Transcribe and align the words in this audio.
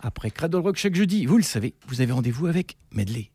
Après 0.00 0.30
Cradle 0.30 0.58
Rock 0.58 0.76
chaque 0.76 0.94
jeudi, 0.94 1.26
vous 1.26 1.36
le 1.36 1.42
savez, 1.42 1.74
vous 1.88 2.00
avez 2.00 2.12
rendez-vous 2.12 2.46
avec 2.46 2.76
Medley. 2.92 3.30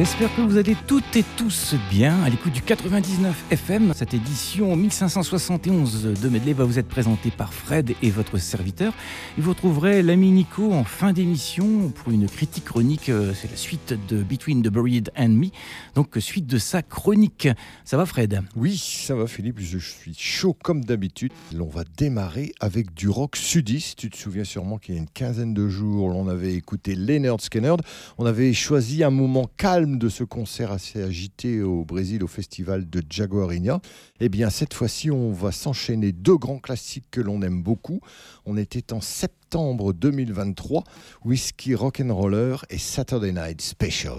J'espère 0.00 0.34
que 0.34 0.40
vous 0.40 0.56
allez 0.56 0.78
toutes 0.86 1.14
et 1.14 1.24
tous 1.36 1.74
bien 1.90 2.22
à 2.22 2.30
l'écoute 2.30 2.54
du 2.54 2.62
99 2.62 3.44
FM. 3.50 3.92
Cette 3.94 4.14
édition 4.14 4.74
1571 4.74 6.18
de 6.18 6.28
Medley 6.30 6.54
va 6.54 6.64
vous 6.64 6.78
être 6.78 6.88
présentée 6.88 7.30
par 7.30 7.52
Fred 7.52 7.92
et 8.00 8.08
votre 8.08 8.38
serviteur. 8.38 8.94
Et 9.36 9.42
vous 9.42 9.50
retrouverez 9.50 10.02
l'ami 10.02 10.30
Nico 10.30 10.72
en 10.72 10.84
fin 10.84 11.12
d'émission 11.12 11.90
pour 11.90 12.14
une 12.14 12.30
critique 12.30 12.64
chronique. 12.64 13.10
euh, 13.10 13.34
C'est 13.34 13.50
la 13.50 13.58
suite 13.58 13.92
de 14.08 14.22
Between 14.22 14.62
the 14.62 14.70
Buried 14.70 15.12
and 15.18 15.28
Me. 15.28 15.48
Donc, 15.94 16.16
suite 16.18 16.46
de 16.46 16.56
sa 16.56 16.80
chronique. 16.80 17.48
Ça 17.84 17.98
va, 17.98 18.06
Fred? 18.06 18.40
Oui, 18.56 18.78
ça 18.78 19.14
va 19.14 19.26
Philippe, 19.26 19.60
je 19.60 19.76
suis 19.76 20.14
chaud 20.16 20.56
comme 20.62 20.82
d'habitude. 20.82 21.30
On 21.54 21.66
va 21.68 21.84
démarrer 21.98 22.54
avec 22.60 22.94
du 22.94 23.10
rock 23.10 23.36
sudiste. 23.36 23.98
Tu 23.98 24.08
te 24.08 24.16
souviens 24.16 24.44
sûrement 24.44 24.78
qu'il 24.78 24.94
y 24.94 24.96
a 24.98 25.00
une 25.02 25.10
quinzaine 25.10 25.52
de 25.52 25.68
jours, 25.68 26.16
on 26.16 26.26
avait 26.26 26.54
écouté 26.54 26.94
Leonard 26.94 27.42
Skinner. 27.42 27.74
On 28.16 28.24
avait 28.24 28.54
choisi 28.54 29.04
un 29.04 29.10
moment 29.10 29.44
calme 29.58 29.89
de 29.98 30.08
ce 30.08 30.24
concert 30.24 30.72
assez 30.72 31.02
agité 31.02 31.62
au 31.62 31.84
Brésil 31.84 32.22
au 32.22 32.26
festival 32.26 32.88
de 32.88 33.02
Jaguarinia. 33.08 33.80
Eh 34.20 34.28
bien, 34.28 34.50
cette 34.50 34.74
fois-ci, 34.74 35.10
on 35.10 35.32
va 35.32 35.52
s'enchaîner 35.52 36.12
deux 36.12 36.36
grands 36.36 36.58
classiques 36.58 37.06
que 37.10 37.20
l'on 37.20 37.42
aime 37.42 37.62
beaucoup. 37.62 38.00
On 38.46 38.56
était 38.56 38.92
en 38.92 39.00
septembre 39.00 39.92
2023, 39.92 40.84
Whiskey 41.24 41.74
Rock'n'Roller 41.74 42.56
et 42.70 42.78
Saturday 42.78 43.32
Night 43.32 43.60
Special. 43.60 44.18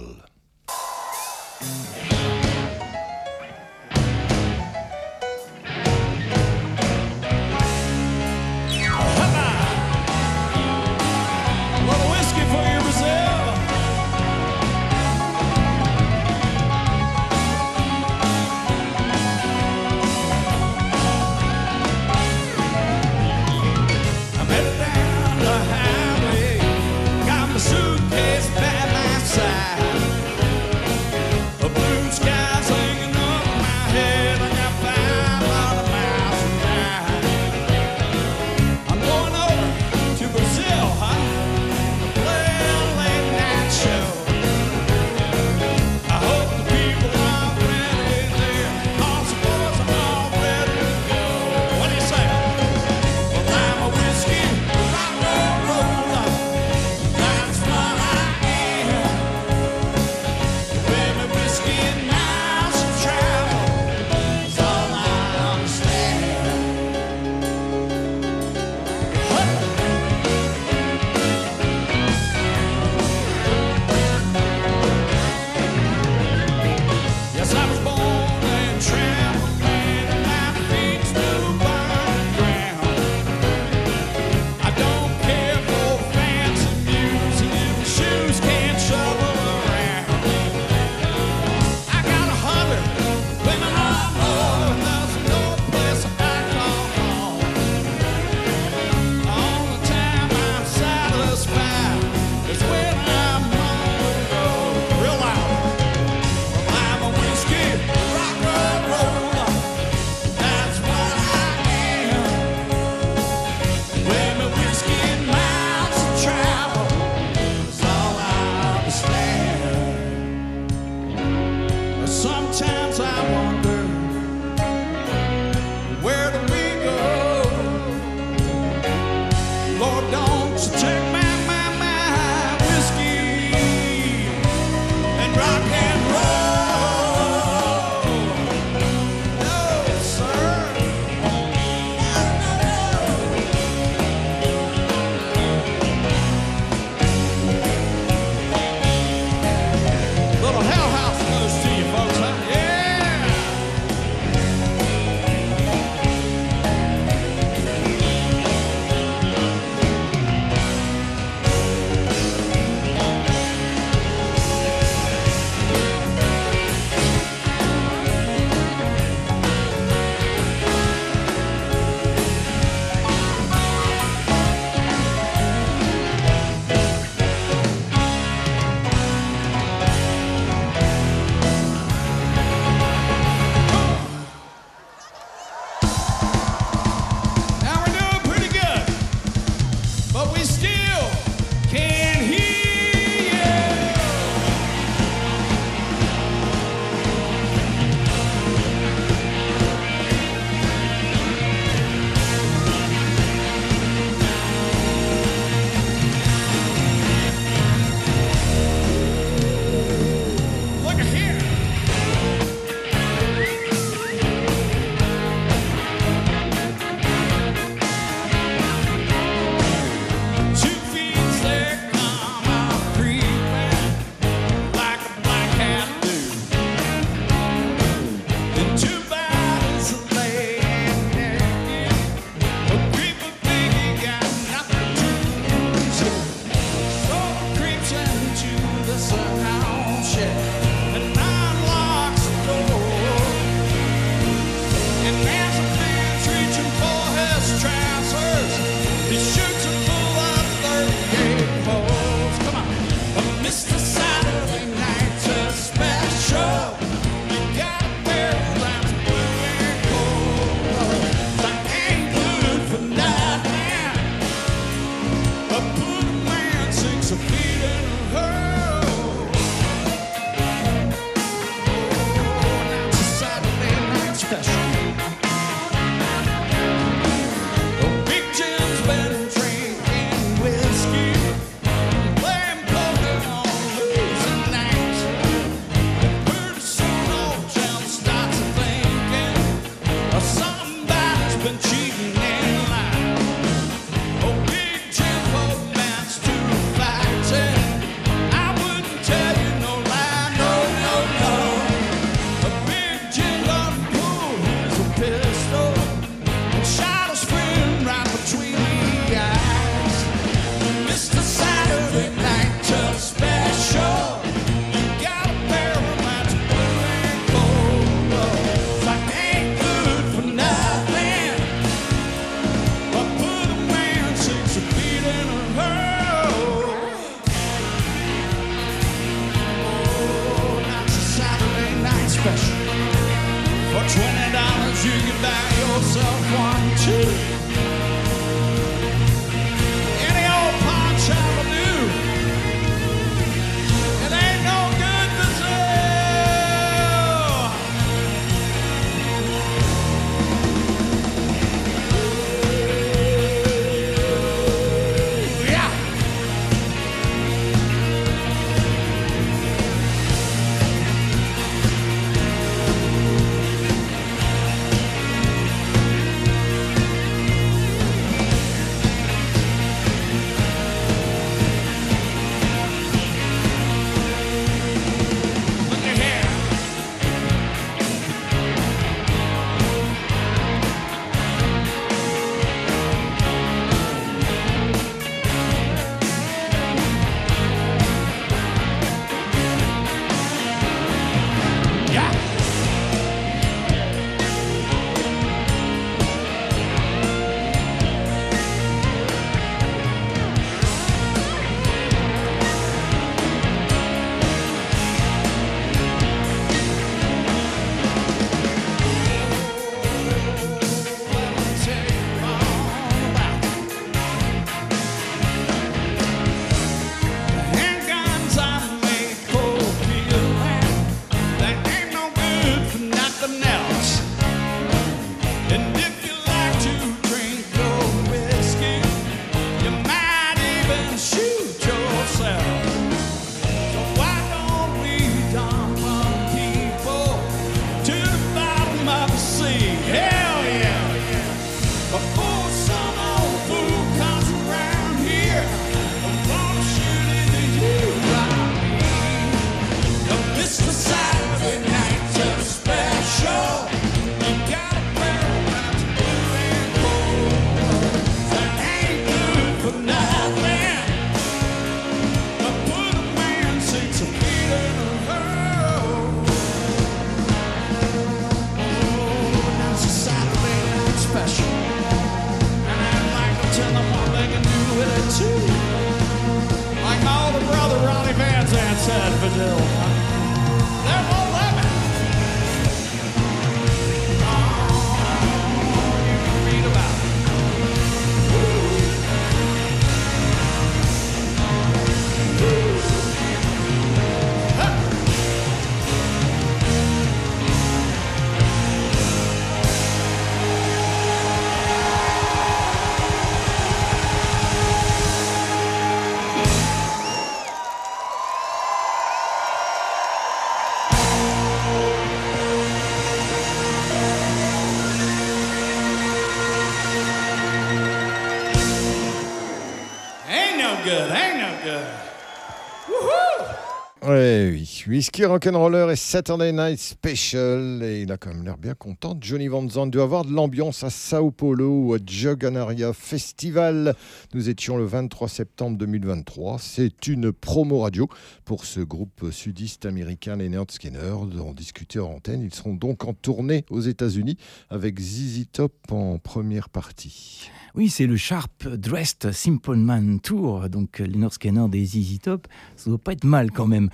Ouais, 524.12 524.50
oui. 524.51 524.84
Whisky 524.89 525.24
Rock'n'Roller 525.24 525.88
et 525.94 525.96
Saturday 525.96 526.51
Night 526.51 526.80
Special. 526.80 527.82
Et 527.82 528.01
il 528.01 528.12
a 528.12 528.18
quand 528.18 528.34
même 528.34 528.44
l'air 528.44 528.58
bien 528.58 528.74
content. 528.74 529.18
Johnny 529.22 529.48
Van 529.48 529.65
Zandt 529.70 529.89
doit 529.89 530.03
avoir 530.03 530.25
de 530.25 530.34
l'ambiance 530.34 530.84
à 530.84 530.89
Sao 530.89 531.32
Paulo 531.32 531.70
ou 531.70 531.94
à 531.94 531.98
Joganaria 532.06 532.91
Festival. 532.91 533.96
Nous 534.34 534.50
étions 534.50 534.75
le 534.75 534.84
23 534.84 535.30
septembre 535.30 535.77
2023. 535.77 536.58
C'est 536.60 537.08
une 537.08 537.32
promo 537.32 537.80
radio 537.80 538.10
pour 538.44 538.65
ce 538.65 538.82
groupe 538.82 539.32
sudiste 539.32 539.86
américain, 539.86 540.36
les 540.36 540.50
Nerd 540.50 540.70
Skinner. 540.72 541.13
En 541.13 541.53
discuter 541.53 542.00
en 542.00 542.15
antenne. 542.15 542.41
Ils 542.41 542.53
seront 542.53 542.75
donc 542.75 543.06
en 543.06 543.13
tournée 543.13 543.63
aux 543.70 543.80
États-Unis 543.80 544.36
avec 544.70 545.00
ZZ 545.00 545.46
Top 545.53 545.74
en 545.89 546.18
première 546.18 546.68
partie. 546.68 547.50
Oui, 547.73 547.89
c'est 547.89 548.05
le 548.05 548.17
Sharp 548.17 548.67
Dressed 548.67 549.31
Simple 549.31 549.77
Man 549.77 550.19
Tour, 550.19 550.67
donc 550.67 550.99
euh, 550.99 551.05
Leonard 551.05 551.31
Scanner 551.31 551.69
des 551.69 551.85
ZZ 551.85 552.19
Top. 552.19 552.49
Ça 552.75 552.89
doit 552.89 552.99
pas 552.99 553.13
être 553.13 553.23
mal 553.23 553.49
quand 553.51 553.65
même. 553.65 553.89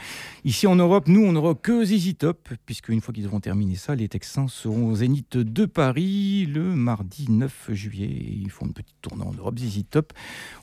Ici 0.45 0.65
en 0.65 0.75
Europe, 0.75 1.07
nous, 1.07 1.23
on 1.23 1.33
n'aura 1.33 1.53
que 1.53 1.85
ZZ 1.85 2.17
Top, 2.17 2.49
puisque 2.65 2.89
une 2.89 3.01
fois 3.01 3.13
qu'ils 3.13 3.27
auront 3.27 3.39
terminé 3.39 3.75
ça, 3.75 3.93
les 3.93 4.07
Texans 4.07 4.47
seront 4.49 4.87
au 4.87 4.95
Zénith 4.95 5.37
de 5.37 5.65
Paris 5.65 6.47
le 6.47 6.63
mardi 6.75 7.27
9 7.29 7.69
juillet. 7.73 8.07
Et 8.07 8.33
ils 8.33 8.49
font 8.49 8.65
une 8.65 8.73
petite 8.73 8.99
tournée 9.01 9.23
en 9.23 9.33
Europe, 9.33 9.59
ZZ 9.59 9.83
Top. 9.91 10.11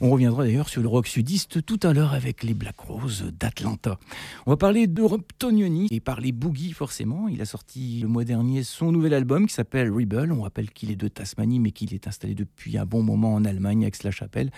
On 0.01 0.11
reviendra 0.11 0.43
d'ailleurs 0.43 0.69
sur 0.69 0.83
le 0.83 0.89
rock 0.89 1.07
sudiste 1.07 1.65
tout 1.65 1.79
à 1.85 1.93
l'heure 1.93 2.15
avec 2.15 2.43
les 2.43 2.55
Black 2.55 2.81
Roses 2.81 3.33
d'Atlanta. 3.39 3.97
On 4.47 4.51
va 4.51 4.57
parler 4.57 4.89
de 4.89 5.03
Rob 5.03 5.23
Tonioni 5.39 5.87
et 5.93 6.01
parler 6.01 6.33
boogie 6.33 6.73
forcément. 6.73 7.29
Il 7.29 7.41
a 7.41 7.45
sorti 7.45 8.01
le 8.01 8.09
mois 8.09 8.25
dernier 8.25 8.65
son 8.65 8.91
nouvel 8.91 9.15
album 9.15 9.47
qui 9.47 9.55
s'appelle 9.55 9.93
Rebel. 9.93 10.33
On 10.33 10.43
rappelle 10.43 10.71
qu'il 10.71 10.91
est 10.91 10.97
de 10.97 11.07
Tasmanie, 11.07 11.61
mais 11.61 11.71
qu'il 11.71 11.95
est 11.95 12.09
installé 12.09 12.35
depuis 12.35 12.77
un 12.77 12.87
bon 12.87 13.04
moment 13.05 13.35
en 13.35 13.45
Allemagne, 13.45 13.83
Aix-la-Chapelle, 13.83 14.51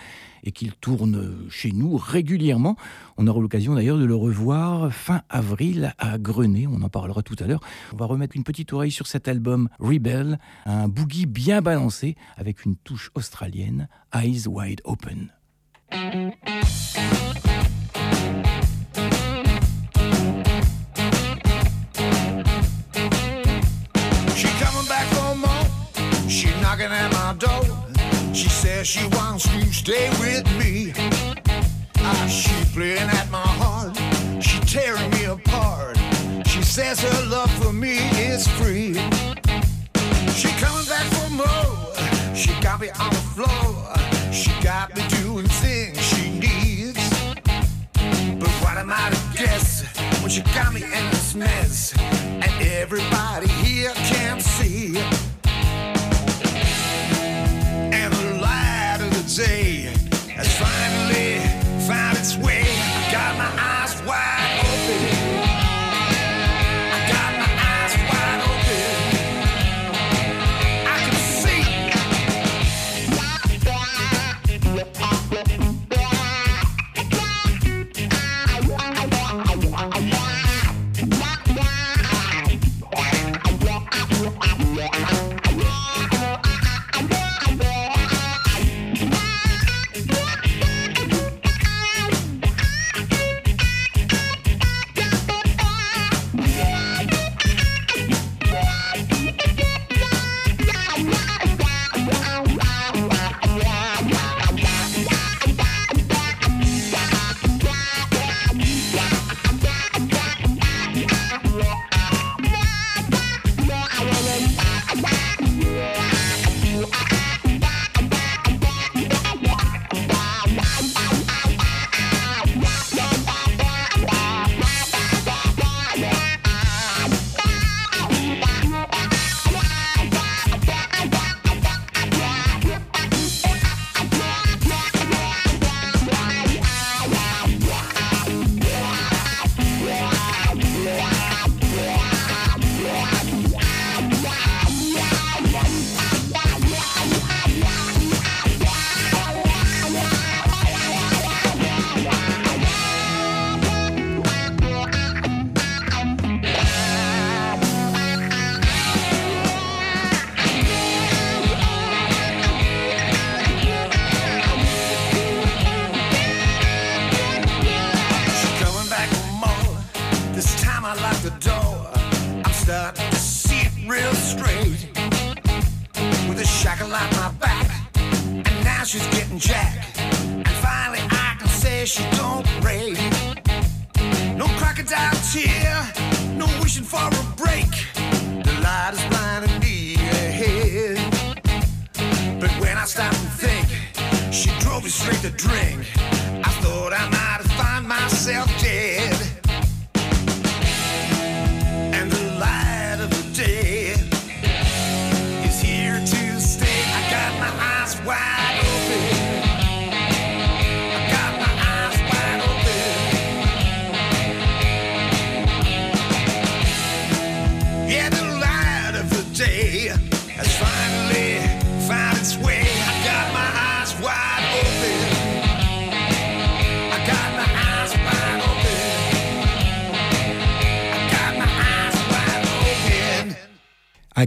et 0.43 0.51
qu'il 0.51 0.73
tourne 0.73 1.47
chez 1.49 1.71
nous 1.71 1.97
régulièrement. 1.97 2.75
On 3.17 3.27
aura 3.27 3.39
l'occasion 3.41 3.75
d'ailleurs 3.75 3.97
de 3.97 4.05
le 4.05 4.15
revoir 4.15 4.91
fin 4.91 5.21
avril 5.29 5.93
à 5.99 6.17
Grenay. 6.17 6.67
On 6.67 6.81
en 6.81 6.89
parlera 6.89 7.21
tout 7.21 7.35
à 7.39 7.45
l'heure. 7.45 7.61
On 7.93 7.97
va 7.97 8.05
remettre 8.05 8.35
une 8.35 8.43
petite 8.43 8.73
oreille 8.73 8.91
sur 8.91 9.07
cet 9.07 9.27
album 9.27 9.69
Rebel, 9.79 10.39
un 10.65 10.87
boogie 10.87 11.25
bien 11.25 11.61
balancé 11.61 12.15
avec 12.37 12.65
une 12.65 12.75
touche 12.75 13.11
australienne, 13.13 13.87
Eyes 14.13 14.47
Wide 14.47 14.81
Open. 14.85 15.31
She 26.29 26.47
knocking 26.61 26.91
at 26.91 27.09
my 27.13 27.33
door. 27.39 27.76
She 28.37 28.49
says 28.49 28.85
she 28.85 29.03
wants 29.13 29.47
to 29.47 29.73
stay 29.73 30.11
with 30.19 30.45
me. 30.59 30.93
Ah, 31.97 32.27
she 32.29 32.53
playing 32.71 33.09
at 33.09 33.31
my 33.31 33.41
heart. 33.41 33.97
She 34.43 34.59
tearing 34.59 35.09
me 35.09 35.23
apart. 35.23 35.97
She 36.45 36.61
says 36.61 37.01
her 37.01 37.25
love 37.25 37.49
for 37.53 37.73
me 37.73 37.97
is 38.29 38.47
free. 38.47 38.93
She 40.35 40.49
coming 40.61 40.85
back 40.85 41.07
for 41.17 41.29
more. 41.31 42.35
She 42.35 42.51
got 42.61 42.79
me 42.79 42.89
on 42.99 43.09
the 43.09 43.25
floor. 43.33 44.31
She 44.31 44.51
got 44.61 44.95
me 44.95 45.01
doing 45.19 45.47
things 45.47 45.99
she 45.99 46.29
needs. 46.29 47.09
But 48.39 48.53
what 48.61 48.77
am 48.77 48.91
I 48.91 49.09
to 49.09 49.37
guess 49.41 49.81
when 50.21 50.29
she 50.29 50.43
got 50.53 50.75
me 50.75 50.83
in 50.83 51.03
this 51.09 51.33
mess? 51.33 51.91
And 51.97 52.51
everybody 52.61 53.47
here 53.47 53.93
can't 53.95 54.43
see 54.43 54.93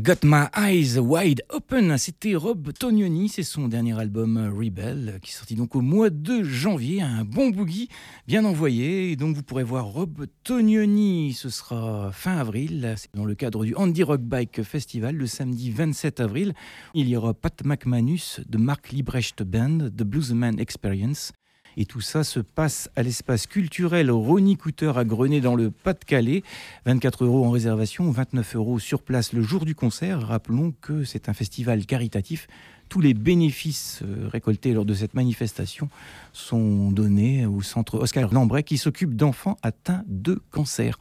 Got 0.02 0.24
My 0.24 0.46
Eyes 0.56 0.98
Wide 0.98 1.42
Open, 1.50 1.98
c'était 1.98 2.34
Rob 2.34 2.72
Tognoni, 2.72 3.28
c'est 3.28 3.42
son 3.42 3.68
dernier 3.68 3.98
album 4.00 4.38
euh, 4.38 4.48
Rebel 4.48 5.18
qui 5.20 5.30
est 5.30 5.34
sorti 5.34 5.56
donc 5.56 5.76
au 5.76 5.82
mois 5.82 6.08
de 6.08 6.42
janvier, 6.42 7.02
un 7.02 7.22
bon 7.22 7.50
boogie 7.50 7.90
bien 8.26 8.46
envoyé. 8.46 9.12
Et 9.12 9.16
donc 9.16 9.36
vous 9.36 9.42
pourrez 9.42 9.62
voir 9.62 9.84
Rob 9.84 10.24
Tognoni, 10.42 11.34
ce 11.34 11.50
sera 11.50 12.12
fin 12.12 12.38
avril, 12.38 12.94
dans 13.12 13.26
le 13.26 13.34
cadre 13.34 13.62
du 13.66 13.74
Andy 13.74 14.02
Rock 14.02 14.22
Bike 14.22 14.62
Festival 14.62 15.16
le 15.16 15.26
samedi 15.26 15.70
27 15.70 16.20
avril. 16.20 16.54
Il 16.94 17.06
y 17.06 17.14
aura 17.14 17.34
Pat 17.34 17.62
McManus 17.62 18.40
de 18.48 18.56
Mark 18.56 18.92
Librecht 18.92 19.42
Band, 19.42 19.90
The 19.90 20.04
Bluesman 20.04 20.58
Experience. 20.58 21.32
Et 21.76 21.84
tout 21.84 22.00
ça 22.00 22.24
se 22.24 22.40
passe 22.40 22.90
à 22.96 23.02
l'espace 23.02 23.46
culturel 23.46 24.10
Ronnie 24.10 24.56
Cooter 24.56 24.92
à 24.96 25.04
Grenay 25.04 25.40
dans 25.40 25.54
le 25.54 25.70
Pas-de-Calais. 25.70 26.42
24 26.86 27.24
euros 27.24 27.44
en 27.44 27.50
réservation, 27.50 28.10
29 28.10 28.56
euros 28.56 28.78
sur 28.78 29.02
place 29.02 29.32
le 29.32 29.42
jour 29.42 29.64
du 29.64 29.74
concert. 29.74 30.20
Rappelons 30.20 30.74
que 30.80 31.04
c'est 31.04 31.28
un 31.28 31.34
festival 31.34 31.86
caritatif. 31.86 32.48
Tous 32.88 33.00
les 33.00 33.14
bénéfices 33.14 34.00
euh, 34.02 34.28
récoltés 34.28 34.72
lors 34.72 34.84
de 34.84 34.94
cette 34.94 35.14
manifestation 35.14 35.88
sont 36.32 36.90
donnés 36.90 37.46
au 37.46 37.62
centre 37.62 37.98
Oscar 37.98 38.32
Lambret 38.32 38.62
qui 38.62 38.78
s'occupe 38.78 39.14
d'enfants 39.14 39.56
atteints 39.62 40.04
de 40.06 40.40
cancer. 40.50 40.98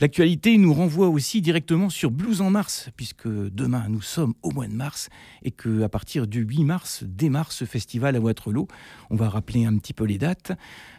L'actualité 0.00 0.56
nous 0.58 0.72
renvoie 0.72 1.08
aussi 1.08 1.40
directement 1.40 1.90
sur 1.90 2.10
Blues 2.10 2.40
en 2.40 2.50
mars, 2.50 2.90
puisque 2.96 3.28
demain 3.28 3.84
nous 3.88 4.02
sommes 4.02 4.34
au 4.42 4.50
mois 4.50 4.66
de 4.66 4.74
mars 4.74 5.08
et 5.42 5.50
que 5.50 5.82
à 5.82 5.88
partir 5.88 6.26
du 6.26 6.40
8 6.40 6.64
mars 6.64 7.04
démarre 7.06 7.52
ce 7.52 7.64
festival 7.64 8.16
à 8.16 8.20
Waterloo. 8.20 8.68
On 9.10 9.16
va 9.16 9.28
rappeler 9.28 9.64
un 9.64 9.76
petit 9.76 9.92
peu 9.92 10.04
les 10.04 10.18
dates. 10.18 10.52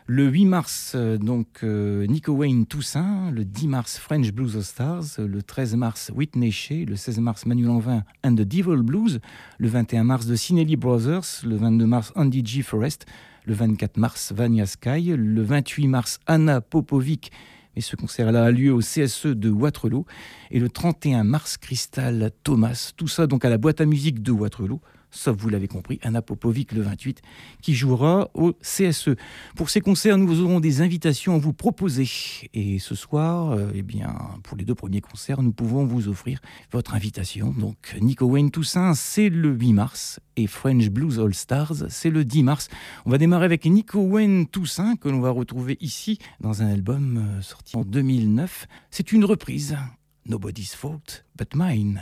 Le 0.08 0.28
8 0.28 0.46
mars, 0.46 0.92
euh, 0.96 1.18
donc 1.18 1.60
euh, 1.64 2.06
Nico 2.06 2.34
Wayne 2.34 2.66
Toussaint. 2.66 3.32
Le 3.32 3.46
10 3.46 3.68
mars, 3.68 3.98
French 3.98 4.32
Blues 4.32 4.58
All 4.58 4.64
Stars. 4.64 5.20
Le 5.20 5.42
13 5.42 5.76
mars, 5.76 6.12
Whitney 6.14 6.52
Shea. 6.52 6.86
Le 6.86 6.96
16 6.96 7.20
mars, 7.20 7.46
Manuel 7.46 7.68
Lanvin 7.68 8.04
and 8.24 8.36
the 8.36 8.42
Devil 8.42 8.82
Blues. 8.82 9.20
Le 9.58 9.68
21 9.70 10.04
mars, 10.04 10.28
The 10.28 10.36
Sinelli 10.36 10.76
Brothers. 10.76 11.46
Le 11.46 11.56
22 11.56 11.86
mars, 11.86 12.12
Andy 12.16 12.44
G. 12.46 12.62
Forrest. 12.62 13.06
Le 13.46 13.54
24 13.54 13.98
mars, 13.98 14.32
Vania 14.36 14.66
Sky. 14.66 15.16
Le 15.16 15.42
28 15.42 15.88
mars, 15.88 16.20
Anna 16.28 16.62
Popovic. 16.62 17.32
Et 17.76 17.82
ce 17.82 17.96
concert-là 17.96 18.46
a 18.46 18.52
lieu 18.52 18.74
au 18.74 18.80
CSE 18.80 19.28
de 19.28 19.50
Waterloo. 19.50 20.06
Et 20.52 20.60
le 20.60 20.70
31 20.70 21.24
mars, 21.24 21.58
Crystal 21.58 22.32
Thomas. 22.44 22.92
Tout 22.98 23.08
ça 23.08 23.28
donc 23.28 23.46
à 23.46 23.50
la 23.50 23.58
boîte 23.58 23.82
à 23.82 23.86
musique 23.86 24.22
de 24.22 24.32
Waterloo 24.32 24.82
sauf 25.12 25.38
vous 25.38 25.50
l'avez 25.50 25.68
compris, 25.68 26.00
Anna 26.02 26.22
Popovic 26.22 26.72
le 26.72 26.82
28, 26.82 27.22
qui 27.62 27.76
jouera 27.76 28.30
au 28.34 28.54
CSE. 28.54 29.12
Pour 29.56 29.70
ces 29.70 29.82
concerts, 29.82 30.18
nous 30.18 30.42
aurons 30.42 30.60
des 30.60 30.82
invitations 30.82 31.36
à 31.36 31.38
vous 31.38 31.54
proposer. 31.54 32.08
Et 32.54 32.80
ce 32.80 32.96
soir, 32.96 33.52
euh, 33.52 33.72
eh 33.76 33.82
bien, 33.82 34.16
pour 34.44 34.58
les 34.58 34.66
deux 34.66 34.76
premiers 34.76 35.02
concerts, 35.02 35.42
nous 35.42 35.52
pouvons 35.52 35.86
vous 35.86 36.08
offrir 36.08 36.40
votre 36.72 36.96
invitation. 36.96 37.52
Donc, 37.52 37.96
Nico 38.02 38.26
Wayne 38.26 38.52
Toussaint, 38.52 38.94
c'est 38.94 39.30
le 39.30 39.52
8 39.52 39.74
mars, 39.74 40.20
et 40.38 40.48
French 40.48 40.90
Blues 40.90 41.20
All 41.20 41.34
Stars, 41.34 41.90
c'est 41.90 42.10
le 42.10 42.26
10 42.26 42.44
mars. 42.44 42.68
On 43.06 43.10
va 43.10 43.18
démarrer 43.18 43.46
avec 43.46 43.66
Nico 43.66 44.00
Wayne 44.00 44.48
Toussaint, 44.48 44.96
que 44.96 45.10
l'on 45.10 45.20
va 45.20 45.30
retrouver 45.30 45.78
ici 45.82 46.18
dans 46.40 46.62
un 46.62 46.68
album 46.68 47.18
euh, 47.18 47.42
sorti 47.42 47.76
en 47.76 47.84
2009. 47.84 48.68
C'est 48.90 49.12
une 49.12 49.26
reprise. 49.26 49.78
Nobody's 50.26 50.76
Fault 50.76 51.26
But 51.36 51.56
Mine. 51.56 52.02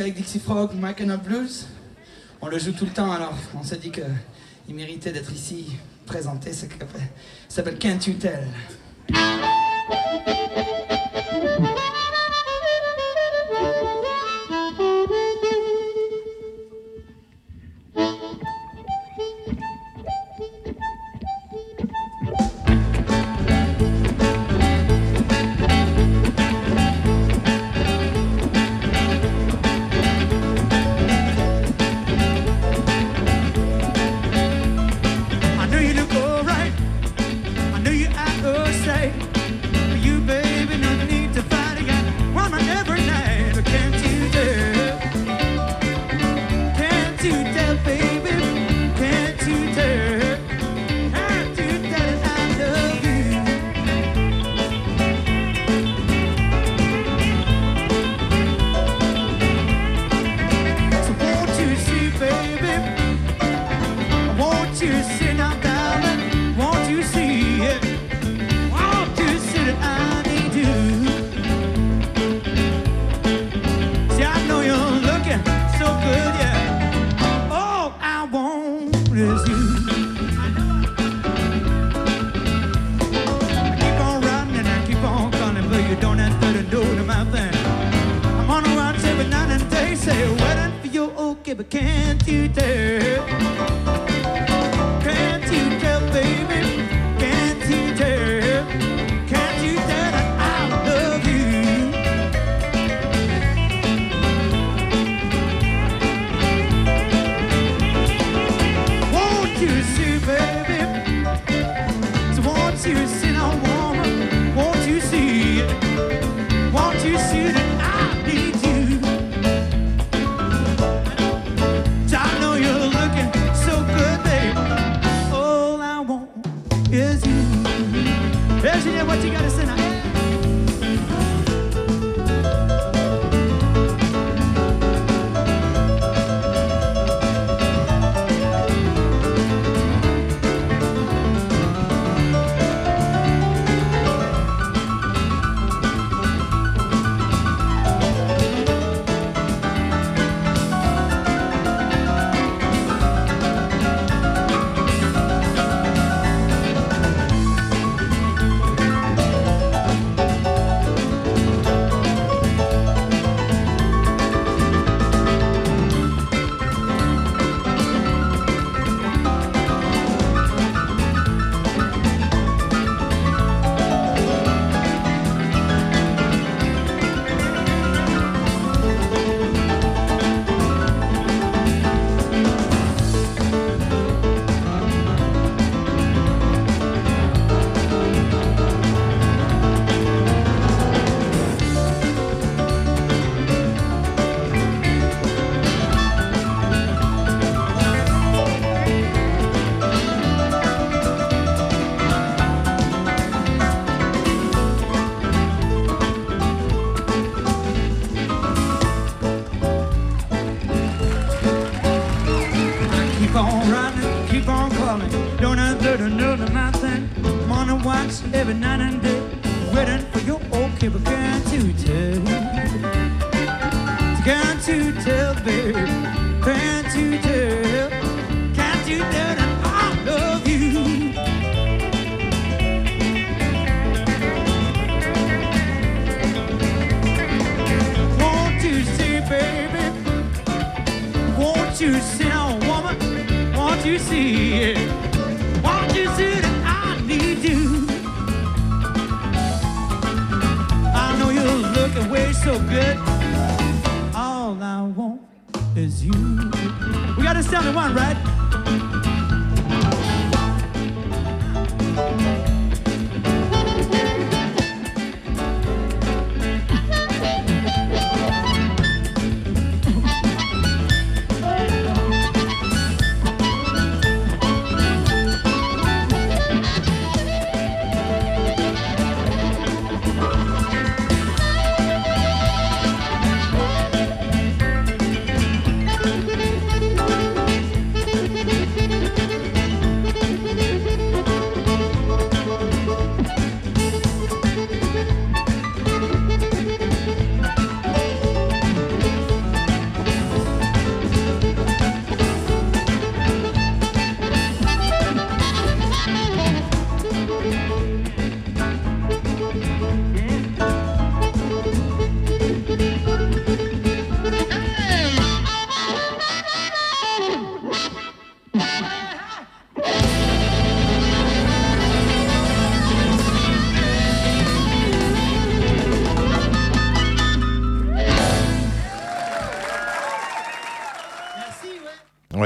avec 0.00 0.14
Dixie 0.14 0.40
Frog, 0.40 0.70
Mackinac 0.74 1.22
Blues. 1.22 1.66
On 2.40 2.48
le 2.48 2.58
joue 2.58 2.72
tout 2.72 2.84
le 2.84 2.90
temps, 2.90 3.12
alors 3.12 3.34
on 3.54 3.62
s'est 3.62 3.76
dit 3.76 3.90
qu'il 3.90 4.74
méritait 4.74 5.12
d'être 5.12 5.32
ici, 5.32 5.76
présenté. 6.06 6.52
Ça 6.52 6.66
s'appelle 7.48 7.78
Can't 7.78 8.06
You 8.06 8.14
Tell? 8.14 8.48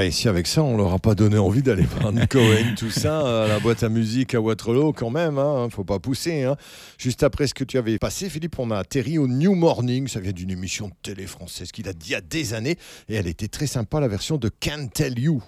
Ouais, 0.06 0.12
si 0.12 0.28
avec 0.28 0.46
ça, 0.46 0.62
on 0.62 0.76
leur 0.76 0.92
a 0.92 1.00
pas 1.00 1.16
donné 1.16 1.36
envie 1.36 1.62
d'aller 1.62 1.82
Nick 2.12 2.28
Cohen, 2.28 2.74
tout 2.78 2.90
ça, 2.90 3.42
à 3.42 3.48
la 3.48 3.58
boîte 3.58 3.82
à 3.82 3.88
musique 3.88 4.36
à 4.36 4.40
Waterloo 4.40 4.92
quand 4.92 5.10
même, 5.10 5.36
hein, 5.36 5.66
faut 5.68 5.82
pas 5.82 5.98
pousser. 5.98 6.44
hein. 6.44 6.54
Juste 6.98 7.22
après 7.22 7.46
ce 7.46 7.54
que 7.54 7.64
tu 7.64 7.78
avais 7.78 7.98
passé, 7.98 8.30
Philippe, 8.30 8.58
on 8.58 8.70
a 8.70 8.78
atterri 8.78 9.18
au 9.18 9.28
New 9.28 9.54
Morning, 9.54 10.08
ça 10.08 10.20
vient 10.20 10.32
d'une 10.32 10.50
émission 10.50 10.88
de 10.88 10.94
télé 11.02 11.26
française 11.26 11.70
qu'il 11.72 11.88
a 11.88 11.92
dit 11.92 12.08
il 12.08 12.12
y 12.12 12.14
a 12.14 12.20
des 12.20 12.54
années, 12.54 12.78
et 13.08 13.14
elle 13.14 13.26
était 13.26 13.48
très 13.48 13.66
sympa, 13.66 14.00
la 14.00 14.08
version 14.08 14.38
de 14.38 14.48
Can't 14.48 14.88
Tell 14.94 15.18
You. 15.18 15.42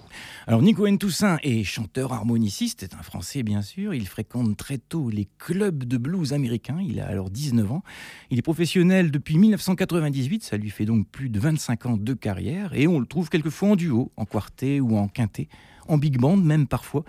Alors 0.47 0.63
Nico 0.63 0.87
N. 0.87 0.99
Toussaint 0.99 1.39
est 1.43 1.65
chanteur 1.65 2.13
harmoniciste, 2.13 2.83
est 2.83 2.95
un 2.95 3.03
Français 3.03 3.43
bien 3.43 3.63
sûr. 3.63 3.95
Il 3.95 4.07
fréquente 4.07 4.57
très 4.57 4.79
tôt 4.79 5.11
les 5.11 5.29
clubs 5.39 5.85
de 5.85 5.97
blues 5.97 6.33
américains. 6.33 6.79
Il 6.87 7.01
a 7.01 7.07
alors 7.07 7.31
19 7.31 7.73
ans. 7.73 7.83
Il 8.31 8.39
est 8.39 8.43
professionnel 8.43 9.11
depuis 9.11 9.39
1998. 9.39 10.45
Ça 10.45 10.57
lui 10.57 10.71
fait 10.71 10.85
donc 10.85 11.09
plus 11.09 11.29
de 11.29 11.41
25 11.41 11.87
ans 11.87 11.97
de 11.97 12.15
carrière. 12.15 12.75
Et 12.75 12.87
on 12.87 12.99
le 12.99 13.07
trouve 13.07 13.29
quelquefois 13.29 13.71
en 13.71 13.77
duo, 13.77 14.13
en 14.17 14.25
quartet 14.25 14.81
ou 14.81 14.97
en 14.97 15.09
quintet, 15.09 15.49
en 15.87 15.99
big 15.99 16.19
band 16.19 16.37
même 16.37 16.67
parfois, 16.67 17.05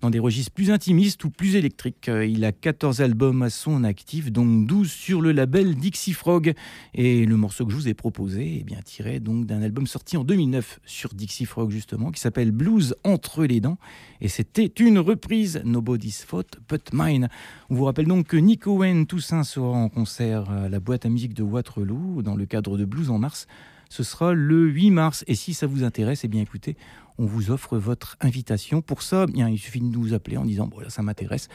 dans 0.00 0.10
des 0.10 0.18
registres 0.18 0.52
plus 0.52 0.70
intimistes 0.70 1.24
ou 1.24 1.30
plus 1.30 1.56
électriques. 1.56 2.08
Euh, 2.08 2.26
Il 2.26 2.44
a 2.44 2.52
14 2.52 3.00
albums 3.00 3.42
à 3.42 3.50
son 3.50 3.84
actif, 3.84 4.32
donc 4.32 4.66
12 4.66 4.90
sur 4.90 5.20
le 5.20 5.32
label 5.32 5.74
Dixie 5.74 6.12
Frog. 6.12 6.54
Et 6.94 7.26
le 7.26 7.36
morceau 7.36 7.66
que 7.66 7.72
je 7.72 7.76
vous 7.76 7.88
ai 7.88 7.94
proposé 7.94 8.60
est 8.60 8.64
bien 8.64 8.80
tiré 8.82 9.20
d'un 9.20 9.62
album 9.62 9.86
sorti 9.86 10.16
en 10.16 10.24
2009 10.24 10.80
sur 10.84 11.12
Dixie 11.14 11.44
Frog 11.44 11.70
justement, 11.70 12.10
qui 12.10 12.20
s'appelle 12.20 12.50
Blues 12.50 12.94
entre 13.04 13.44
les 13.44 13.60
dents. 13.60 13.78
Et 14.20 14.28
c'était 14.28 14.66
une 14.66 14.98
reprise 14.98 15.60
Nobody's 15.64 16.24
Fault 16.24 16.58
But 16.68 16.90
Mine. 16.92 17.28
On 17.68 17.74
vous 17.74 17.84
rappelle 17.84 18.06
donc 18.06 18.28
que 18.28 18.36
Nick 18.36 18.66
Owen 18.66 19.06
Toussaint 19.06 19.44
sera 19.44 19.68
en 19.76 19.88
concert 19.88 20.50
à 20.50 20.68
la 20.68 20.80
boîte 20.80 21.06
à 21.06 21.08
musique 21.08 21.34
de 21.34 21.42
Waterloo 21.42 22.22
dans 22.22 22.36
le 22.36 22.46
cadre 22.46 22.78
de 22.78 22.84
Blues 22.84 23.10
en 23.10 23.18
mars. 23.18 23.46
Ce 23.90 24.04
sera 24.04 24.32
le 24.32 24.68
8 24.68 24.90
mars. 24.92 25.24
Et 25.26 25.34
si 25.34 25.52
ça 25.52 25.66
vous 25.66 25.82
intéresse, 25.82 26.24
eh 26.24 26.28
bien 26.28 26.40
écoutez, 26.40 26.76
on 27.18 27.26
vous 27.26 27.50
offre 27.50 27.76
votre 27.76 28.16
invitation. 28.20 28.82
Pour 28.82 29.02
ça, 29.02 29.26
il 29.34 29.58
suffit 29.58 29.80
de 29.80 29.86
nous 29.86 30.14
appeler 30.14 30.36
en 30.36 30.44
disant 30.44 30.66
bon, 30.66 30.78
ça 30.88 31.02
m'intéresse 31.02 31.48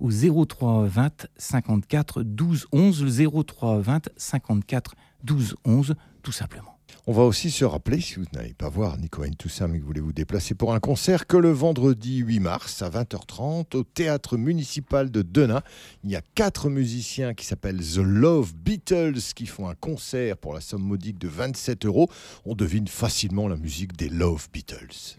au 0.00 0.10
03 0.10 0.86
20 0.86 1.26
54 1.36 2.22
12 2.22 2.66
11, 2.72 3.04
le 3.04 3.42
03 3.44 3.80
20 3.80 4.08
54 4.16 4.94
12 5.24 5.56
11, 5.64 5.94
tout 6.22 6.32
simplement. 6.32 6.71
On 7.08 7.12
va 7.12 7.24
aussi 7.24 7.50
se 7.50 7.64
rappeler, 7.64 8.00
si 8.00 8.14
vous 8.14 8.26
n'allez 8.32 8.54
pas 8.54 8.68
voir 8.68 8.96
Nico 8.96 9.24
Toussaint, 9.36 9.66
mais 9.66 9.78
que 9.78 9.82
vous 9.82 9.88
voulez 9.88 10.00
vous 10.00 10.12
déplacer 10.12 10.54
pour 10.54 10.72
un 10.72 10.78
concert, 10.78 11.26
que 11.26 11.36
le 11.36 11.50
vendredi 11.50 12.18
8 12.18 12.38
mars 12.38 12.80
à 12.80 12.90
20h30 12.90 13.76
au 13.76 13.82
théâtre 13.82 14.36
municipal 14.36 15.10
de 15.10 15.22
Denain, 15.22 15.62
il 16.04 16.10
y 16.12 16.16
a 16.16 16.22
quatre 16.36 16.70
musiciens 16.70 17.34
qui 17.34 17.44
s'appellent 17.44 17.80
The 17.80 17.96
Love 17.96 18.54
Beatles 18.54 19.18
qui 19.34 19.46
font 19.46 19.68
un 19.68 19.74
concert 19.74 20.36
pour 20.36 20.54
la 20.54 20.60
somme 20.60 20.84
modique 20.84 21.18
de 21.18 21.26
27 21.26 21.86
euros. 21.86 22.08
On 22.44 22.54
devine 22.54 22.86
facilement 22.86 23.48
la 23.48 23.56
musique 23.56 23.96
des 23.96 24.08
Love 24.08 24.46
Beatles. 24.52 25.16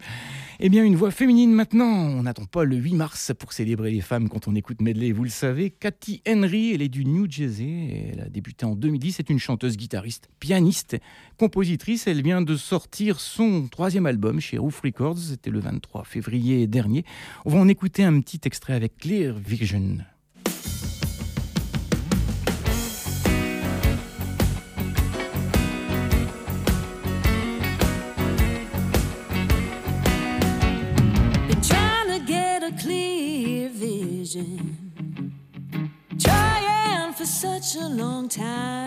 Eh 0.61 0.69
bien, 0.69 0.85
une 0.85 0.95
voix 0.95 1.11
féminine 1.11 1.51
maintenant. 1.51 1.83
On 1.83 2.23
n'attend 2.23 2.45
pas 2.45 2.63
le 2.63 2.77
8 2.77 2.93
mars 2.93 3.33
pour 3.37 3.51
célébrer 3.51 3.91
les 3.91 3.99
femmes 3.99 4.29
quand 4.29 4.47
on 4.47 4.55
écoute 4.55 4.81
Medley, 4.81 5.11
vous 5.11 5.25
le 5.25 5.29
savez. 5.29 5.69
Cathy 5.69 6.21
Henry, 6.25 6.73
elle 6.73 6.81
est 6.81 6.87
du 6.87 7.03
New 7.03 7.29
Jersey. 7.29 8.11
Elle 8.13 8.21
a 8.21 8.29
débuté 8.29 8.65
en 8.65 8.73
2010. 8.73 9.15
C'est 9.17 9.29
une 9.29 9.39
chanteuse, 9.39 9.75
guitariste, 9.75 10.29
pianiste, 10.39 10.95
compositrice. 11.37 11.72
Elle 12.05 12.21
vient 12.21 12.41
de 12.41 12.55
sortir 12.55 13.19
son 13.19 13.67
troisième 13.67 14.05
album 14.05 14.39
chez 14.39 14.59
Roof 14.59 14.81
Records. 14.81 15.17
C'était 15.17 15.49
le 15.49 15.59
23 15.59 16.03
février 16.03 16.67
dernier. 16.67 17.03
On 17.45 17.49
va 17.49 17.59
en 17.59 17.67
écouter 17.67 18.03
un 18.03 18.19
petit 18.21 18.41
extrait 18.45 18.73
avec 18.73 18.97
Clear 18.97 19.36
Vision. 19.36 19.97
Been 38.23 38.29
trying 38.29 38.82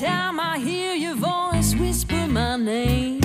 time 0.00 0.40
I 0.40 0.58
hear 0.58 0.94
your 0.94 1.14
voice 1.14 1.74
whisper 1.74 2.26
my 2.26 2.56
name, 2.56 3.20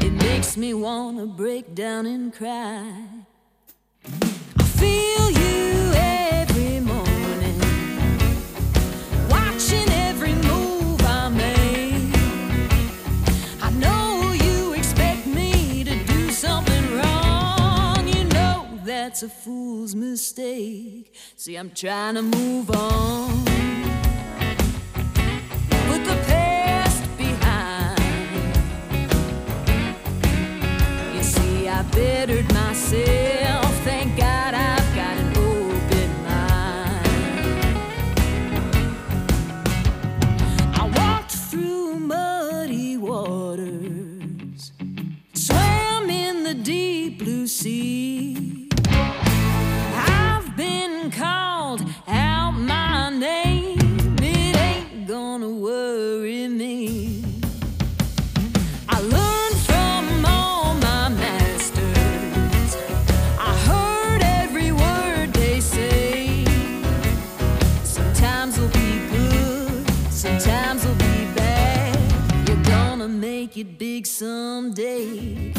it 0.00 0.10
makes 0.10 0.56
me 0.56 0.72
wanna 0.72 1.26
break 1.26 1.74
down 1.74 2.06
and 2.06 2.32
cry. 2.32 2.90
I 4.58 4.62
feel 4.80 5.30
you 5.42 5.92
every 5.94 6.80
morning, 6.80 7.58
watching 9.28 9.86
every 10.08 10.32
move 10.48 11.02
I 11.04 11.28
make. 11.28 12.16
I 13.60 13.70
know 13.72 14.32
you 14.32 14.72
expect 14.72 15.26
me 15.26 15.84
to 15.84 16.04
do 16.06 16.30
something 16.30 16.84
wrong. 16.96 18.08
You 18.08 18.24
know 18.24 18.66
that's 18.82 19.22
a 19.22 19.28
fool's 19.28 19.94
mistake. 19.94 21.14
See, 21.36 21.56
I'm 21.56 21.70
trying 21.70 22.14
to 22.14 22.22
move 22.22 22.70
on. 22.70 23.93
embittered 31.96 32.52
myself. 32.52 33.53
Big 73.94 74.06
someday. 74.08 75.53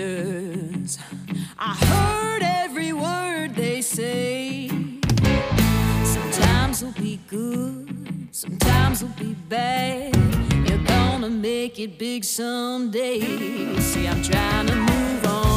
I 0.00 1.74
heard 1.74 2.42
every 2.42 2.94
word 2.94 3.54
they 3.54 3.82
say. 3.82 4.68
Sometimes 6.04 6.82
we'll 6.82 6.92
be 6.92 7.20
good, 7.28 8.28
sometimes 8.30 9.02
we'll 9.02 9.12
be 9.18 9.34
bad. 9.48 10.16
You're 10.66 10.84
gonna 10.84 11.28
make 11.28 11.78
it 11.78 11.98
big 11.98 12.24
someday. 12.24 13.20
See, 13.80 14.08
I'm 14.08 14.22
trying 14.22 14.68
to 14.68 14.74
move 14.74 15.26
on. 15.26 15.49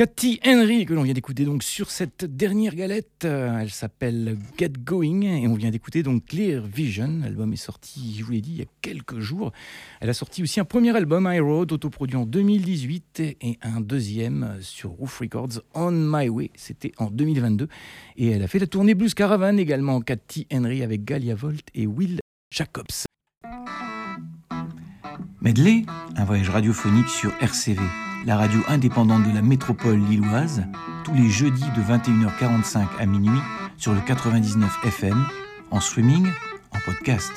Cathy 0.00 0.40
Henry, 0.46 0.86
que 0.86 0.94
l'on 0.94 1.02
vient 1.02 1.12
d'écouter 1.12 1.44
donc 1.44 1.62
sur 1.62 1.90
cette 1.90 2.24
dernière 2.24 2.74
galette, 2.74 3.26
euh, 3.26 3.58
elle 3.58 3.68
s'appelle 3.68 4.38
Get 4.56 4.72
Going 4.82 5.20
et 5.20 5.46
on 5.46 5.52
vient 5.52 5.68
d'écouter 5.68 6.02
donc 6.02 6.24
Clear 6.24 6.62
Vision. 6.62 7.18
L'album 7.20 7.52
est 7.52 7.56
sorti, 7.56 8.16
je 8.18 8.24
vous 8.24 8.32
l'ai 8.32 8.40
dit, 8.40 8.52
il 8.52 8.58
y 8.60 8.62
a 8.62 8.70
quelques 8.80 9.18
jours. 9.18 9.52
Elle 10.00 10.08
a 10.08 10.14
sorti 10.14 10.42
aussi 10.42 10.58
un 10.58 10.64
premier 10.64 10.96
album, 10.96 11.28
High 11.30 11.42
Road, 11.42 11.70
autoproduit 11.72 12.16
en 12.16 12.24
2018 12.24 13.20
et 13.42 13.58
un 13.60 13.82
deuxième 13.82 14.56
sur 14.62 14.88
Roof 14.88 15.18
Records, 15.18 15.60
On 15.74 15.90
My 15.92 16.30
Way, 16.30 16.50
c'était 16.54 16.92
en 16.96 17.10
2022. 17.10 17.68
Et 18.16 18.28
elle 18.28 18.42
a 18.42 18.48
fait 18.48 18.58
la 18.58 18.66
tournée 18.66 18.94
Blues 18.94 19.12
Caravan 19.12 19.58
également, 19.58 20.00
Cathy 20.00 20.46
Henry 20.50 20.82
avec 20.82 21.04
Galia 21.04 21.34
Volt 21.34 21.68
et 21.74 21.86
Will 21.86 22.20
Jacobs. 22.50 23.04
Medley, 25.40 25.84
un 26.16 26.24
voyage 26.24 26.50
radiophonique 26.50 27.08
sur 27.08 27.32
RCV 27.40 27.80
la 28.26 28.36
radio 28.36 28.60
indépendante 28.68 29.26
de 29.28 29.34
la 29.34 29.42
métropole 29.42 29.98
lilloise, 29.98 30.64
tous 31.04 31.14
les 31.14 31.28
jeudis 31.28 31.64
de 31.76 31.82
21h45 31.82 32.86
à 32.98 33.06
minuit 33.06 33.40
sur 33.76 33.92
le 33.92 34.00
99 34.00 34.78
FM, 34.84 35.24
en 35.70 35.80
streaming, 35.80 36.26
en 36.72 36.78
podcast. 36.84 37.32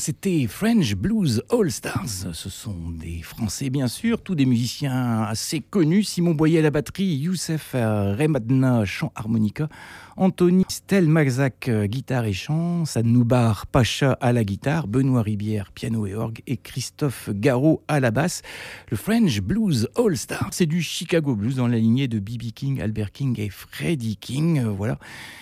C'était 0.00 0.46
French 0.46 0.94
Blues 0.94 1.42
All 1.50 1.70
Stars. 1.70 2.08
Ce 2.32 2.48
sont 2.48 2.90
des 2.90 3.20
Français, 3.20 3.68
bien 3.68 3.86
sûr, 3.86 4.22
tous 4.22 4.34
des 4.34 4.46
musiciens 4.46 5.24
assez 5.24 5.60
connus. 5.60 6.04
Simon 6.04 6.32
Boyer 6.32 6.60
à 6.60 6.62
la 6.62 6.70
batterie, 6.70 7.04
Youssef 7.04 7.72
Remadna, 7.74 8.86
chant 8.86 9.12
harmonica, 9.14 9.68
Anthony 10.16 10.64
Stelmazak, 10.90 11.68
euh, 11.68 11.86
guitare 11.86 12.24
et 12.24 12.32
chant, 12.32 12.84
Sadnoubar 12.84 13.68
Pacha 13.68 14.18
à 14.20 14.32
la 14.32 14.42
guitare, 14.42 14.88
Benoît 14.88 15.22
Ribière, 15.22 15.70
piano 15.70 16.04
et 16.04 16.16
orgue, 16.16 16.42
et 16.48 16.56
Christophe 16.56 17.30
Garot 17.32 17.84
à 17.86 18.00
la 18.00 18.10
basse. 18.10 18.42
Le 18.90 18.96
French 18.96 19.40
Blues 19.40 19.88
All 19.96 20.16
Stars, 20.16 20.48
c'est 20.50 20.66
du 20.66 20.82
Chicago 20.82 21.36
Blues 21.36 21.54
dans 21.54 21.68
la 21.68 21.78
lignée 21.78 22.08
de 22.08 22.18
B.B. 22.18 22.50
King, 22.52 22.80
Albert 22.80 23.12
King 23.12 23.38
et 23.38 23.50
Freddie 23.50 24.16
King. 24.16 24.58
euh, 24.58 24.68
voilà. 24.68 24.98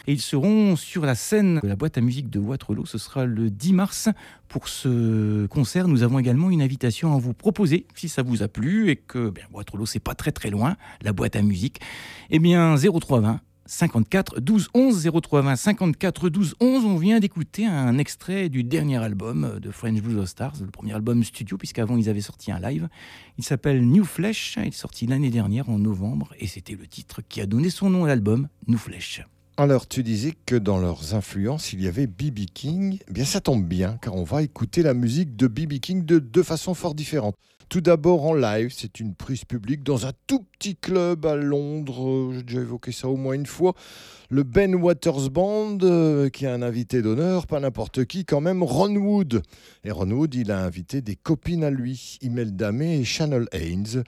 Et 0.07 0.13
ils 0.13 0.21
seront 0.21 0.77
sur 0.77 1.07
la 1.07 1.15
scène 1.15 1.61
de 1.63 1.69
la 1.69 1.77
boîte 1.77 1.97
à 1.97 2.03
musique 2.03 2.29
de 2.29 2.41
Waterloo. 2.41 2.85
Ce 2.85 2.99
sera 2.99 3.25
le 3.25 3.49
10 3.49 3.73
mars 3.73 4.11
Pour 4.49 4.69
ce 4.69 5.47
concert, 5.47 5.89
nous 5.89 6.03
avons 6.03 6.19
également 6.19 6.51
une 6.51 6.61
invitation 6.61 7.15
à 7.15 7.19
vous 7.19 7.33
proposer, 7.33 7.87
si 7.95 8.11
ça 8.11 8.21
vous 8.21 8.43
a 8.43 8.49
plu 8.49 8.91
et 8.91 8.97
que 8.97 9.31
ben, 9.31 9.45
Boîte 9.51 9.69
c'est 9.87 9.99
pas 9.99 10.15
très 10.15 10.31
très 10.31 10.51
loin, 10.51 10.77
la 11.01 11.15
boîte 11.15 11.37
à 11.37 11.41
musique. 11.41 11.81
Eh 12.29 12.39
bien, 12.39 12.77
0320 12.77 13.41
54 13.69 14.41
12 14.41 14.71
11 14.73 15.11
0320 15.23 15.57
54 15.57 16.31
12 16.31 16.55
11. 16.59 16.85
On 16.87 16.97
vient 16.97 17.21
d'écouter 17.21 17.67
un 17.67 17.99
extrait 17.99 18.49
du 18.49 18.65
dernier 18.65 18.97
album 18.97 19.61
de 19.61 19.71
French 19.71 20.01
Blues 20.01 20.19
All 20.19 20.27
Stars, 20.27 20.55
le 20.63 20.71
premier 20.71 20.95
album 20.95 21.23
studio, 21.23 21.59
puisqu'avant 21.59 21.99
ils 21.99 22.09
avaient 22.09 22.23
sorti 22.23 22.51
un 22.51 22.61
live. 22.61 22.89
Il 23.37 23.45
s'appelle 23.45 23.87
New 23.87 24.05
Flesh. 24.05 24.57
Il 24.57 24.69
est 24.69 24.71
sorti 24.73 25.07
l'année 25.07 25.31
dernière 25.31 25.69
en 25.69 25.79
novembre 25.79 26.35
et 26.39 26.47
c'était 26.47 26.77
le 26.77 26.87
titre 26.87 27.21
qui 27.29 27.43
a 27.43 27.47
donné 27.47 27.69
son 27.69 27.91
nom 27.91 28.05
à 28.05 28.09
l'album, 28.09 28.49
New 28.69 28.79
Flesh. 28.79 29.23
Alors, 29.61 29.89
tu 29.89 30.05
disais 30.05 30.35
que 30.47 30.55
dans 30.55 30.79
leurs 30.79 31.17
influences, 31.17 31.73
il 31.73 31.83
y 31.83 31.89
avait 31.89 32.07
B.B. 32.07 32.45
King. 32.55 33.01
Eh 33.09 33.13
bien, 33.13 33.25
ça 33.25 33.41
tombe 33.41 33.65
bien, 33.65 33.99
car 34.01 34.15
on 34.15 34.23
va 34.23 34.45
écouter 34.45 34.85
la 34.85 34.95
musique 34.95 35.35
de 35.35 35.49
B.B. 35.49 35.81
King 35.81 36.05
de 36.05 36.21
deux 36.21 36.45
façons 36.45 36.75
fort 36.75 36.95
différentes. 36.95 37.35
Tout 37.69 37.81
d'abord 37.81 38.25
en 38.25 38.35
live, 38.35 38.73
c'est 38.73 39.01
une 39.01 39.17
prise 39.17 39.45
publique 39.45 39.83
dans 39.83 40.07
un 40.07 40.13
tout 40.29 40.47
petit 40.53 40.77
club 40.77 41.27
à 41.27 41.35
Londres. 41.35 42.31
J'ai 42.35 42.45
déjà 42.45 42.61
évoqué 42.61 42.93
ça 42.93 43.09
au 43.09 43.17
moins 43.17 43.35
une 43.35 43.47
fois. 43.47 43.75
Le 44.31 44.45
Ben 44.45 44.77
Waters 44.77 45.29
Band, 45.29 45.79
euh, 45.83 46.29
qui 46.29 46.47
a 46.47 46.55
un 46.55 46.63
invité 46.63 47.03
d'honneur, 47.03 47.49
pas 47.49 47.59
n'importe 47.59 48.05
qui, 48.05 48.25
quand 48.25 48.41
même, 48.41 48.63
Ron 48.63 48.95
Wood. 48.95 49.43
Et 49.83 49.91
Ron 49.91 50.13
Wood, 50.13 50.37
il 50.37 50.53
a 50.53 50.63
invité 50.63 51.03
des 51.03 51.17
copines 51.17 51.65
à 51.65 51.71
lui, 51.71 52.19
Imelda 52.23 52.71
May 52.71 53.01
et 53.01 53.05
Channel 53.05 53.49
Haynes 53.51 54.05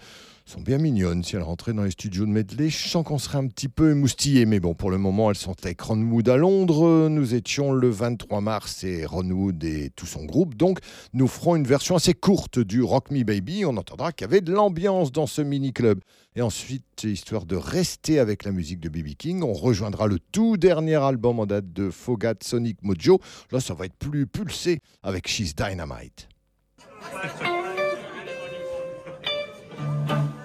sont 0.51 0.61
bien 0.61 0.79
mignonnes. 0.79 1.23
Si 1.23 1.37
elles 1.37 1.43
rentraient 1.43 1.73
dans 1.73 1.85
les 1.85 1.93
studios 1.93 2.27
de 2.27 2.31
Medley, 2.31 2.71
je 2.71 2.89
sens 2.89 3.05
qu'on 3.07 3.19
serait 3.19 3.39
un 3.39 3.47
petit 3.47 3.69
peu 3.69 3.93
émoustillé. 3.93 4.47
Mais 4.47 4.59
bon, 4.59 4.75
pour 4.75 4.91
le 4.91 4.99
moment, 4.99 5.31
elles 5.31 5.37
sont 5.37 5.55
avec 5.63 5.81
Ron 5.81 6.03
Wood 6.03 6.29
à 6.29 6.37
Londres. 6.37 7.09
Nous 7.09 7.35
étions 7.37 7.71
le 7.71 7.89
23 7.89 8.41
mars 8.41 8.83
et 8.83 9.07
Ron 9.07 9.31
Wood 9.31 9.63
et 9.63 9.91
tout 9.95 10.07
son 10.07 10.25
groupe. 10.25 10.57
Donc, 10.57 10.81
nous 11.13 11.29
ferons 11.29 11.55
une 11.55 11.67
version 11.67 11.95
assez 11.95 12.15
courte 12.15 12.59
du 12.59 12.83
Rock 12.83 13.13
Me 13.13 13.23
Baby. 13.23 13.65
On 13.65 13.77
entendra 13.77 14.11
qu'il 14.11 14.25
y 14.25 14.29
avait 14.29 14.41
de 14.41 14.53
l'ambiance 14.53 15.13
dans 15.13 15.29
ce 15.29 15.41
mini-club. 15.41 16.01
Et 16.35 16.43
ensuite, 16.43 17.05
histoire 17.05 17.47
de 17.47 17.55
rester 17.55 18.19
avec 18.19 18.45
la 18.45 18.51
musique 18.51 18.81
de 18.81 18.89
B.B. 18.89 19.15
King, 19.17 19.45
on 19.45 19.53
rejoindra 19.53 20.09
le 20.09 20.19
tout 20.19 20.57
dernier 20.57 20.97
album 20.97 21.39
en 21.39 21.47
date 21.47 21.73
de 21.73 21.91
Fogat 21.91 22.35
Sonic 22.43 22.83
Mojo. 22.83 23.21
Là, 23.53 23.61
ça 23.61 23.75
va 23.75 23.85
être 23.85 23.97
plus 23.97 24.27
pulsé 24.27 24.81
avec 25.05 25.29
She's 25.29 25.55
Dynamite. 25.55 26.29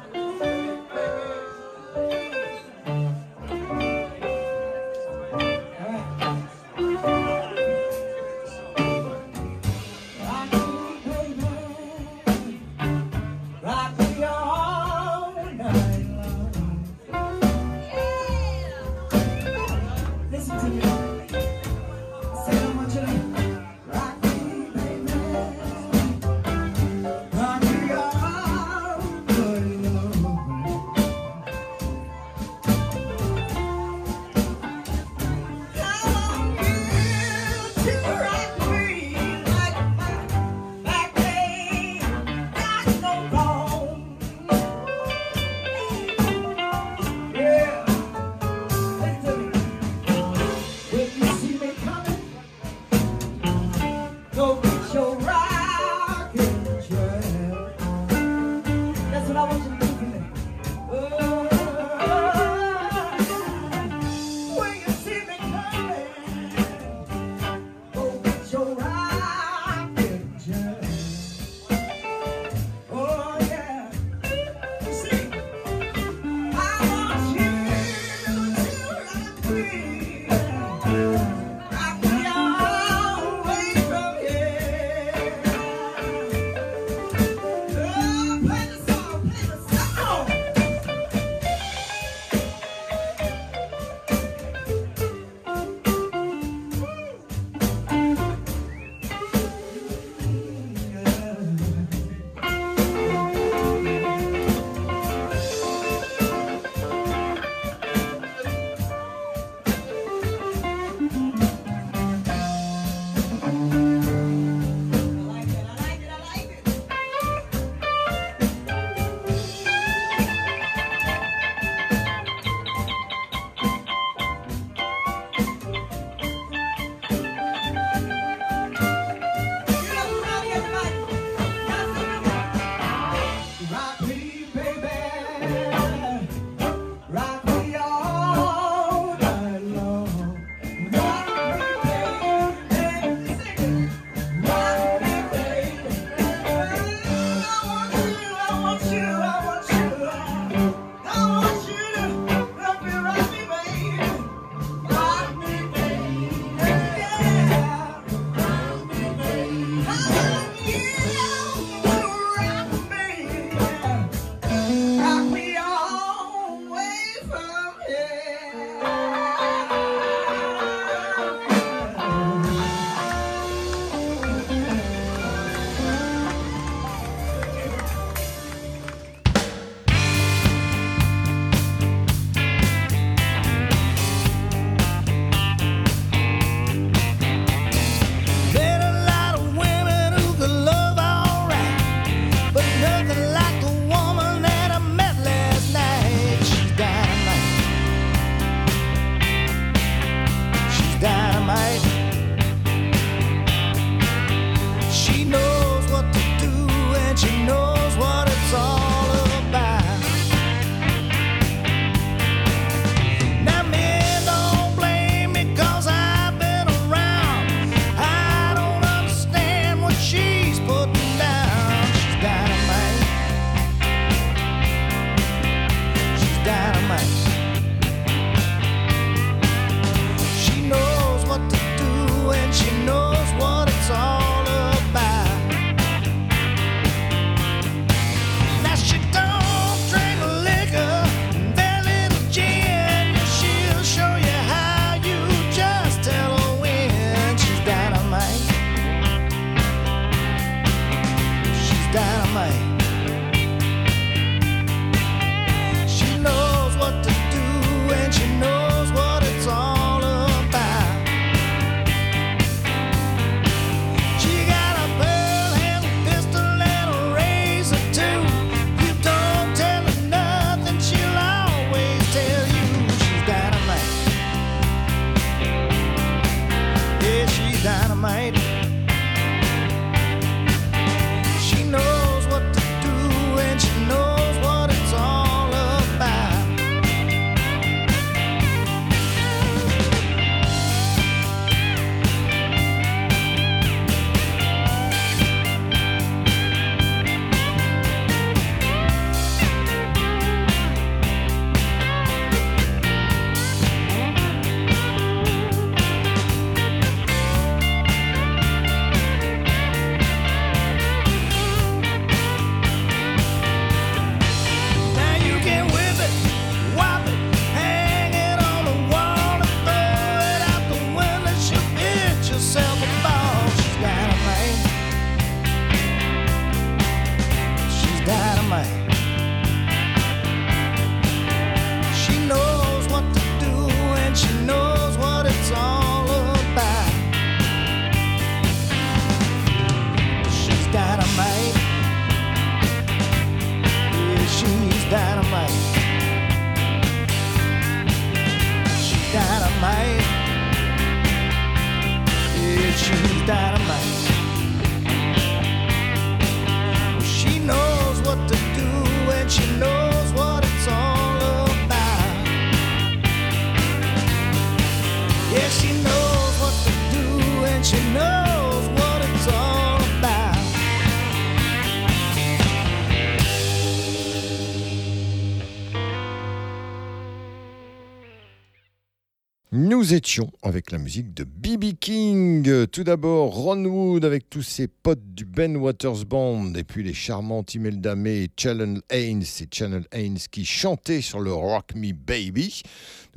Nous 379.85 379.93
étions 379.93 380.31
avec 380.41 380.71
la 380.71 380.79
musique 380.79 381.13
de 381.13 381.23
B.B. 381.23 381.73
King. 381.79 382.65
Tout 382.65 382.83
d'abord, 382.83 383.35
Ron 383.35 383.65
Wood 383.65 384.03
avec 384.03 384.27
tous 384.31 384.41
ses 384.41 384.67
potes 384.67 385.13
du 385.13 385.25
Ben 385.25 385.55
Waters 385.57 386.05
Band, 386.05 386.55
et 386.55 386.63
puis 386.63 386.81
les 386.81 386.95
charmantes 386.95 387.53
Imelda 387.53 387.95
May 387.95 388.23
et 388.23 388.29
Channel 388.35 388.81
Haynes. 388.89 389.21
C'est 389.23 389.53
Channel 389.53 389.85
Haynes 389.91 390.17
qui 390.31 390.43
chantaient 390.43 391.01
sur 391.01 391.19
le 391.19 391.31
Rock 391.31 391.75
Me 391.75 391.93
Baby. 391.93 392.63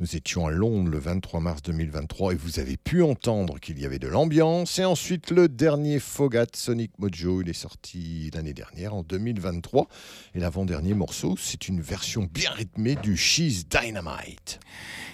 Nous 0.01 0.15
étions 0.15 0.47
à 0.47 0.49
Londres 0.51 0.89
le 0.89 0.97
23 0.97 1.41
mars 1.41 1.61
2023 1.61 2.31
et 2.31 2.35
vous 2.37 2.59
avez 2.59 2.77
pu 2.77 3.03
entendre 3.03 3.59
qu'il 3.59 3.77
y 3.81 3.85
avait 3.85 3.99
de 3.99 4.07
l'ambiance. 4.07 4.79
Et 4.79 4.85
ensuite, 4.85 5.29
le 5.29 5.49
dernier 5.49 5.99
Fogat 5.99 6.45
Sonic 6.55 6.97
Mojo, 6.99 7.41
il 7.41 7.49
est 7.49 7.53
sorti 7.53 8.31
l'année 8.33 8.53
dernière, 8.53 8.93
en 8.93 9.03
2023. 9.03 9.89
Et 10.35 10.39
l'avant-dernier 10.39 10.93
morceau, 10.93 11.35
c'est 11.37 11.67
une 11.67 11.81
version 11.81 12.29
bien 12.33 12.49
rythmée 12.51 12.95
du 12.95 13.17
She's 13.17 13.67
Dynamite. 13.67 14.61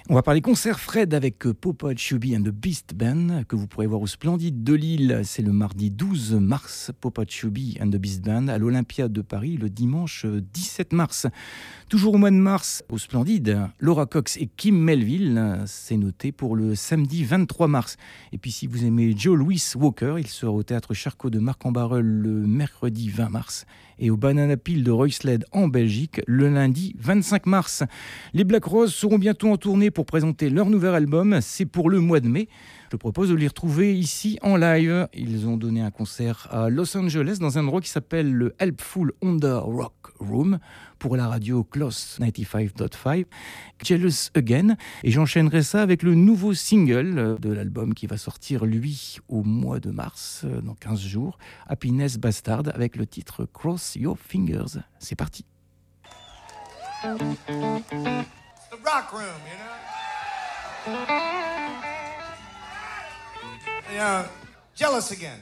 On 0.08 0.14
va 0.14 0.22
parler 0.22 0.42
concert 0.42 0.80
Fred 0.80 1.16
avec 1.16 1.48
euh, 1.48 1.54
Popa 1.56 1.96
Chubby 1.96 2.38
and 2.38 2.44
the 2.44 2.50
Beast 2.50 2.94
Band 2.94 3.44
que 3.48 3.56
vous 3.56 3.66
pourrez 3.66 3.88
voir 3.88 4.02
au 4.02 4.06
Splendide 4.06 4.64
de 4.64 4.76
Lille. 4.76 5.22
C'est 5.24 5.42
le 5.42 5.52
mardi 5.52 5.90
12 5.90 6.34
mars. 6.34 6.92
Popa 7.02 7.24
Chubby 7.28 7.76
and 7.82 7.90
the 7.90 7.96
Beast 7.96 8.24
Band 8.24 8.50
à 8.50 8.60
l'Olympia 8.60 9.08
de 9.08 9.22
Paris 9.22 9.58
le 9.58 9.72
dimanche 9.72 10.26
euh, 10.26 10.42
17 10.54 10.94
mars. 10.94 11.26
Toujours 11.90 12.14
au 12.14 12.18
mois 12.20 12.30
de 12.30 12.36
mars, 12.36 12.84
au 12.90 13.00
Splendide, 13.00 13.58
Laura 13.80 14.06
Cox 14.06 14.38
et 14.38 14.48
Kim 14.56 14.75
Melville, 14.76 15.38
euh, 15.38 15.64
c'est 15.66 15.98
noté 15.98 16.32
pour 16.32 16.56
le 16.56 16.76
samedi 16.76 17.24
23 17.24 17.68
mars. 17.68 17.98
Et 18.32 18.38
puis 18.38 18.52
si 18.52 18.68
vous 18.68 18.86
aimez 18.86 19.14
Joe 19.18 19.38
Louis 19.38 19.62
Walker, 19.76 20.16
il 20.18 20.28
sera 20.28 20.52
au 20.52 20.64
théâtre 20.64 20.94
Charcot 20.94 21.30
de 21.30 21.40
Marc-en-Barœul 21.40 22.06
le 22.06 22.32
mercredi 22.32 23.10
20 23.10 23.30
mars 23.30 23.66
et 24.00 24.10
au 24.10 24.18
Banana 24.18 24.58
Peel 24.58 24.84
de 24.84 24.92
Roysled 24.92 25.46
en 25.52 25.68
Belgique 25.68 26.22
le 26.28 26.50
lundi 26.50 26.96
25 27.00 27.46
mars. 27.46 27.84
Les 28.34 28.44
Black 28.44 28.66
Rose 28.66 28.94
seront 28.94 29.18
bientôt 29.18 29.52
en 29.52 29.58
tournée 29.58 29.92
pour 29.92 30.06
présenter 30.06 30.50
leur 30.50 30.70
nouvel 30.70 30.96
album, 30.96 31.40
c'est 31.42 31.66
pour 31.66 31.90
le 31.90 32.00
mois 32.00 32.20
de 32.20 32.28
mai. 32.28 32.48
Je 32.92 32.98
propose 32.98 33.30
de 33.30 33.36
les 33.36 33.48
retrouver 33.48 33.98
ici 33.98 34.40
en 34.42 34.56
live. 34.56 35.08
Ils 35.14 35.48
ont 35.48 35.58
donné 35.58 35.82
un 35.82 35.92
concert 35.92 36.48
à 36.52 36.70
Los 36.70 36.96
Angeles 36.96 37.40
dans 37.42 37.58
un 37.58 37.64
endroit 37.64 37.82
qui 37.82 37.90
s'appelle 37.90 38.32
le 38.32 38.56
Helpful 38.60 39.12
Under 39.22 39.64
Rock 39.64 40.14
Room 40.20 40.60
pour 41.00 41.18
la 41.18 41.28
radio 41.28 41.64
Close 41.64 42.18
95.5, 42.22 43.26
Jealous 43.84 44.30
Again. 44.34 44.76
Et 45.04 45.12
j'enchaînerai 45.12 45.62
ça 45.62 45.82
avec 45.82 46.04
le 46.04 46.16
nouveau 46.16 46.54
single 46.54 47.38
de 47.40 47.50
l'album 47.52 47.94
qui 47.94 48.08
va 48.08 48.18
sortir, 48.18 48.66
lui, 48.66 49.18
au 49.28 49.44
mois 49.44 49.80
de 49.80 49.92
mars, 49.92 50.44
euh, 50.46 50.62
dans 50.62 50.76
15 50.76 51.00
jours, 51.00 51.38
Happiness 51.68 52.18
Bastard, 52.18 52.64
avec 52.74 52.96
le 52.96 53.06
titre 53.06 53.46
Cross 53.46 53.85
Your 53.96 54.18
Fingers. 54.18 54.80
C'est 55.00 55.16
parti. 55.16 55.46
the 57.04 58.78
rock 58.84 59.14
room, 59.14 59.40
you 59.46 59.58
know? 59.58 61.06
Yeah, 63.94 64.28
jealous 64.76 65.12
again. 65.12 65.40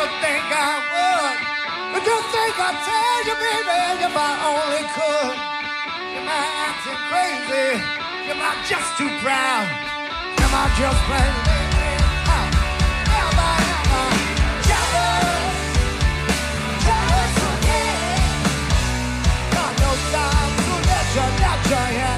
don't 0.00 0.16
think 0.24 0.44
I 0.48 0.72
would. 0.92 1.38
But 1.92 2.02
don't 2.08 2.28
think 2.32 2.54
I'd 2.56 2.78
tell 2.88 3.18
you, 3.28 3.36
baby, 3.36 3.80
if 4.08 4.14
I 4.16 4.32
only 4.48 4.84
could. 4.96 5.36
Am 6.16 6.24
I 6.24 6.44
acting 6.68 7.00
crazy? 7.10 7.70
Am 8.32 8.40
I 8.40 8.52
just 8.64 8.96
too 8.96 9.12
proud? 9.20 9.68
Am 10.40 10.52
I 10.56 10.66
just 10.80 11.00
playing? 11.04 11.50
I 21.72 21.92
am. 21.92 22.09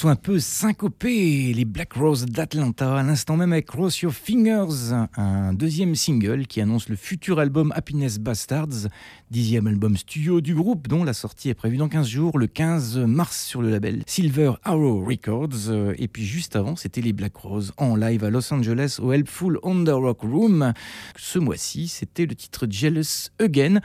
Morceau 0.00 0.08
un 0.08 0.16
peu 0.16 0.38
syncopé, 0.38 1.52
les 1.52 1.66
Black 1.66 1.92
Rose 1.92 2.24
d'Atlanta, 2.24 3.00
à 3.00 3.02
l'instant 3.02 3.36
même 3.36 3.52
avec 3.52 3.66
Cross 3.66 4.00
Your 4.00 4.12
Fingers, 4.12 4.94
un 5.16 5.52
deuxième 5.52 5.94
single 5.94 6.46
qui 6.46 6.62
annonce 6.62 6.88
le 6.88 6.96
futur 6.96 7.38
album 7.38 7.70
Happiness 7.76 8.18
Bastards, 8.18 8.88
dixième 9.30 9.66
album 9.66 9.98
studio 9.98 10.40
du 10.40 10.54
groupe 10.54 10.88
dont 10.88 11.04
la 11.04 11.12
sortie 11.12 11.50
est 11.50 11.54
prévue 11.54 11.76
dans 11.76 11.88
15 11.88 12.08
jours, 12.08 12.38
le 12.38 12.46
15 12.46 12.98
mars 12.98 13.44
sur 13.44 13.60
le 13.60 13.68
label 13.68 14.02
Silver 14.06 14.52
Arrow 14.62 15.04
Records. 15.04 15.70
Et 15.98 16.08
puis 16.08 16.24
juste 16.24 16.56
avant, 16.56 16.76
c'était 16.76 17.02
les 17.02 17.12
Black 17.12 17.36
Rose 17.36 17.72
en 17.76 17.94
live 17.94 18.24
à 18.24 18.30
Los 18.30 18.52
Angeles 18.54 18.98
au 19.02 19.12
Helpful 19.12 19.58
Under 19.62 19.98
Rock 19.98 20.20
Room. 20.22 20.72
Ce 21.16 21.38
mois-ci, 21.38 21.88
c'était 21.88 22.26
le 22.26 22.34
titre 22.34 22.66
Jealous 22.70 23.28
Again. 23.38 23.80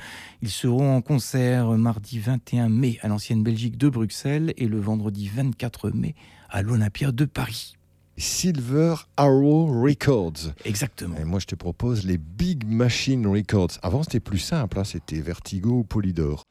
Ils 0.45 0.51
seront 0.51 0.95
en 0.95 1.01
concert 1.01 1.69
mardi 1.69 2.19
21 2.19 2.69
mai 2.69 2.99
à 3.01 3.07
l'ancienne 3.07 3.41
Belgique 3.41 3.79
de 3.79 3.89
Bruxelles 3.89 4.53
et 4.57 4.67
le 4.67 4.79
vendredi 4.79 5.27
24 5.27 5.89
mai 5.89 6.13
à 6.51 6.61
l'Olympia 6.61 7.11
de 7.11 7.25
Paris. 7.25 7.73
Silver 8.15 8.93
Arrow 9.17 9.65
Records. 9.81 10.53
Exactement. 10.63 11.17
Et 11.17 11.23
moi, 11.23 11.39
je 11.39 11.47
te 11.47 11.55
propose 11.55 12.05
les 12.05 12.19
Big 12.19 12.63
Machine 12.67 13.25
Records. 13.25 13.71
Avant, 13.81 14.03
c'était 14.03 14.19
plus 14.19 14.37
simple, 14.37 14.77
hein, 14.77 14.83
c'était 14.83 15.19
Vertigo 15.19 15.79
ou 15.79 15.83
Polydor. 15.83 16.43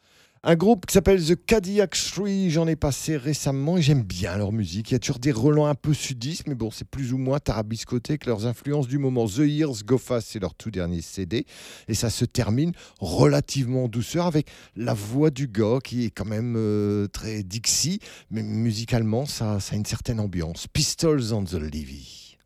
Un 0.46 0.56
groupe 0.56 0.84
qui 0.84 0.92
s'appelle 0.92 1.24
The 1.24 1.42
Cadillac 1.46 1.96
Three, 1.96 2.50
j'en 2.50 2.66
ai 2.66 2.76
passé 2.76 3.16
récemment 3.16 3.78
et 3.78 3.82
j'aime 3.82 4.02
bien 4.02 4.36
leur 4.36 4.52
musique. 4.52 4.90
Il 4.90 4.92
y 4.92 4.96
a 4.96 4.98
toujours 4.98 5.18
des 5.18 5.32
relents 5.32 5.64
un 5.64 5.74
peu 5.74 5.94
sudistes, 5.94 6.46
mais 6.46 6.54
bon, 6.54 6.70
c'est 6.70 6.86
plus 6.86 7.14
ou 7.14 7.16
moins 7.16 7.38
tarabiscoté 7.38 8.18
que 8.18 8.26
leurs 8.26 8.44
influences 8.44 8.86
du 8.86 8.98
moment. 8.98 9.26
The 9.26 9.38
Years 9.38 9.82
Go 9.86 9.96
Fast, 9.96 10.28
c'est 10.30 10.40
leur 10.40 10.54
tout 10.54 10.70
dernier 10.70 11.00
CD. 11.00 11.46
Et 11.88 11.94
ça 11.94 12.10
se 12.10 12.26
termine 12.26 12.72
relativement 13.00 13.84
en 13.84 13.88
douceur 13.88 14.26
avec 14.26 14.46
la 14.76 14.92
voix 14.92 15.30
du 15.30 15.48
gars 15.48 15.78
qui 15.82 16.04
est 16.04 16.10
quand 16.10 16.26
même 16.26 16.56
euh, 16.58 17.06
très 17.06 17.42
Dixie, 17.42 18.00
mais 18.30 18.42
musicalement, 18.42 19.24
ça, 19.24 19.60
ça 19.60 19.76
a 19.76 19.78
une 19.78 19.86
certaine 19.86 20.20
ambiance. 20.20 20.66
Pistols 20.70 21.32
on 21.32 21.44
the 21.44 21.54
Levy. 21.54 22.36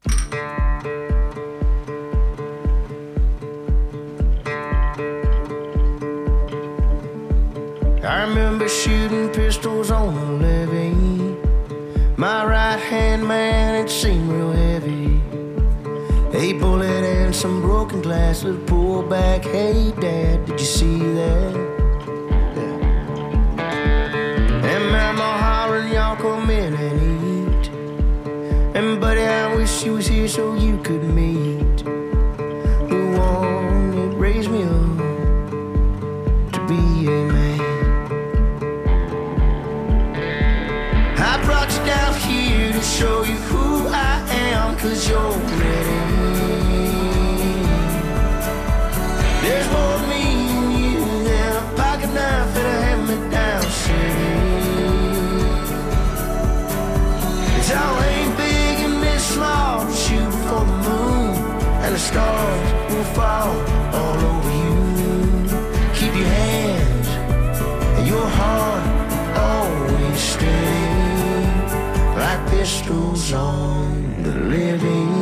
I 8.09 8.23
remember 8.23 8.67
shooting 8.71 9.29
pistols 9.29 9.91
on 9.91 10.15
the 10.15 10.47
levee. 10.47 11.37
My 12.17 12.43
right 12.47 12.81
hand 12.81 13.29
man, 13.29 13.85
it 13.85 13.91
seemed 13.91 14.33
real 14.33 14.51
heavy. 14.51 15.21
A 16.33 16.55
bullet 16.55 17.05
and 17.05 17.37
some 17.37 17.61
broken 17.61 18.01
glass 18.01 18.45
with 18.45 18.67
pull 18.67 19.03
back. 19.03 19.45
Hey, 19.45 19.93
Dad, 20.01 20.47
did 20.47 20.59
you 20.59 20.67
see 20.67 20.99
that? 20.99 21.55
And 24.73 24.85
Mama 24.91 25.31
hollering, 25.45 25.93
y'all 25.93 26.17
come 26.17 26.49
in 26.49 26.73
and 26.73 27.63
eat. 27.63 27.69
And 28.75 28.99
buddy, 28.99 29.21
I 29.21 29.55
wish 29.55 29.85
you 29.85 29.93
was 29.93 30.07
here 30.07 30.29
so 30.29 30.55
you 30.55 30.79
could 30.79 31.05
meet 31.05 31.68
Down 41.89 42.15
here 42.21 42.71
to 42.71 42.83
show 42.83 43.23
you 43.25 43.37
who 43.49 43.89
I 43.89 44.23
am, 44.31 44.77
cause 44.77 45.09
you're 45.09 45.31
ready. 45.31 46.08
On 73.33 74.23
the 74.23 74.35
living. 74.35 75.19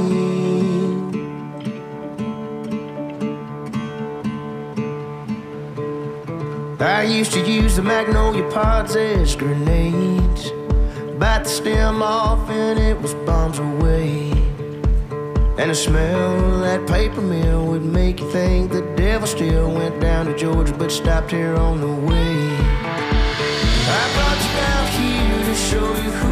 I 6.80 7.02
used 7.02 7.32
to 7.32 7.40
use 7.40 7.76
the 7.76 7.82
magnolia 7.82 8.48
pods 8.50 8.96
as 8.96 9.34
grenades. 9.34 10.50
Bite 11.18 11.44
the 11.44 11.48
stem 11.48 12.02
off 12.02 12.48
and 12.50 12.78
it 12.78 13.00
was 13.00 13.14
bombs 13.26 13.58
away. 13.58 14.30
And 15.58 15.70
the 15.70 15.74
smell 15.74 16.54
of 16.54 16.60
that 16.60 16.86
paper 16.86 17.20
mill 17.20 17.66
would 17.66 17.84
make 17.84 18.20
you 18.20 18.30
think 18.30 18.72
the 18.72 18.82
devil 18.96 19.26
still 19.26 19.70
went 19.72 20.00
down 20.00 20.26
to 20.26 20.36
Georgia 20.36 20.74
but 20.74 20.92
stopped 20.92 21.30
here 21.30 21.56
on 21.56 21.80
the 21.80 21.92
way. 22.08 22.56
I 23.88 24.02
brought 24.14 24.40
you 24.44 24.52
down 24.62 24.86
here 25.00 25.44
to 25.44 25.54
show 25.54 26.02
you 26.02 26.25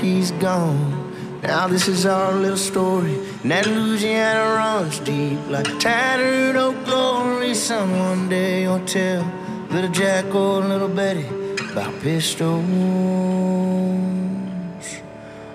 he's 0.00 0.30
gone. 0.32 1.40
Now 1.42 1.68
this 1.68 1.88
is 1.88 2.06
our 2.06 2.32
little 2.32 2.56
story. 2.56 3.14
And 3.42 3.50
that 3.50 3.66
Louisiana 3.66 4.54
runs 4.54 4.98
deep 5.00 5.38
like 5.48 5.66
tattered 5.78 6.56
old 6.56 6.84
glory. 6.84 7.54
Some 7.54 7.98
one 7.98 8.28
day 8.28 8.62
you'll 8.62 8.84
tell 8.84 9.24
little 9.70 9.90
Jack 9.90 10.34
or 10.34 10.60
little 10.60 10.88
Betty 10.88 11.26
about 11.70 11.92
pistols 12.00 12.64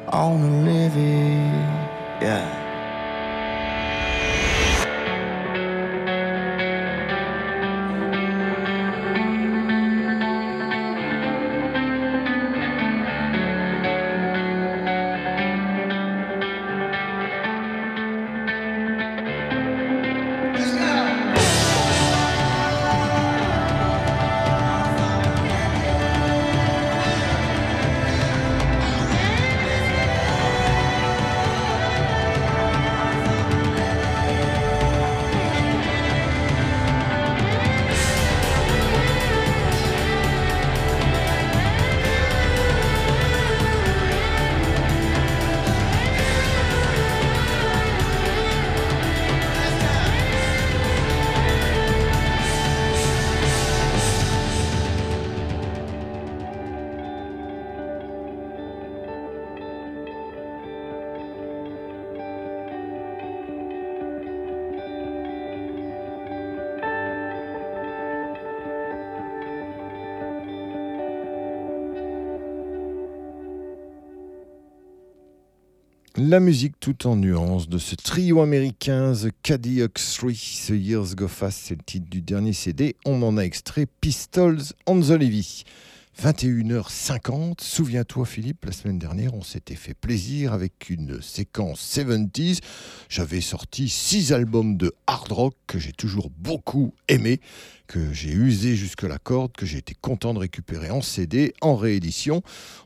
on 0.08 0.42
the 0.42 0.72
levee. 0.72 1.34
Yeah. 2.22 2.63
La 76.26 76.40
musique 76.40 76.80
tout 76.80 77.06
en 77.06 77.18
nuances 77.18 77.68
de 77.68 77.78
ce 77.78 77.96
trio 77.96 78.40
américain 78.40 79.12
The 79.12 79.28
Cadillac 79.44 79.96
3, 79.96 80.32
The 80.32 80.70
Years 80.70 81.16
Go 81.16 81.28
Fast, 81.28 81.60
c'est 81.66 81.76
le 81.76 81.84
titre 81.84 82.10
du 82.10 82.22
dernier 82.22 82.54
CD. 82.54 82.96
On 83.04 83.22
en 83.24 83.36
a 83.36 83.42
extrait 83.42 83.88
Pistols 84.00 84.62
on 84.88 85.02
the 85.02 85.10
Levy. 85.10 85.66
21h50, 86.22 87.62
souviens-toi 87.62 88.26
Philippe, 88.26 88.64
la 88.64 88.72
semaine 88.72 89.00
dernière 89.00 89.34
on 89.34 89.42
s'était 89.42 89.76
fait 89.76 89.96
plaisir 89.96 90.54
avec 90.54 90.90
une 90.90 91.22
séquence 91.22 91.82
70s. 91.98 92.60
J'avais 93.10 93.42
sorti 93.42 93.90
six 93.90 94.32
albums 94.32 94.78
de 94.78 94.94
hard 95.08 95.32
rock 95.32 95.56
que 95.68 95.78
j'ai 95.78 95.92
toujours 95.92 96.30
beaucoup 96.30 96.94
aimé, 97.10 97.42
que 97.88 98.14
j'ai 98.14 98.32
usé 98.32 98.76
jusque 98.76 99.04
la 99.04 99.18
corde, 99.18 99.52
que 99.52 99.66
j'ai 99.66 99.78
été 99.78 99.96
content 100.00 100.34
de 100.34 100.40
récupérer 100.40 100.90
en 100.90 101.02
CD, 101.02 101.54
en 101.62 101.76
réédition. 101.76 102.42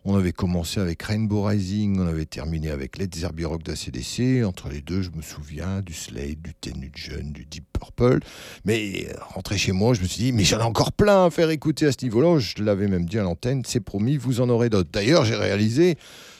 On 0.05 0.15
avait 0.15 0.31
commencé 0.31 0.79
avec 0.79 1.01
Rainbow 1.03 1.43
Rising, 1.43 1.99
on 1.99 2.07
avait 2.07 2.25
terminé 2.25 2.69
avec 2.69 2.97
Led 2.97 3.13
Zeppelin 3.13 3.47
Rock 3.47 3.63
d'ACDC. 3.63 4.45
Entre 4.45 4.69
les 4.69 4.81
deux, 4.81 5.01
je 5.01 5.11
me 5.11 5.21
souviens 5.21 5.81
du 5.81 5.93
Slade, 5.93 6.41
du 6.41 6.53
Ténu 6.53 6.91
Jeune, 6.95 7.31
du 7.31 7.45
Deep 7.45 7.65
Purple. 7.73 8.19
Mais 8.65 9.07
euh, 9.09 9.13
rentré 9.33 9.57
chez 9.57 9.71
moi, 9.71 9.93
je 9.93 10.01
me 10.01 10.07
suis 10.07 10.23
dit, 10.23 10.31
mais 10.31 10.43
j'en 10.43 10.59
ai 10.59 10.63
encore 10.63 10.91
plein 10.91 11.25
à 11.25 11.29
faire 11.29 11.49
écouter 11.49 11.85
à 11.85 11.91
ce 11.91 12.03
niveau-là. 12.03 12.39
Je 12.39 12.63
l'avais 12.63 12.87
même 12.87 13.05
dit 13.05 13.19
à 13.19 13.23
l'antenne, 13.23 13.63
c'est 13.65 13.79
promis, 13.79 14.17
vous 14.17 14.41
en 14.41 14.49
aurez 14.49 14.69
d'autres. 14.69 14.89
D'ailleurs, 14.91 15.25
j'ai 15.25 15.35
réalisé 15.35 15.97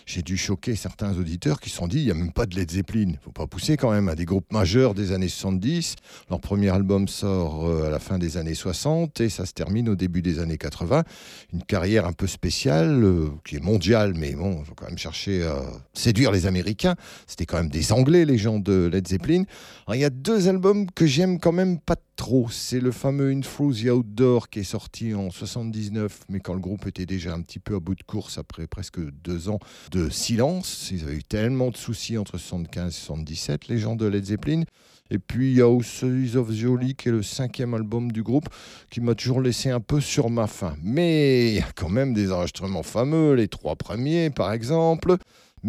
j'ai 0.08 0.22
dû 0.22 0.38
choquer 0.38 0.76
certains 0.78 1.16
auditeurs 1.18 1.60
qui 1.60 1.70
se 1.70 1.76
sont 1.76 1.88
dit 1.88 2.00
il 2.00 2.06
n'y 2.06 2.12
a 2.12 2.14
même 2.14 2.32
pas 2.32 2.46
de 2.46 2.56
Led 2.56 2.72
Zeppelin. 2.72 3.12
faut 3.22 3.32
pas 3.32 3.46
pousser 3.46 3.76
quand 3.76 3.92
même 3.92 4.08
à 4.08 4.16
des 4.16 4.24
groupes 4.24 4.52
majeurs 4.54 4.94
des 4.94 5.12
années 5.12 5.28
70. 5.28 5.98
Leur 6.30 6.40
premier 6.40 6.70
album 6.70 7.10
sort 7.10 7.68
euh, 7.68 7.88
à 7.88 7.90
la 7.90 8.00
fin 8.00 8.18
des 8.18 8.38
années 8.38 8.56
60 8.56 9.20
et 9.20 9.28
ça 9.28 9.46
se 9.46 9.52
termine 9.52 9.90
au 9.90 9.96
début 9.96 10.22
des 10.22 10.40
années 10.40 10.58
80. 10.58 11.04
Une 11.52 11.64
carrière 11.64 12.08
un 12.08 12.14
peu 12.14 12.26
spéciale, 12.26 13.04
euh, 13.04 13.28
qui 13.46 13.58
est 13.58 13.64
mondiale, 13.64 14.14
mais 14.16 14.34
bon, 14.34 14.60
il 14.62 14.66
faut 14.66 14.76
quand 14.76 14.88
même 14.88 14.98
chercher 14.98 15.44
à 15.44 15.62
séduire 15.94 16.32
les 16.32 16.46
Américains. 16.46 16.96
C'était 17.28 17.46
quand 17.46 17.58
même 17.58 17.70
des 17.70 17.92
Anglais, 17.92 18.24
les 18.24 18.38
gens 18.38 18.60
de 18.60 18.90
Led 18.92 19.06
Zeppelin. 19.06 19.44
Alors, 19.88 19.96
il 19.96 20.02
y 20.02 20.06
a 20.06 20.10
deux 20.10 20.50
albums 20.50 20.92
que 20.92 21.06
j'aime 21.06 21.40
quand 21.40 21.54
même 21.54 21.80
pas 21.80 21.96
trop. 22.18 22.50
C'est 22.50 22.82
le 22.82 22.92
fameux 22.92 23.32
In 23.32 23.40
Through 23.40 23.74
the 23.74 23.90
Outdoor 23.90 24.50
qui 24.50 24.60
est 24.60 24.64
sorti 24.64 25.14
en 25.14 25.30
79, 25.30 26.26
mais 26.28 26.42
quand 26.42 26.54
le 26.54 26.60
groupe 26.60 26.88
était 26.88 27.06
déjà 27.06 27.34
un 27.34 27.42
petit 27.42 27.60
peu 27.60 27.76
à 27.76 27.80
bout 27.80 27.96
de 27.96 28.04
course 28.04 28.38
après 28.38 28.68
presque 28.68 29.00
deux 29.00 29.48
ans 29.48 29.60
de 29.92 30.10
silence. 30.10 30.90
Ils 30.92 31.06
avaient 31.06 31.16
eu 31.16 31.24
tellement 31.24 31.70
de 31.70 31.78
soucis 31.78 32.18
entre 32.18 32.38
75 32.38 32.90
et 32.90 33.00
77, 33.00 33.68
les 33.70 33.78
gens 33.78 33.96
de 33.96 34.06
Led 34.06 34.26
Zeppelin. 34.26 34.64
Et 35.10 35.20
puis 35.20 35.52
il 35.52 35.58
y 35.60 35.62
a 35.62 35.70
Houses 35.70 36.36
of 36.36 36.50
Holy, 36.50 36.94
qui 36.96 37.08
est 37.08 37.14
le 37.14 37.24
cinquième 37.24 37.74
album 37.74 38.12
du 38.12 38.24
groupe, 38.24 38.50
qui 38.90 39.00
m'a 39.00 39.16
toujours 39.16 39.40
laissé 39.40 39.70
un 39.70 39.80
peu 39.80 40.02
sur 40.02 40.30
ma 40.30 40.48
faim. 40.48 40.76
Mais 40.84 41.48
il 41.48 41.56
y 41.56 41.62
a 41.62 41.72
quand 41.78 41.88
même 41.88 42.14
des 42.14 42.34
enregistrements 42.34 42.84
fameux, 42.84 43.36
les 43.36 43.48
trois 43.48 43.78
premiers 43.78 44.32
par 44.32 44.52
exemple. 44.52 45.16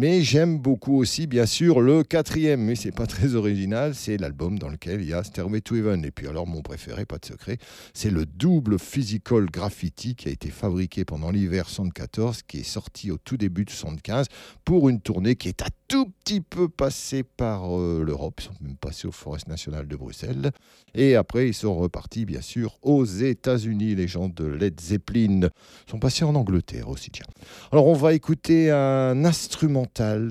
Mais 0.01 0.21
j'aime 0.21 0.59
beaucoup 0.59 0.95
aussi, 0.95 1.27
bien 1.27 1.45
sûr, 1.45 1.81
le 1.81 2.03
quatrième, 2.03 2.61
mais 2.61 2.75
c'est 2.75 2.93
pas 2.93 3.05
très 3.05 3.35
original, 3.35 3.93
c'est 3.93 4.15
l'album 4.15 4.57
dans 4.57 4.69
lequel 4.69 5.01
il 5.01 5.09
y 5.09 5.13
a 5.13 5.25
Stairway 5.25 5.59
to 5.59 5.75
Heaven. 5.75 6.05
Et 6.05 6.11
puis 6.11 6.25
alors, 6.25 6.47
mon 6.47 6.61
préféré, 6.61 7.05
pas 7.05 7.17
de 7.17 7.25
secret, 7.25 7.57
c'est 7.93 8.09
le 8.09 8.25
double 8.25 8.79
Physical 8.79 9.47
Graffiti 9.47 10.15
qui 10.15 10.29
a 10.29 10.31
été 10.31 10.51
fabriqué 10.51 11.03
pendant 11.03 11.31
l'hiver 11.31 11.67
74, 11.67 12.43
qui 12.43 12.59
est 12.59 12.63
sorti 12.63 13.11
au 13.11 13.17
tout 13.17 13.35
début 13.35 13.65
de 13.65 13.71
75 13.71 14.27
pour 14.63 14.87
une 14.87 15.01
tournée 15.01 15.35
qui 15.35 15.49
est 15.49 15.63
un 15.63 15.69
tout 15.89 16.05
petit 16.23 16.39
peu 16.39 16.69
passée 16.69 17.23
par 17.23 17.77
euh, 17.77 18.01
l'Europe. 18.05 18.39
Ils 18.39 18.45
sont 18.45 18.53
même 18.61 18.77
passés 18.77 19.07
au 19.07 19.11
Forest 19.11 19.49
National 19.49 19.85
de 19.85 19.95
Bruxelles. 19.97 20.51
Et 20.93 21.15
après, 21.15 21.49
ils 21.49 21.53
sont 21.53 21.75
repartis, 21.75 22.25
bien 22.25 22.41
sûr, 22.41 22.77
aux 22.83 23.03
États-Unis. 23.03 23.95
Les 23.95 24.07
gens 24.07 24.29
de 24.29 24.45
Led 24.45 24.79
Zeppelin 24.79 25.49
sont 25.89 25.99
passés 25.99 26.23
en 26.23 26.35
Angleterre 26.35 26.87
aussi, 26.87 27.09
tiens. 27.11 27.25
Alors, 27.71 27.87
on 27.87 27.93
va 27.93 28.13
écouter 28.13 28.71
un 28.71 29.25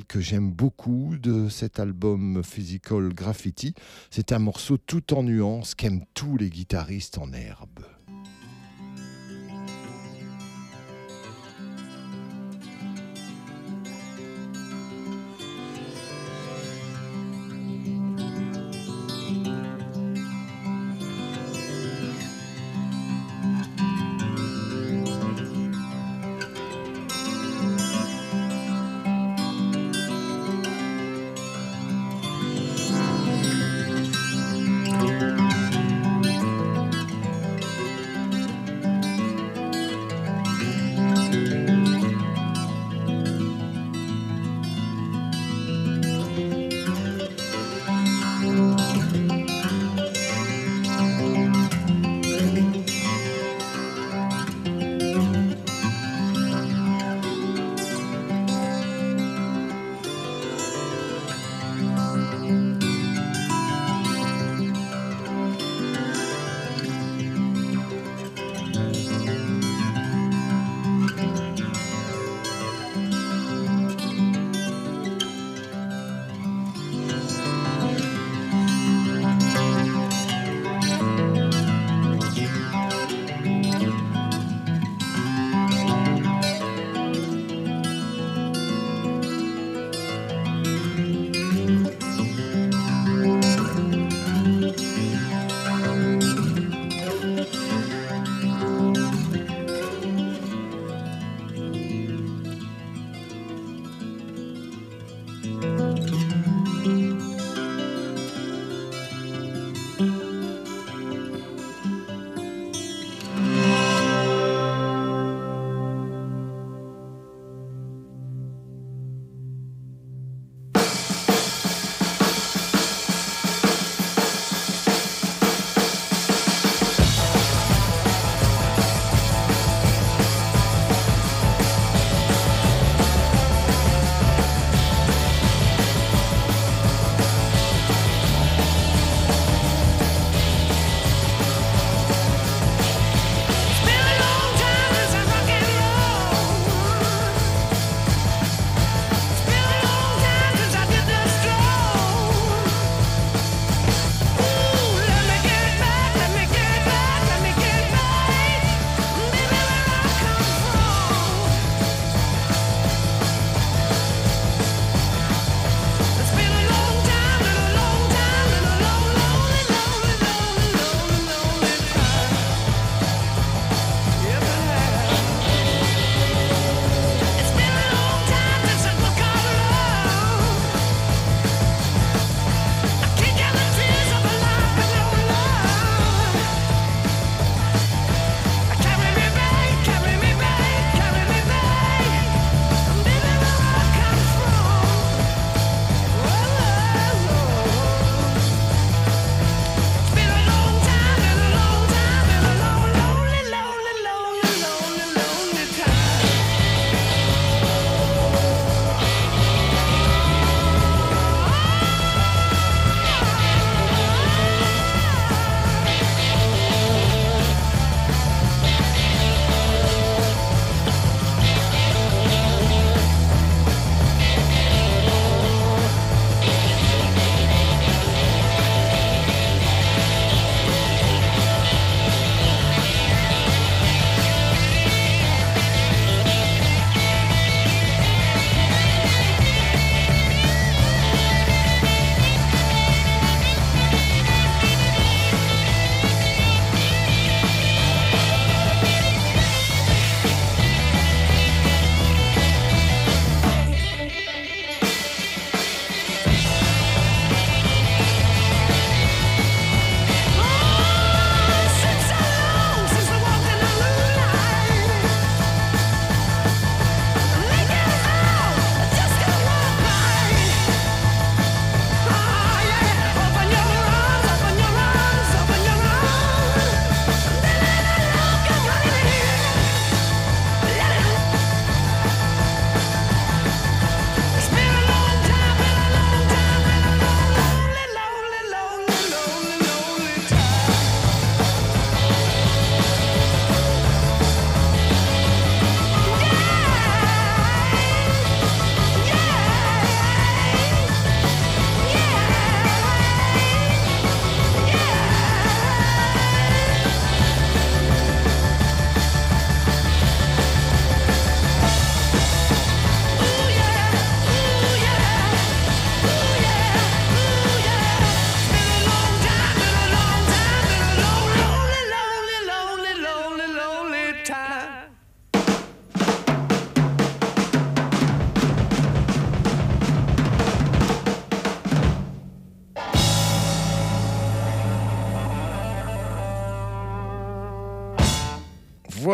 que 0.07 0.21
j'aime 0.21 0.51
beaucoup 0.51 1.17
de 1.21 1.49
cet 1.49 1.81
album 1.81 2.43
Physical 2.45 3.13
Graffiti. 3.13 3.75
C'est 4.11 4.33
un 4.33 4.39
morceau 4.39 4.79
tout 4.79 5.15
en 5.15 5.23
nuances 5.23 5.75
qu'aiment 5.75 6.05
tous 6.15 6.37
les 6.37 6.49
guitaristes 6.49 7.19
en 7.19 7.33
herbe. 7.33 7.98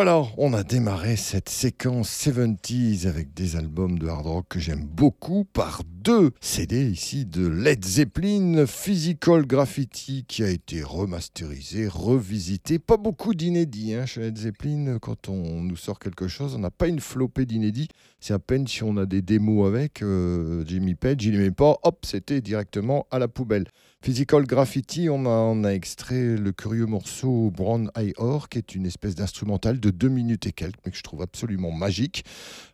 Voilà, 0.04 0.26
on 0.36 0.52
a 0.52 0.62
démarré 0.64 1.16
cette 1.16 1.48
séquence 1.48 2.10
70s 2.10 3.06
avec 3.06 3.32
des 3.32 3.56
albums 3.56 3.98
de 3.98 4.06
hard 4.06 4.26
rock 4.26 4.46
que 4.50 4.60
j'aime 4.60 4.84
beaucoup 4.84 5.46
par 5.46 5.80
deux 5.82 6.32
CD 6.42 6.90
ici 6.90 7.24
de 7.24 7.46
Led 7.46 7.82
Zeppelin, 7.82 8.66
Physical 8.66 9.46
Graffiti 9.46 10.26
qui 10.28 10.42
a 10.42 10.50
été 10.50 10.82
remasterisé, 10.82 11.88
revisité. 11.88 12.78
Pas 12.78 12.98
beaucoup 12.98 13.32
d'inédits 13.32 13.94
hein, 13.94 14.04
chez 14.04 14.20
Led 14.20 14.36
Zeppelin. 14.36 14.98
Quand 15.00 15.30
on 15.30 15.62
nous 15.62 15.76
sort 15.76 15.98
quelque 15.98 16.28
chose, 16.28 16.54
on 16.54 16.58
n'a 16.58 16.70
pas 16.70 16.88
une 16.88 17.00
flopée 17.00 17.46
d'inédits. 17.46 17.88
C'est 18.20 18.34
à 18.34 18.38
peine 18.38 18.66
si 18.66 18.82
on 18.82 18.98
a 18.98 19.06
des 19.06 19.22
démos 19.22 19.66
avec. 19.66 20.02
euh, 20.02 20.64
Jimmy 20.66 20.96
Page, 20.96 21.24
il 21.24 21.32
n'aimait 21.32 21.50
pas, 21.50 21.78
hop, 21.82 22.04
c'était 22.04 22.42
directement 22.42 23.06
à 23.10 23.18
la 23.18 23.28
poubelle. 23.28 23.64
Physical 24.04 24.44
Graffiti, 24.44 25.08
on 25.08 25.24
a, 25.24 25.66
a 25.66 25.72
extrait 25.72 26.36
le 26.36 26.52
curieux 26.52 26.84
morceau 26.84 27.50
Brown 27.50 27.90
Eye 27.96 28.12
Or, 28.18 28.50
qui 28.50 28.58
est 28.58 28.74
une 28.74 28.84
espèce 28.84 29.14
d'instrumental 29.14 29.80
de 29.80 29.88
deux 29.88 30.10
minutes 30.10 30.46
et 30.46 30.52
quelques, 30.52 30.76
mais 30.84 30.90
que 30.92 30.98
je 30.98 31.02
trouve 31.02 31.22
absolument 31.22 31.72
magique. 31.72 32.22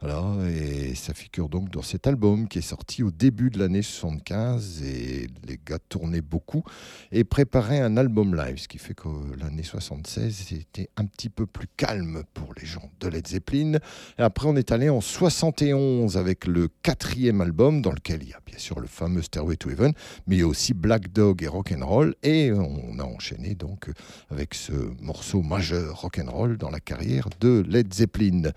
Et 0.03 0.97
ça 0.97 1.15
figure 1.15 1.49
donc 1.49 1.71
dans 1.71 1.83
cet 1.83 2.09
album 2.09 2.49
qui 2.49 2.59
est 2.59 2.63
sorti 2.63 3.05
au 3.05 3.13
début 3.13 3.51
de 3.51 3.61
l'année 3.61 3.83
75, 3.83 4.83
et 4.83 5.29
les 5.47 5.61
gars 5.65 5.79
tournaient 5.89 6.21
beaucoup 6.21 6.65
et 7.13 7.23
préparaient 7.23 7.79
un 7.79 7.97
album 7.97 8.35
live, 8.35 8.59
ce 8.59 8.67
qui 8.67 8.79
fait 8.79 8.95
que 8.95 9.07
l'année 9.39 9.63
76 9.63 10.47
c'était 10.49 10.91
un 10.97 11.05
petit 11.05 11.29
peu 11.29 11.47
plus 11.47 11.69
calme 11.77 12.25
pour 12.35 12.55
les 12.61 12.67
gens 12.67 12.91
de 12.99 13.07
Led 13.07 13.29
Zeppelin. 13.29 13.79
Et 14.19 14.23
après, 14.23 14.49
on 14.49 14.57
est 14.57 14.73
allé 14.73 14.89
en 14.89 15.01
71 15.01 16.17
avec 16.17 16.49
le 16.49 16.67
quatrième 16.83 17.41
album, 17.41 17.83
dans 17.83 17.93
lequel 17.93 18.25
il 18.25 18.31
y 18.31 18.35
a 18.35 18.41
bien 18.45 18.59
sûr 18.59 18.81
le 18.81 18.89
fameux 18.89 19.23
Stairway 19.23 19.55
to 19.55 19.71
Heaven, 19.71 19.93
mais 20.27 20.35
il 20.35 20.39
y 20.41 20.43
a 20.43 20.49
aussi 20.49 20.75
Black 20.75 21.13
Et 21.21 21.49
Rock'n'Roll. 21.49 22.15
Et 22.23 22.51
on 22.51 22.99
a 22.99 23.05
enchaîné 23.05 23.55
donc 23.55 23.91
avec 24.31 24.55
ce 24.55 24.73
morceau 25.03 25.43
majeur 25.43 26.01
rock'n'roll 26.01 26.57
dans 26.57 26.71
la 26.71 26.81
carrière 26.81 27.29
de 27.41 27.63
Led 27.69 27.93
Zeppelin. 27.93 28.53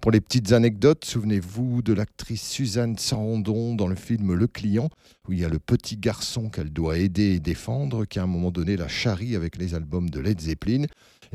Pour 0.00 0.12
les 0.12 0.20
petites 0.20 0.52
anecdotes, 0.52 1.04
souvenez-vous 1.04 1.82
de 1.82 1.92
l'actrice 1.92 2.48
Suzanne 2.48 2.96
Sarandon 2.98 3.74
dans 3.74 3.88
le 3.88 3.96
film 3.96 4.32
Le 4.34 4.46
Client, 4.46 4.90
où 5.28 5.32
il 5.32 5.40
y 5.40 5.44
a 5.44 5.48
le 5.48 5.58
petit 5.58 5.96
garçon 5.96 6.50
qu'elle 6.50 6.70
doit 6.70 6.98
aider 6.98 7.32
et 7.32 7.40
défendre, 7.40 8.04
qui 8.04 8.20
à 8.20 8.22
un 8.22 8.28
moment 8.28 8.52
donné 8.52 8.76
la 8.76 8.86
charrie 8.86 9.34
avec 9.34 9.56
les 9.56 9.74
albums 9.74 10.08
de 10.08 10.20
Led 10.20 10.40
Zeppelin. 10.40 10.84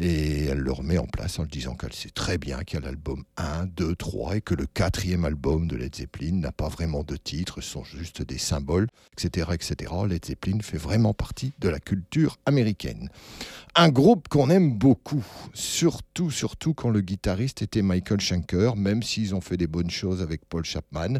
Et 0.01 0.45
elle 0.45 0.59
le 0.59 0.71
remet 0.71 0.97
en 0.97 1.07
place 1.07 1.39
en 1.39 1.43
lui 1.43 1.51
disant 1.51 1.75
qu'elle 1.75 1.91
sait 1.91 2.09
très 2.09 2.37
bien 2.37 2.63
qu'il 2.63 2.79
y 2.79 2.81
a 2.81 2.85
l'album 2.85 3.25
1, 3.35 3.65
2, 3.65 3.95
3 3.95 4.37
et 4.37 4.41
que 4.41 4.55
le 4.55 4.65
quatrième 4.65 5.25
album 5.25 5.67
de 5.67 5.75
Led 5.75 5.93
Zeppelin 5.93 6.35
n'a 6.35 6.53
pas 6.53 6.69
vraiment 6.69 7.03
de 7.03 7.17
titre, 7.17 7.59
sont 7.59 7.83
juste 7.83 8.21
des 8.21 8.37
symboles, 8.37 8.87
etc., 9.11 9.49
etc. 9.53 9.93
Led 10.07 10.23
Zeppelin 10.25 10.59
fait 10.61 10.77
vraiment 10.77 11.13
partie 11.13 11.51
de 11.59 11.67
la 11.67 11.79
culture 11.79 12.37
américaine. 12.45 13.09
Un 13.75 13.89
groupe 13.89 14.29
qu'on 14.29 14.49
aime 14.49 14.77
beaucoup, 14.77 15.25
surtout, 15.53 16.31
surtout 16.31 16.73
quand 16.73 16.89
le 16.89 17.01
guitariste 17.01 17.61
était 17.61 17.81
Michael 17.81 18.21
Schenker, 18.21 18.77
même 18.77 19.03
s'ils 19.03 19.35
ont 19.35 19.41
fait 19.41 19.57
des 19.57 19.67
bonnes 19.67 19.91
choses 19.91 20.21
avec 20.21 20.45
Paul 20.45 20.63
Chapman. 20.63 21.19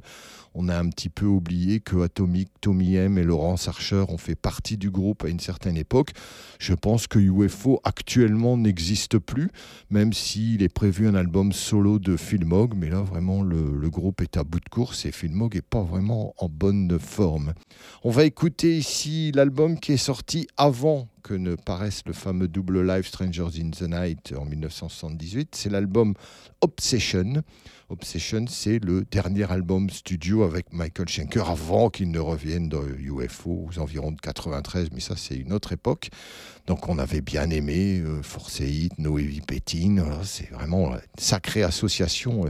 On 0.53 0.69
a 0.69 0.77
un 0.77 0.89
petit 0.89 1.09
peu 1.09 1.25
oublié 1.25 1.79
que 1.79 2.01
Atomic, 2.01 2.49
Tommy 2.61 2.95
M 2.95 3.17
et 3.17 3.23
Laurence 3.23 3.67
Archer 3.67 4.03
ont 4.09 4.17
fait 4.17 4.35
partie 4.35 4.77
du 4.77 4.89
groupe 4.89 5.23
à 5.23 5.29
une 5.29 5.39
certaine 5.39 5.77
époque. 5.77 6.11
Je 6.59 6.73
pense 6.73 7.07
que 7.07 7.19
UFO 7.19 7.79
actuellement 7.83 8.57
n'existe 8.57 9.17
plus, 9.17 9.49
même 9.89 10.13
s'il 10.13 10.63
est 10.63 10.73
prévu 10.73 11.07
un 11.07 11.15
album 11.15 11.51
solo 11.51 11.99
de 11.99 12.17
Phil 12.17 12.45
Mogg, 12.45 12.73
mais 12.75 12.89
là 12.89 13.01
vraiment 13.01 13.41
le, 13.41 13.75
le 13.75 13.89
groupe 13.89 14.21
est 14.21 14.37
à 14.37 14.43
bout 14.43 14.59
de 14.59 14.69
course 14.69 15.05
et 15.05 15.11
Phil 15.11 15.31
Mogg 15.31 15.55
n'est 15.55 15.61
pas 15.61 15.83
vraiment 15.83 16.33
en 16.37 16.49
bonne 16.49 16.99
forme. 16.99 17.53
On 18.03 18.09
va 18.09 18.25
écouter 18.25 18.77
ici 18.77 19.31
l'album 19.33 19.79
qui 19.79 19.93
est 19.93 19.97
sorti 19.97 20.47
avant 20.57 21.07
que 21.23 21.33
ne 21.33 21.55
paraisse 21.55 22.03
le 22.05 22.13
fameux 22.13 22.47
double 22.47 22.85
live 22.85 23.05
Strangers 23.05 23.59
in 23.59 23.69
the 23.71 23.83
Night 23.83 24.33
en 24.37 24.45
1978. 24.45 25.55
C'est 25.55 25.69
l'album 25.69 26.13
Obsession. 26.61 27.43
Obsession, 27.89 28.45
c'est 28.47 28.77
le 28.77 29.03
dernier 29.09 29.51
album 29.51 29.89
studio 29.89 30.43
avec 30.43 30.71
Michael 30.71 31.09
Schenker 31.09 31.49
avant 31.49 31.89
qu'il 31.89 32.11
ne 32.11 32.19
revienne 32.19 32.69
dans 32.69 32.83
UFO 32.85 33.67
aux 33.67 33.79
environs 33.79 34.11
de 34.11 34.21
93, 34.21 34.89
mais 34.93 34.99
ça 34.99 35.15
c'est 35.17 35.35
une 35.35 35.53
autre 35.53 35.71
époque. 35.71 36.09
Donc 36.67 36.87
on 36.87 36.99
avait 36.99 37.21
bien 37.21 37.49
aimé 37.49 37.99
euh, 37.99 38.21
Force 38.21 38.59
It, 38.59 38.97
No 38.99 39.17
Heavy 39.17 39.41
c'est 40.23 40.51
vraiment 40.51 40.91
une 40.93 41.01
sacrée 41.17 41.63
association. 41.63 42.45
euh, 42.45 42.49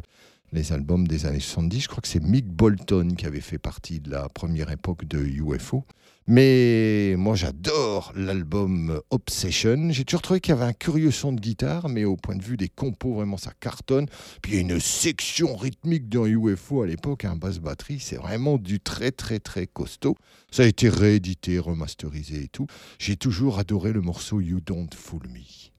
les 0.51 0.73
albums 0.73 1.07
des 1.07 1.25
années 1.25 1.39
70. 1.39 1.81
Je 1.81 1.87
crois 1.87 2.01
que 2.01 2.07
c'est 2.07 2.23
Mick 2.23 2.47
Bolton 2.47 3.15
qui 3.15 3.25
avait 3.25 3.41
fait 3.41 3.57
partie 3.57 3.99
de 3.99 4.09
la 4.09 4.29
première 4.29 4.71
époque 4.71 5.05
de 5.05 5.19
UFO. 5.19 5.85
Mais 6.31 7.15
moi, 7.17 7.35
j'adore 7.35 8.13
l'album 8.15 9.01
Obsession. 9.09 9.89
J'ai 9.89 10.05
toujours 10.05 10.21
trouvé 10.21 10.39
qu'il 10.39 10.53
y 10.53 10.57
avait 10.59 10.65
un 10.65 10.73
curieux 10.73 11.09
son 11.09 11.33
de 11.33 11.41
guitare, 11.41 11.89
mais 11.89 12.05
au 12.05 12.17
point 12.17 12.35
de 12.35 12.43
vue 12.43 12.55
des 12.55 12.69
compos, 12.69 13.15
vraiment, 13.15 13.37
ça 13.37 13.51
cartonne. 13.59 14.05
Puis 14.43 14.51
il 14.51 14.55
y 14.55 14.57
a 14.59 14.61
une 14.61 14.79
section 14.79 15.55
rythmique 15.55 16.07
dans 16.07 16.27
UFO 16.27 16.83
à 16.83 16.85
l'époque, 16.85 17.25
un 17.25 17.35
basse 17.35 17.57
batterie. 17.57 17.99
C'est 17.99 18.17
vraiment 18.17 18.59
du 18.59 18.79
très, 18.79 19.09
très, 19.09 19.39
très 19.39 19.65
costaud. 19.65 20.17
Ça 20.51 20.61
a 20.61 20.65
été 20.67 20.87
réédité, 20.87 21.57
remasterisé 21.57 22.43
et 22.43 22.47
tout. 22.47 22.67
J'ai 22.99 23.15
toujours 23.15 23.57
adoré 23.57 23.91
le 23.91 24.01
morceau 24.01 24.39
You 24.39 24.59
Don't 24.63 24.93
Fool 24.93 25.27
Me. 25.29 25.71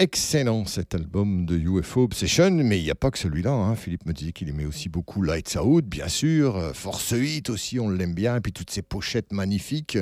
Excellent 0.00 0.64
cet 0.64 0.94
album 0.94 1.44
de 1.44 1.58
UFO 1.58 2.04
Obsession, 2.04 2.52
mais 2.52 2.78
il 2.78 2.84
n'y 2.84 2.90
a 2.90 2.94
pas 2.94 3.10
que 3.10 3.18
celui-là. 3.18 3.50
hein. 3.50 3.74
Philippe 3.74 4.06
me 4.06 4.12
disait 4.12 4.30
qu'il 4.30 4.48
aimait 4.48 4.64
aussi 4.64 4.88
beaucoup 4.88 5.22
Lights 5.22 5.56
Out, 5.60 5.84
bien 5.86 6.06
sûr. 6.06 6.54
euh, 6.56 6.72
Force 6.72 7.10
8 7.16 7.50
aussi, 7.50 7.80
on 7.80 7.90
l'aime 7.90 8.14
bien. 8.14 8.36
Et 8.36 8.40
puis 8.40 8.52
toutes 8.52 8.70
ces 8.70 8.82
pochettes 8.82 9.32
magnifiques. 9.32 9.98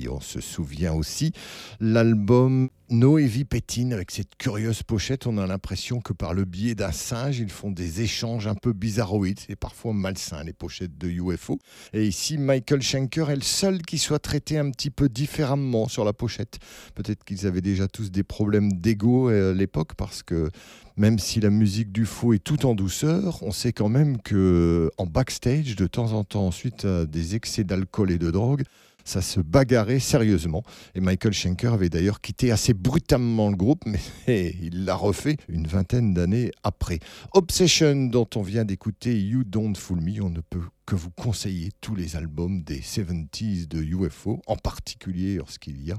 Et 0.00 0.10
on 0.10 0.20
se 0.20 0.42
souvient 0.42 0.92
aussi 0.92 1.32
l'album 1.80 2.68
No 2.90 3.18
Heavy 3.18 3.44
Pettin 3.44 3.90
avec 3.92 4.10
cette 4.10 4.34
curieuse 4.38 4.82
pochette. 4.82 5.26
On 5.26 5.36
a 5.36 5.46
l'impression 5.46 6.00
que 6.00 6.14
par 6.14 6.32
le 6.32 6.46
biais 6.46 6.74
d'un 6.74 6.90
singe, 6.90 7.38
ils 7.38 7.50
font 7.50 7.70
des 7.70 8.00
échanges 8.00 8.46
un 8.46 8.54
peu 8.54 8.72
bizarroïdes. 8.72 9.40
C'est 9.46 9.56
parfois 9.56 9.92
malsain, 9.92 10.42
les 10.42 10.54
pochettes 10.54 10.96
de 10.96 11.06
UFO. 11.06 11.58
Et 11.92 12.06
ici, 12.06 12.38
Michael 12.38 12.80
Schenker 12.80 13.28
est 13.28 13.36
le 13.36 13.42
seul 13.42 13.82
qui 13.82 13.98
soit 13.98 14.20
traité 14.20 14.56
un 14.56 14.70
petit 14.70 14.88
peu 14.88 15.10
différemment 15.10 15.86
sur 15.86 16.02
la 16.06 16.14
pochette. 16.14 16.60
Peut-être 16.94 17.24
qu'ils 17.24 17.46
avaient 17.46 17.60
déjà 17.60 17.88
tous 17.88 18.10
des 18.10 18.22
problèmes 18.22 18.72
d'ego 18.72 19.28
euh, 19.28 19.50
à 19.50 19.54
l'époque 19.54 19.94
parce 19.94 20.22
que 20.22 20.50
même 20.96 21.18
si 21.18 21.40
la 21.40 21.50
musique 21.50 21.92
du 21.92 22.06
faux 22.06 22.32
est 22.32 22.42
tout 22.42 22.64
en 22.64 22.74
douceur, 22.74 23.42
on 23.42 23.52
sait 23.52 23.74
quand 23.74 23.90
même 23.90 24.18
que 24.22 24.90
en 24.96 25.04
backstage, 25.04 25.76
de 25.76 25.86
temps 25.86 26.14
en 26.14 26.24
temps, 26.24 26.46
ensuite 26.46 26.86
à 26.86 27.04
des 27.04 27.34
excès 27.34 27.64
d'alcool 27.64 28.10
et 28.10 28.18
de 28.18 28.30
drogue, 28.30 28.62
ça 29.08 29.22
se 29.22 29.40
bagarrait 29.40 30.00
sérieusement. 30.00 30.62
Et 30.94 31.00
Michael 31.00 31.32
Schenker 31.32 31.72
avait 31.72 31.88
d'ailleurs 31.88 32.20
quitté 32.20 32.52
assez 32.52 32.74
brutalement 32.74 33.48
le 33.48 33.56
groupe, 33.56 33.82
mais 34.26 34.54
il 34.60 34.84
l'a 34.84 34.94
refait 34.94 35.38
une 35.48 35.66
vingtaine 35.66 36.12
d'années 36.12 36.52
après. 36.62 36.98
Obsession, 37.32 38.06
dont 38.06 38.28
on 38.36 38.42
vient 38.42 38.66
d'écouter 38.66 39.18
You 39.18 39.44
Don't 39.44 39.74
Fool 39.76 40.02
Me, 40.02 40.22
on 40.22 40.28
ne 40.28 40.40
peut 40.40 40.60
que 40.84 40.94
vous 40.94 41.10
conseiller 41.10 41.70
tous 41.80 41.94
les 41.94 42.16
albums 42.16 42.62
des 42.62 42.80
70s 42.80 43.66
de 43.66 43.82
UFO, 43.82 44.42
en 44.46 44.56
particulier 44.56 45.36
lorsqu'il 45.36 45.82
y 45.82 45.90
a 45.90 45.98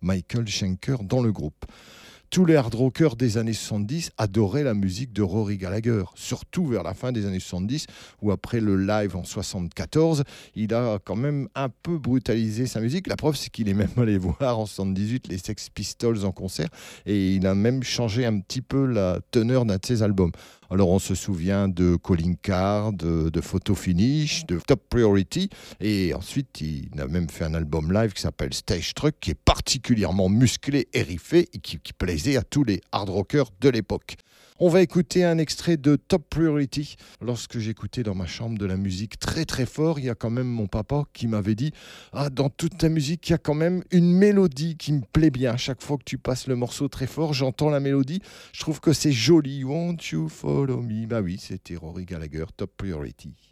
Michael 0.00 0.48
Schenker 0.48 1.04
dans 1.04 1.22
le 1.22 1.32
groupe. 1.32 1.64
Tous 2.30 2.44
les 2.44 2.56
hard 2.56 2.74
rockers 2.74 3.16
des 3.16 3.38
années 3.38 3.54
70 3.54 4.10
adoraient 4.18 4.62
la 4.62 4.74
musique 4.74 5.14
de 5.14 5.22
Rory 5.22 5.56
Gallagher, 5.56 6.02
surtout 6.14 6.66
vers 6.66 6.82
la 6.82 6.92
fin 6.92 7.10
des 7.10 7.24
années 7.24 7.40
70, 7.40 7.86
où 8.20 8.30
après 8.30 8.60
le 8.60 8.76
live 8.76 9.16
en 9.16 9.24
74, 9.24 10.24
il 10.54 10.74
a 10.74 10.98
quand 11.02 11.16
même 11.16 11.48
un 11.54 11.70
peu 11.70 11.96
brutalisé 11.96 12.66
sa 12.66 12.80
musique. 12.80 13.06
La 13.06 13.16
preuve, 13.16 13.34
c'est 13.34 13.48
qu'il 13.48 13.70
est 13.70 13.74
même 13.74 13.88
allé 13.96 14.18
voir 14.40 14.58
en 14.58 14.66
78 14.66 15.28
les 15.28 15.38
Sex 15.38 15.70
Pistols 15.70 16.26
en 16.26 16.32
concert, 16.32 16.68
et 17.06 17.34
il 17.34 17.46
a 17.46 17.54
même 17.54 17.82
changé 17.82 18.26
un 18.26 18.40
petit 18.40 18.60
peu 18.60 18.84
la 18.84 19.20
teneur 19.30 19.64
d'un 19.64 19.76
de 19.76 19.86
ses 19.86 20.02
albums. 20.02 20.32
Alors 20.70 20.90
on 20.90 20.98
se 20.98 21.14
souvient 21.14 21.66
de 21.66 21.96
Calling 21.96 22.36
Card, 22.36 22.92
de, 22.92 23.40
Photo 23.40 23.74
Finish, 23.74 24.44
de 24.44 24.58
Top 24.58 24.82
Priority, 24.90 25.48
et 25.80 26.12
ensuite 26.12 26.60
il 26.60 26.90
a 27.00 27.06
même 27.06 27.30
fait 27.30 27.44
un 27.44 27.54
album 27.54 27.90
live 27.90 28.12
qui 28.12 28.20
s'appelle 28.20 28.52
Stage 28.52 28.92
Truck, 28.92 29.14
qui 29.18 29.30
est 29.30 29.42
particulièrement 29.42 30.28
musclé 30.28 30.88
et 30.92 31.00
riffé, 31.00 31.48
et 31.54 31.58
qui, 31.58 31.78
qui 31.78 31.94
plaisait 31.94 32.36
à 32.36 32.42
tous 32.42 32.64
les 32.64 32.82
hard 32.92 33.08
rockers 33.08 33.50
de 33.62 33.70
l'époque. 33.70 34.16
On 34.60 34.68
va 34.68 34.82
écouter 34.82 35.22
un 35.22 35.38
extrait 35.38 35.76
de 35.76 35.94
Top 35.94 36.28
Priority. 36.28 36.96
Lorsque 37.20 37.60
j'écoutais 37.60 38.02
dans 38.02 38.16
ma 38.16 38.26
chambre 38.26 38.58
de 38.58 38.66
la 38.66 38.76
musique 38.76 39.16
très 39.20 39.44
très 39.44 39.66
fort, 39.66 40.00
il 40.00 40.06
y 40.06 40.10
a 40.10 40.16
quand 40.16 40.30
même 40.30 40.48
mon 40.48 40.66
papa 40.66 41.04
qui 41.12 41.28
m'avait 41.28 41.54
dit 41.54 41.70
Ah, 42.12 42.28
dans 42.28 42.48
toute 42.48 42.76
ta 42.76 42.88
musique, 42.88 43.28
il 43.28 43.32
y 43.32 43.34
a 43.36 43.38
quand 43.38 43.54
même 43.54 43.84
une 43.92 44.12
mélodie 44.12 44.76
qui 44.76 44.92
me 44.92 45.02
plaît 45.12 45.30
bien. 45.30 45.56
Chaque 45.56 45.80
fois 45.80 45.96
que 45.96 46.02
tu 46.02 46.18
passes 46.18 46.48
le 46.48 46.56
morceau 46.56 46.88
très 46.88 47.06
fort, 47.06 47.34
j'entends 47.34 47.70
la 47.70 47.78
mélodie. 47.78 48.20
Je 48.52 48.58
trouve 48.58 48.80
que 48.80 48.92
c'est 48.92 49.12
joli. 49.12 49.62
Won't 49.62 50.10
you 50.10 50.28
follow 50.28 50.82
me 50.82 51.06
Bah 51.06 51.20
oui, 51.20 51.38
c'était 51.38 51.76
Rory 51.76 52.04
Gallagher, 52.04 52.46
Top 52.56 52.72
Priority. 52.76 53.47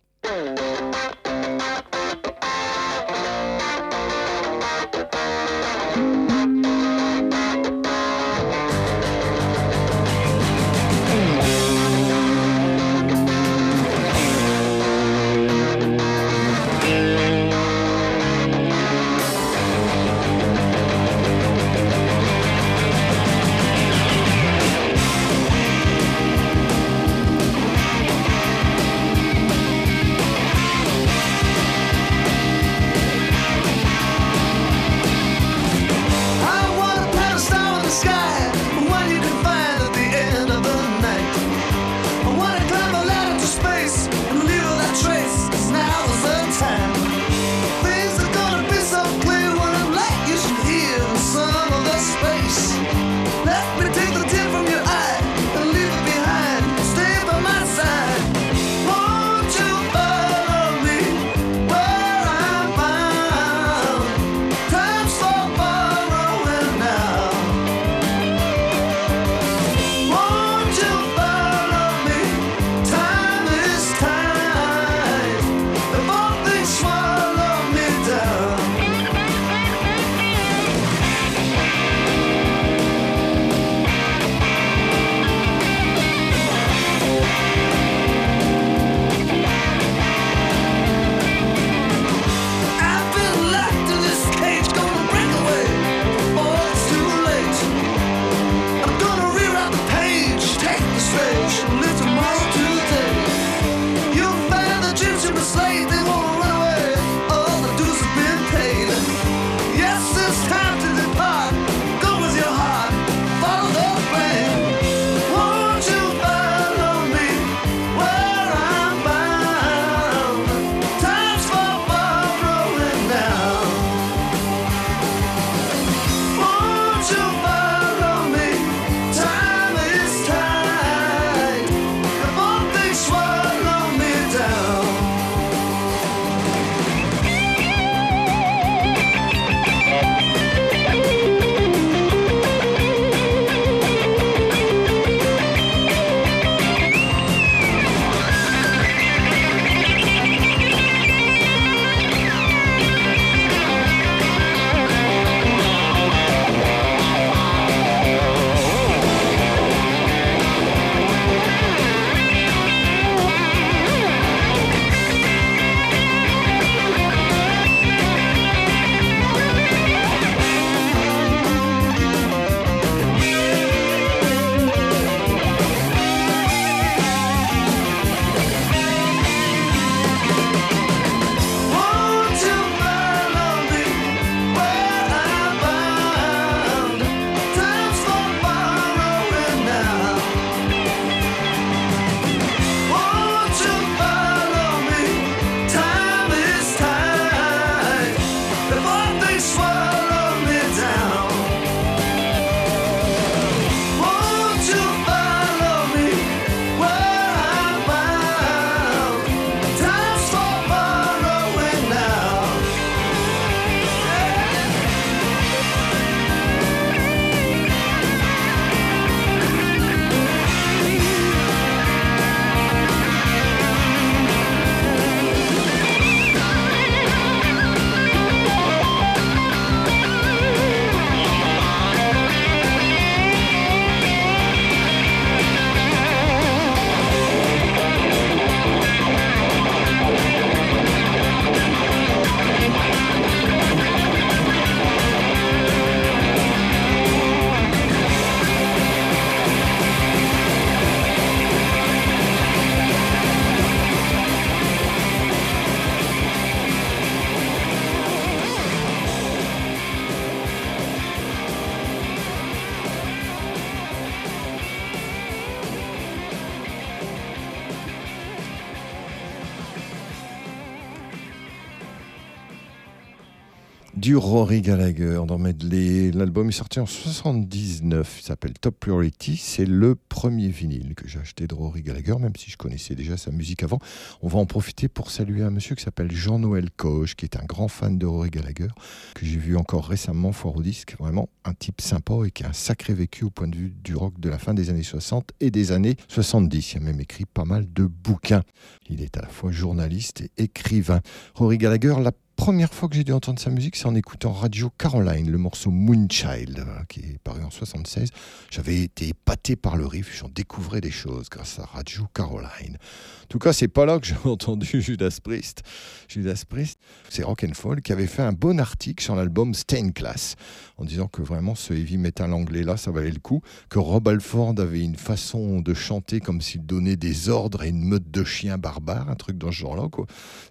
Rory 274.16 274.62
Gallagher 274.62 275.20
dans 275.26 275.38
Medley. 275.38 276.10
L'album 276.10 276.48
est 276.48 276.52
sorti 276.52 276.80
en 276.80 276.86
79, 276.86 278.16
il 278.20 278.22
s'appelle 278.24 278.54
Top 278.54 278.76
Priority. 278.80 279.36
C'est 279.36 279.66
le 279.66 279.94
premier 279.94 280.48
vinyle 280.48 280.94
que 280.94 281.06
j'ai 281.06 281.18
acheté 281.18 281.46
de 281.46 281.54
Rory 281.54 281.82
Gallagher, 281.82 282.14
même 282.18 282.34
si 282.36 282.50
je 282.50 282.56
connaissais 282.56 282.94
déjà 282.94 283.16
sa 283.16 283.30
musique 283.30 283.62
avant. 283.62 283.78
On 284.22 284.28
va 284.28 284.38
en 284.38 284.46
profiter 284.46 284.88
pour 284.88 285.10
saluer 285.10 285.42
un 285.42 285.50
monsieur 285.50 285.74
qui 285.74 285.84
s'appelle 285.84 286.10
Jean-Noël 286.10 286.70
Coche, 286.76 287.14
qui 287.14 287.26
est 287.26 287.36
un 287.36 287.44
grand 287.44 287.68
fan 287.68 287.98
de 287.98 288.06
Rory 288.06 288.30
Gallagher, 288.30 288.68
que 289.14 289.26
j'ai 289.26 289.36
vu 289.36 289.56
encore 289.56 289.86
récemment 289.86 290.32
foire 290.32 290.56
au 290.56 290.62
disque. 290.62 290.96
Vraiment 290.98 291.28
un 291.44 291.54
type 291.54 291.80
sympa 291.80 292.14
et 292.24 292.30
qui 292.30 292.44
a 292.44 292.48
un 292.48 292.54
sacré 292.54 292.94
vécu 292.94 293.24
au 293.24 293.30
point 293.30 293.48
de 293.48 293.56
vue 293.56 293.74
du 293.84 293.94
rock 293.94 294.18
de 294.18 294.28
la 294.28 294.38
fin 294.38 294.54
des 294.54 294.70
années 294.70 294.82
60 294.82 295.32
et 295.40 295.50
des 295.50 295.72
années 295.72 295.96
70. 296.08 296.72
Il 296.72 296.76
a 296.78 296.80
même 296.80 297.00
écrit 297.00 297.26
pas 297.26 297.44
mal 297.44 297.66
de 297.72 297.84
bouquins. 297.84 298.42
Il 298.88 299.02
est 299.02 299.16
à 299.16 299.22
la 299.22 299.28
fois 299.28 299.52
journaliste 299.52 300.22
et 300.22 300.30
écrivain. 300.38 301.00
Rory 301.34 301.58
Gallagher, 301.58 301.94
la 302.02 302.12
première 302.36 302.72
fois 302.72 302.88
que 302.88 302.94
j'ai 302.94 303.04
dû 303.04 303.12
entendre 303.12 303.40
sa 303.40 303.50
musique, 303.50 303.76
c'est 303.76 303.86
en 303.86 303.94
écoutant 303.94 304.32
Radio 304.32 304.70
Caroline, 304.78 305.30
le 305.30 305.38
morceau 305.38 305.70
Moonchild, 305.70 306.60
voilà, 306.64 306.84
qui 306.84 307.00
est 307.00 307.18
paru 307.24 307.42
en 307.42 307.50
76. 307.50 308.10
J'avais 308.50 308.82
été 308.82 309.08
épaté 309.08 309.56
par 309.56 309.76
le 309.76 309.86
riff, 309.86 310.16
j'en 310.16 310.28
découvrais 310.28 310.80
des 310.80 310.90
choses 310.90 311.28
grâce 311.28 311.58
à 311.58 311.64
Radio 311.64 312.06
Caroline. 312.14 312.78
En 313.26 313.28
tout 313.28 313.40
cas, 313.40 313.52
c'est 313.52 313.66
pas 313.66 313.86
là 313.86 313.98
que 313.98 314.06
j'ai 314.06 314.14
entendu 314.24 314.80
Judas 314.80 315.18
Priest. 315.20 315.64
Judas 316.06 316.44
Priest, 316.48 316.78
c'est 317.08 317.24
Rock'n'Fall 317.24 317.82
qui 317.82 317.92
avait 317.92 318.06
fait 318.06 318.22
un 318.22 318.32
bon 318.32 318.60
article 318.60 319.02
sur 319.02 319.16
l'album 319.16 319.52
Stain 319.52 319.90
Class, 319.90 320.36
en 320.76 320.84
disant 320.84 321.08
que 321.08 321.22
vraiment 321.22 321.56
ce 321.56 321.74
heavy 321.74 321.98
metal 321.98 322.32
anglais 322.32 322.62
là, 322.62 322.76
ça 322.76 322.92
valait 322.92 323.10
le 323.10 323.18
coup, 323.18 323.42
que 323.68 323.80
Rob 323.80 324.06
Alford 324.06 324.54
avait 324.58 324.80
une 324.80 324.94
façon 324.94 325.60
de 325.60 325.74
chanter 325.74 326.20
comme 326.20 326.40
s'il 326.40 326.64
donnait 326.64 326.94
des 326.94 327.28
ordres 327.28 327.62
à 327.62 327.66
une 327.66 327.82
meute 327.82 328.12
de 328.12 328.22
chiens 328.22 328.58
barbares, 328.58 329.10
un 329.10 329.16
truc 329.16 329.38
dans 329.38 329.50
ce 329.50 329.56
genre-là. 329.56 329.88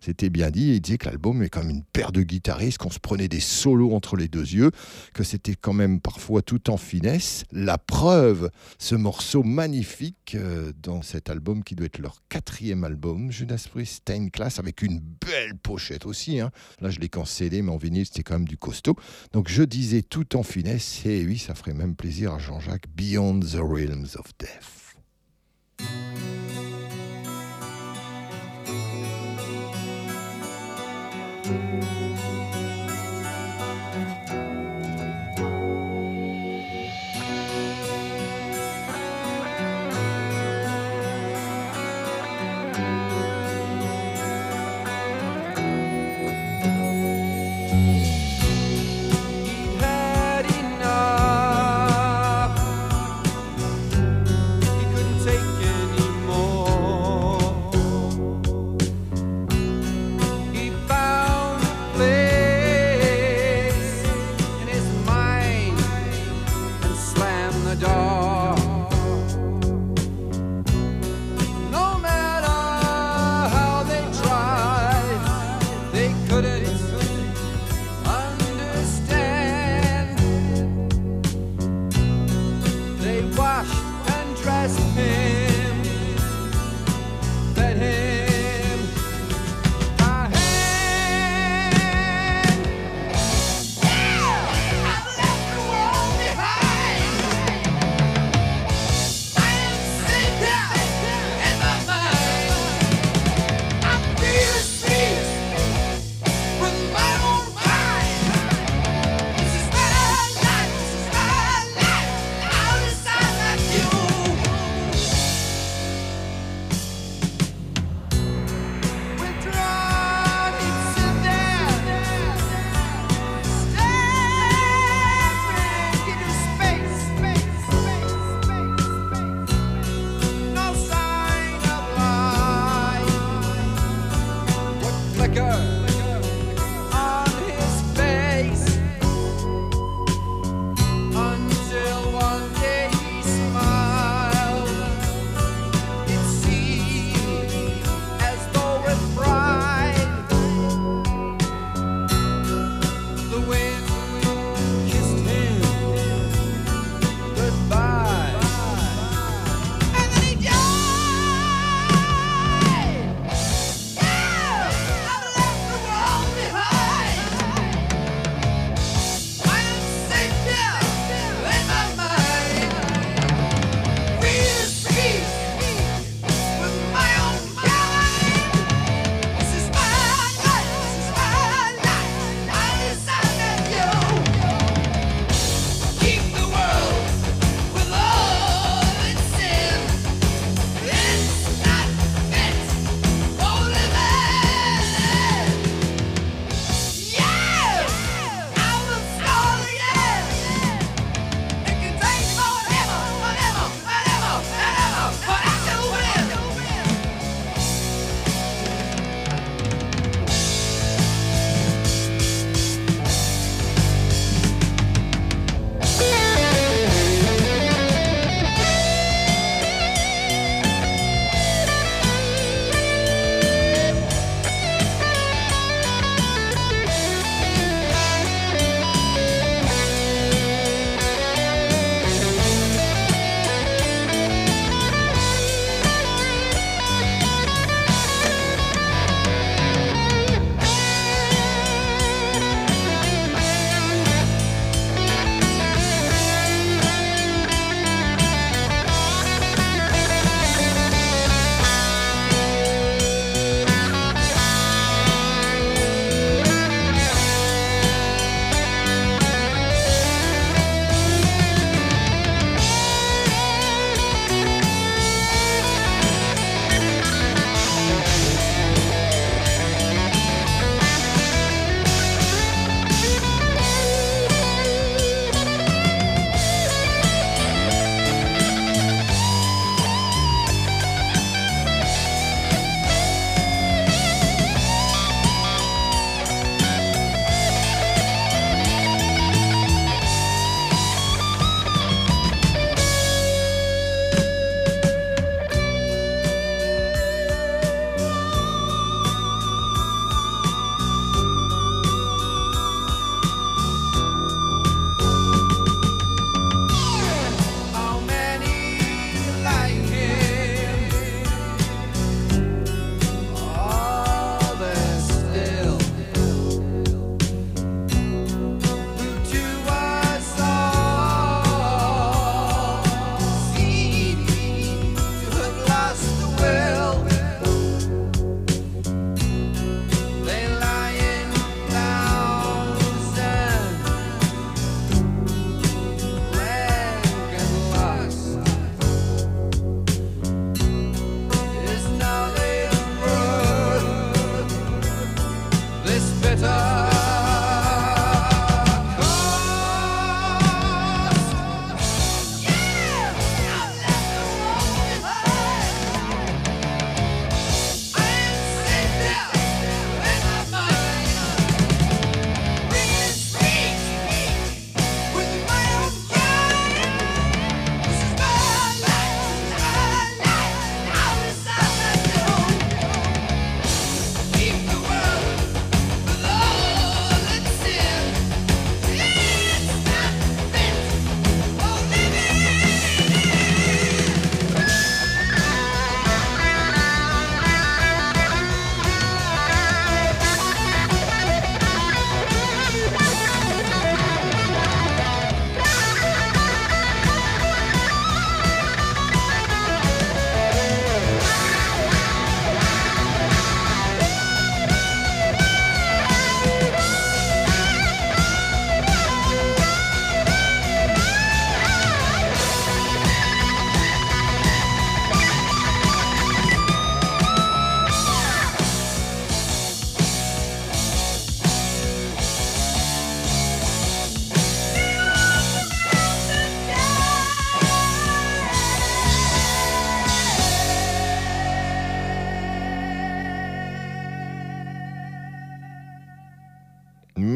C'était 0.02 0.30
bien 0.30 0.50
dit, 0.50 0.72
et 0.72 0.76
il 0.76 0.82
disait 0.82 0.98
que 0.98 1.06
l'album 1.06 1.44
est 1.44 1.50
comme 1.50 1.70
une 1.70 1.84
paire 1.84 2.12
de 2.12 2.24
guitaristes, 2.24 2.78
qu'on 2.78 2.90
se 2.90 3.00
prenait 3.00 3.30
des 3.30 3.40
solos 3.40 3.94
entre 3.94 4.18
les 4.18 4.28
deux 4.28 4.42
yeux, 4.54 4.72
que 5.14 5.24
c'était 5.24 5.56
quand 5.56 5.74
même 5.74 6.02
parfois 6.02 6.42
tout 6.42 6.70
en 6.70 6.76
finesse. 6.76 7.46
La 7.54 7.78
preuve, 7.78 8.50
ce 8.80 8.96
morceau 8.96 9.44
magnifique 9.44 10.36
euh, 10.36 10.74
dans 10.84 11.02
cet 11.02 11.30
album 11.30 11.64
qui 11.64 11.76
doit 11.76 11.86
être 11.86 12.00
leur 12.00 12.22
quatrième 12.28 12.65
album, 12.84 13.32
Judas 13.32 13.68
Priest 13.70 13.94
Stain 13.98 14.30
Class, 14.30 14.60
avec 14.60 14.82
une 14.82 15.00
belle 15.00 15.56
pochette 15.56 16.06
aussi. 16.06 16.40
hein. 16.40 16.52
Là, 16.82 16.90
je 16.90 17.00
l'ai 17.00 17.10
CD, 17.26 17.62
mais 17.62 17.72
en 17.72 17.78
vinyle, 17.78 18.06
c'était 18.06 18.24
quand 18.24 18.36
même 18.36 18.48
du 18.48 18.58
costaud. 18.58 18.96
Donc, 19.34 19.50
je 19.50 19.64
disais 19.64 20.02
tout 20.02 20.36
en 20.36 20.44
finesse, 20.44 21.06
et 21.06 21.26
oui, 21.26 21.38
ça 21.38 21.56
ferait 21.56 21.74
même 21.74 21.96
plaisir 21.96 22.34
à 22.34 22.40
Jean-Jacques, 22.40 22.88
Beyond 22.96 23.40
the 23.40 23.60
Realms 23.60 24.16
of 24.18 24.32
Death. 24.40 24.86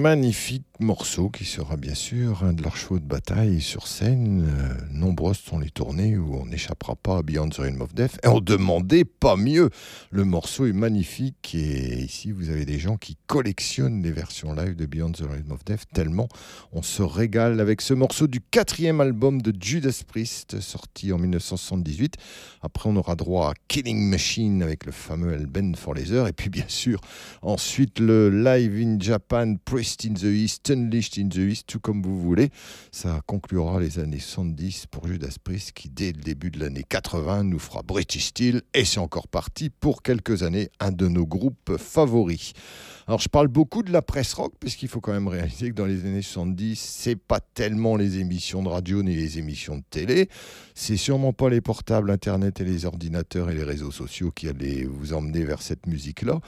Magnifique 0.09 0.68
morceau 0.79 1.29
qui 1.29 1.43
sera 1.43 1.75
bien 1.75 1.93
sûr 1.93 2.43
un 2.43 2.53
de 2.53 2.63
leurs 2.63 2.77
chevaux 2.77 2.99
de 2.99 3.05
bataille 3.05 3.59
sur 3.59 3.85
scène. 3.85 4.47
Euh, 4.47 4.73
nombreuses 4.91 5.39
sont 5.39 5.59
les 5.59 5.69
tournées 5.69 6.17
où 6.17 6.35
on 6.35 6.45
n'échappera 6.45 6.95
pas 6.95 7.17
à 7.17 7.21
Beyond 7.21 7.49
the 7.49 7.57
Realm 7.57 7.81
of 7.81 7.93
Death. 7.93 8.17
Et 8.23 8.27
on 8.27 8.39
demandait 8.39 9.03
pas 9.03 9.35
mieux. 9.35 9.69
Le 10.09 10.23
morceau 10.23 10.65
est 10.67 10.73
magnifique 10.73 11.53
et 11.53 11.99
ici 11.99 12.31
vous 12.31 12.49
avez 12.49 12.63
des 12.63 12.79
gens 12.79 12.95
qui 12.95 13.17
collectionnent 13.27 14.01
les 14.01 14.11
versions 14.11 14.53
live 14.53 14.75
de 14.75 14.85
Beyond 14.85 15.11
the 15.11 15.23
Realm 15.29 15.51
of 15.51 15.65
Death 15.65 15.83
tellement 15.93 16.29
on 16.71 16.81
se 16.81 17.03
régale 17.03 17.59
avec 17.59 17.81
ce 17.81 17.93
morceau 17.93 18.27
du 18.27 18.39
quatrième 18.39 19.01
album 19.01 19.41
de 19.41 19.53
Judas 19.59 20.01
Priest 20.07 20.61
sorti 20.61 21.11
en 21.11 21.17
1978. 21.17 22.15
Après 22.61 22.89
on 22.89 22.95
aura 22.95 23.15
droit 23.15 23.51
à 23.51 23.53
Killing 23.67 24.09
Machine 24.09 24.63
avec 24.63 24.85
le 24.85 24.93
fameux 24.93 25.33
El 25.33 25.45
Ben 25.45 25.75
for 25.75 25.93
Laser 25.93 26.27
et 26.27 26.33
puis 26.33 26.49
bien 26.49 26.67
sûr 26.67 27.01
ensuite 27.41 27.99
le 27.99 28.29
Live 28.29 28.75
in 28.81 28.97
Japan 28.99 29.55
Priest 29.65 30.05
in 30.05 30.13
the 30.13 30.23
East, 30.23 30.68
Unleashed 30.69 31.17
in 31.17 31.29
the 31.29 31.37
East, 31.37 31.67
tout 31.67 31.79
comme 31.79 32.01
vous 32.01 32.19
voulez. 32.19 32.49
Ça 32.91 33.21
conclura 33.25 33.79
les 33.79 33.99
années 33.99 34.19
70 34.19 34.87
pour 34.87 35.07
Judas 35.07 35.35
Priest 35.43 35.71
qui, 35.73 35.89
dès 35.89 36.11
le 36.11 36.21
début 36.21 36.51
de 36.51 36.59
l'année 36.59 36.83
80, 36.87 37.43
nous 37.43 37.59
fera 37.59 37.81
British 37.83 38.27
Steel 38.27 38.61
et 38.73 38.85
c'est 38.85 38.99
encore 38.99 39.27
parti 39.27 39.69
pour 39.69 40.01
quelques 40.01 40.43
années, 40.43 40.69
un 40.79 40.91
de 40.91 41.07
nos 41.07 41.25
groupes 41.25 41.77
favoris. 41.77 42.53
Alors 43.07 43.19
je 43.19 43.27
parle 43.27 43.47
beaucoup 43.47 43.81
de 43.81 43.91
la 43.91 44.03
presse 44.03 44.33
rock 44.33 44.53
puisqu'il 44.59 44.87
faut 44.87 45.01
quand 45.01 45.11
même 45.11 45.27
réaliser 45.27 45.69
que 45.69 45.73
dans 45.75 45.87
les 45.87 46.05
années 46.05 46.21
70, 46.21 46.79
c'est 46.79 47.15
pas 47.15 47.39
tellement 47.39 47.95
les 47.95 48.19
émissions 48.19 48.61
de 48.61 48.69
radio 48.69 49.01
ni 49.01 49.15
les 49.15 49.39
émissions 49.39 49.77
de 49.77 49.83
télé, 49.89 50.29
c'est 50.75 50.97
sûrement 50.97 51.33
pas 51.33 51.49
les 51.49 51.59
portables, 51.59 52.11
internet 52.11 52.61
et 52.61 52.65
les 52.65 52.85
ordinateurs 52.85 53.49
et 53.49 53.55
les 53.55 53.63
réseaux 53.63 53.91
sociaux 53.91 54.29
qui 54.29 54.47
allaient 54.47 54.83
vous 54.83 55.13
emmener 55.13 55.43
vers 55.43 55.61
cette 55.61 55.87
musique-là. 55.87 56.39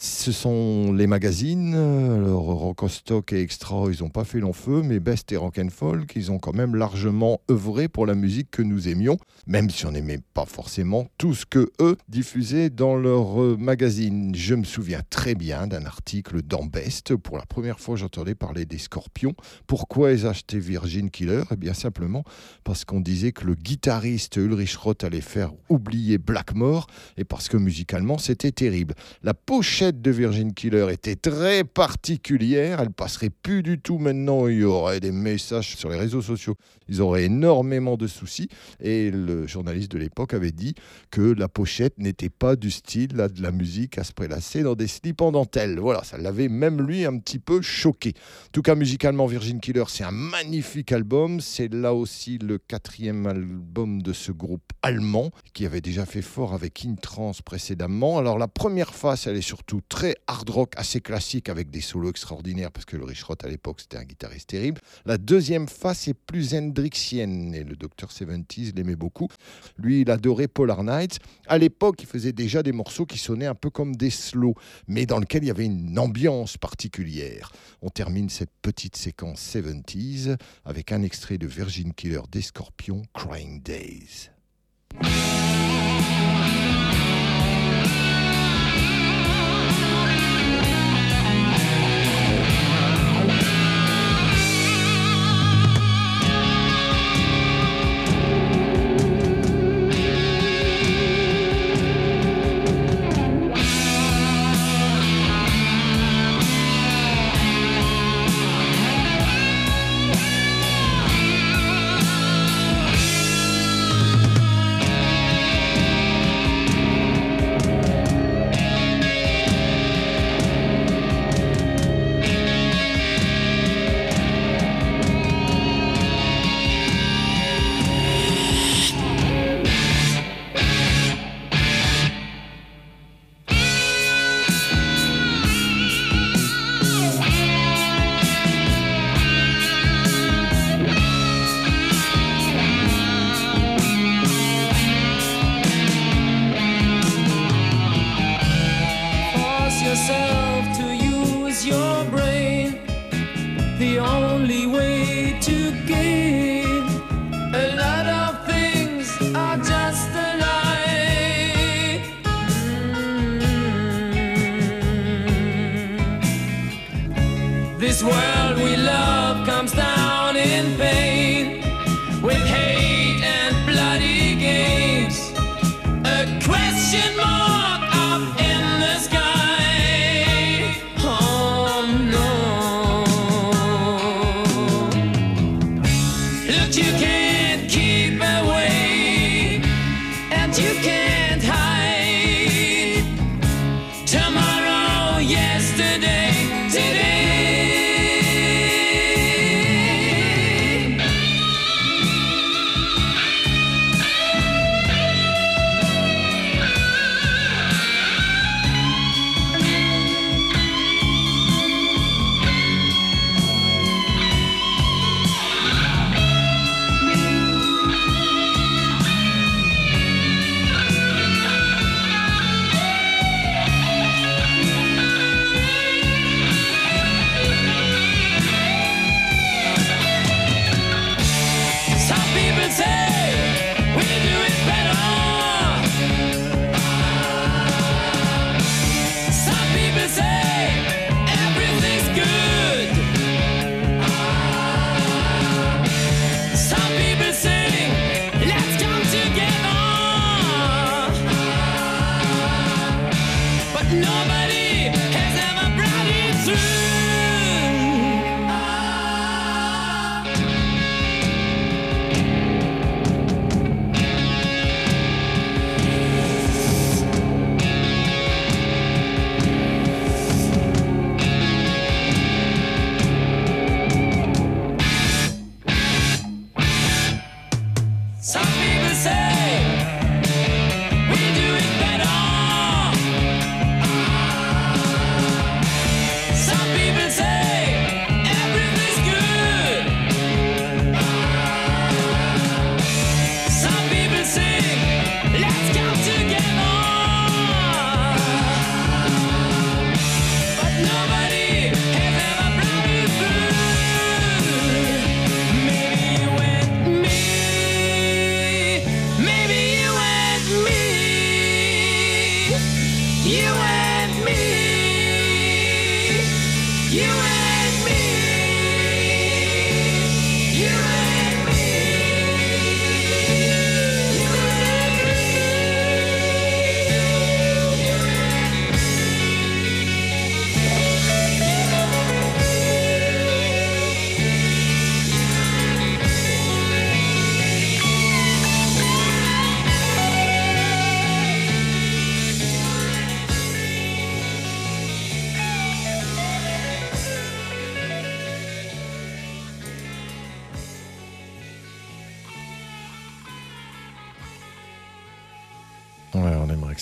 Ce 0.00 0.30
sont 0.30 0.92
les 0.92 1.08
magazines, 1.08 1.74
alors 1.74 2.44
Rockstock 2.44 3.32
et 3.32 3.42
Extra, 3.42 3.86
ils 3.90 4.00
n'ont 4.00 4.10
pas 4.10 4.22
fait 4.22 4.38
long 4.38 4.52
feu, 4.52 4.80
mais 4.84 5.00
Best 5.00 5.32
et 5.32 5.36
Rock 5.36 5.58
and 5.58 5.70
Folk, 5.70 6.12
ils 6.14 6.30
ont 6.30 6.38
quand 6.38 6.54
même 6.54 6.76
largement 6.76 7.40
œuvré 7.50 7.88
pour 7.88 8.06
la 8.06 8.14
musique 8.14 8.48
que 8.52 8.62
nous 8.62 8.86
aimions, 8.86 9.18
même 9.48 9.68
si 9.70 9.86
on 9.86 9.90
n'aimait 9.90 10.20
pas 10.34 10.46
forcément 10.46 11.08
tout 11.18 11.34
ce 11.34 11.44
que 11.44 11.72
eux 11.80 11.96
diffusaient 12.08 12.70
dans 12.70 12.94
leur 12.94 13.42
euh, 13.42 13.56
magazine. 13.58 14.32
Je 14.36 14.54
me 14.54 14.62
souviens 14.62 15.00
très 15.10 15.34
bien 15.34 15.66
d'un 15.66 15.84
article 15.84 16.42
dans 16.42 16.64
Best, 16.64 17.16
pour 17.16 17.36
la 17.36 17.46
première 17.46 17.80
fois 17.80 17.96
j'entendais 17.96 18.36
parler 18.36 18.66
des 18.66 18.78
Scorpions. 18.78 19.34
Pourquoi 19.66 20.12
ils 20.12 20.28
achetaient 20.28 20.60
Virgin 20.60 21.10
Killer? 21.10 21.42
Eh 21.50 21.56
bien 21.56 21.74
simplement 21.74 22.22
parce 22.62 22.84
qu'on 22.84 23.00
disait 23.00 23.32
que 23.32 23.44
le 23.44 23.56
guitariste 23.56 24.36
Ulrich 24.36 24.76
Roth 24.76 25.02
allait 25.02 25.20
faire 25.20 25.50
oublier 25.68 26.18
Blackmore, 26.18 26.86
et 27.16 27.24
parce 27.24 27.48
que 27.48 27.56
musicalement 27.56 28.18
c'était 28.18 28.52
terrible. 28.52 28.94
La 29.24 29.34
pochette 29.34 29.87
de 29.92 30.10
Virgin 30.10 30.52
Killer 30.52 30.86
était 30.92 31.16
très 31.16 31.64
particulière. 31.64 32.80
Elle 32.80 32.90
passerait 32.90 33.30
plus 33.30 33.62
du 33.62 33.80
tout 33.80 33.98
maintenant. 33.98 34.46
Il 34.46 34.58
y 34.58 34.64
aurait 34.64 35.00
des 35.00 35.12
messages 35.12 35.76
sur 35.76 35.88
les 35.88 35.96
réseaux 35.96 36.22
sociaux. 36.22 36.54
Ils 36.88 37.00
auraient 37.00 37.24
énormément 37.24 37.96
de 37.96 38.06
soucis. 38.06 38.48
Et 38.80 39.10
le 39.10 39.46
journaliste 39.46 39.90
de 39.92 39.98
l'époque 39.98 40.34
avait 40.34 40.52
dit 40.52 40.74
que 41.10 41.20
la 41.20 41.48
pochette 41.48 41.98
n'était 41.98 42.28
pas 42.28 42.56
du 42.56 42.70
style 42.70 43.08
de 43.08 43.42
la 43.42 43.52
musique 43.52 43.98
à 43.98 44.04
se 44.04 44.12
prélasser 44.12 44.62
dans 44.62 44.74
des 44.74 44.86
slips 44.86 45.20
en 45.20 45.32
dentelle. 45.32 45.78
Voilà, 45.78 46.04
ça 46.04 46.18
l'avait 46.18 46.48
même 46.48 46.82
lui 46.82 47.04
un 47.04 47.18
petit 47.18 47.38
peu 47.38 47.62
choqué. 47.62 48.10
En 48.46 48.50
tout 48.52 48.62
cas, 48.62 48.74
musicalement, 48.74 49.26
Virgin 49.26 49.60
Killer, 49.60 49.84
c'est 49.88 50.04
un 50.04 50.10
magnifique 50.10 50.92
album. 50.92 51.40
C'est 51.40 51.72
là 51.72 51.94
aussi 51.94 52.38
le 52.38 52.58
quatrième 52.58 53.26
album 53.26 54.02
de 54.02 54.12
ce 54.12 54.32
groupe 54.32 54.72
allemand 54.82 55.30
qui 55.54 55.66
avait 55.66 55.80
déjà 55.80 56.06
fait 56.06 56.22
fort 56.22 56.54
avec 56.54 56.84
Intrance 56.84 57.42
précédemment. 57.42 58.18
Alors 58.18 58.38
la 58.38 58.48
première 58.48 58.94
face, 58.94 59.26
elle 59.26 59.36
est 59.36 59.42
surtout 59.42 59.77
très 59.82 60.16
hard 60.26 60.48
rock, 60.50 60.72
assez 60.76 61.00
classique 61.00 61.48
avec 61.48 61.70
des 61.70 61.80
solos 61.80 62.10
extraordinaires 62.10 62.70
parce 62.70 62.84
que 62.84 62.96
le 62.96 63.04
Rich 63.04 63.22
Roth 63.24 63.44
à 63.44 63.48
l'époque 63.48 63.80
c'était 63.80 63.96
un 63.96 64.04
guitariste 64.04 64.48
terrible. 64.48 64.80
La 65.04 65.18
deuxième 65.18 65.68
face 65.68 66.08
est 66.08 66.14
plus 66.14 66.54
hendrixienne 66.54 67.54
et 67.54 67.64
le 67.64 67.76
Dr 67.76 68.10
70 68.10 68.74
l'aimait 68.74 68.96
beaucoup. 68.96 69.28
Lui, 69.76 70.02
il 70.02 70.10
adorait 70.10 70.48
Polar 70.48 70.82
Nights. 70.82 71.18
À 71.46 71.58
l'époque, 71.58 71.96
il 72.00 72.06
faisait 72.06 72.32
déjà 72.32 72.62
des 72.62 72.72
morceaux 72.72 73.06
qui 73.06 73.18
sonnaient 73.18 73.46
un 73.46 73.54
peu 73.54 73.70
comme 73.70 73.96
des 73.96 74.10
slows, 74.10 74.54
mais 74.86 75.06
dans 75.06 75.18
lesquels 75.18 75.44
il 75.44 75.48
y 75.48 75.50
avait 75.50 75.66
une 75.66 75.98
ambiance 75.98 76.56
particulière. 76.56 77.52
On 77.82 77.90
termine 77.90 78.28
cette 78.28 78.52
petite 78.62 78.96
séquence 78.96 79.40
70s 79.54 80.36
avec 80.64 80.92
un 80.92 81.02
extrait 81.02 81.38
de 81.38 81.46
Virgin 81.46 81.92
Killer 81.92 82.22
des 82.30 82.42
Scorpions, 82.42 83.02
Crying 83.14 83.62
Days. 83.62 84.30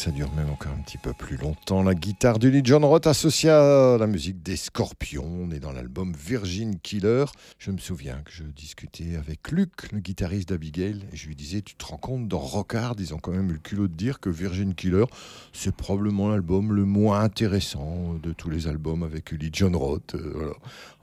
Ça 0.06 0.12
dure 0.12 0.32
même 0.34 0.50
encore 0.50 0.70
un 0.70 0.82
petit 0.82 0.98
peu 0.98 1.12
plus 1.12 1.36
longtemps. 1.36 1.82
La 1.82 1.92
guitare 1.92 2.38
du 2.38 2.48
Lee 2.48 2.60
John 2.62 2.84
Roth 2.84 3.08
associée 3.08 3.50
à 3.50 3.96
la 3.98 4.06
musique 4.06 4.40
des 4.40 4.54
Scorpions. 4.54 5.26
On 5.26 5.50
est 5.50 5.58
dans 5.58 5.72
l'album 5.72 6.12
Virgin 6.16 6.78
Killer. 6.78 7.24
Je 7.58 7.72
me 7.72 7.78
souviens 7.78 8.22
que 8.24 8.30
je 8.30 8.44
discutais 8.44 9.16
avec 9.16 9.50
Luc, 9.50 9.90
le 9.90 9.98
guitariste 9.98 10.50
d'Abigail, 10.50 11.00
et 11.12 11.16
je 11.16 11.26
lui 11.26 11.34
disais 11.34 11.60
Tu 11.60 11.74
te 11.74 11.84
rends 11.84 11.96
compte, 11.96 12.28
dans 12.28 12.38
Rockard, 12.38 12.94
ils 13.00 13.14
ont 13.14 13.18
quand 13.18 13.32
même 13.32 13.50
eu 13.50 13.54
le 13.54 13.58
culot 13.58 13.88
de 13.88 13.94
dire 13.94 14.20
que 14.20 14.30
Virgin 14.30 14.74
Killer, 14.74 15.06
c'est 15.52 15.74
probablement 15.74 16.28
l'album 16.28 16.72
le 16.72 16.84
moins 16.84 17.22
intéressant 17.22 18.14
de 18.22 18.32
tous 18.32 18.48
les 18.48 18.68
albums 18.68 19.02
avec 19.02 19.32
Lee 19.32 19.50
John 19.52 19.74
Roth. 19.74 20.14
Euh. 20.14 20.52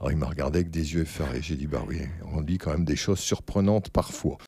Alors 0.00 0.12
il 0.12 0.16
m'a 0.16 0.28
regardé 0.28 0.60
avec 0.60 0.70
des 0.70 0.94
yeux 0.94 1.02
effarés. 1.02 1.42
J'ai 1.42 1.56
dit 1.56 1.66
Bah 1.66 1.82
oui, 1.86 1.98
on 2.32 2.40
dit 2.40 2.56
quand 2.56 2.70
même 2.70 2.86
des 2.86 2.96
choses 2.96 3.20
surprenantes 3.20 3.90
parfois. 3.90 4.38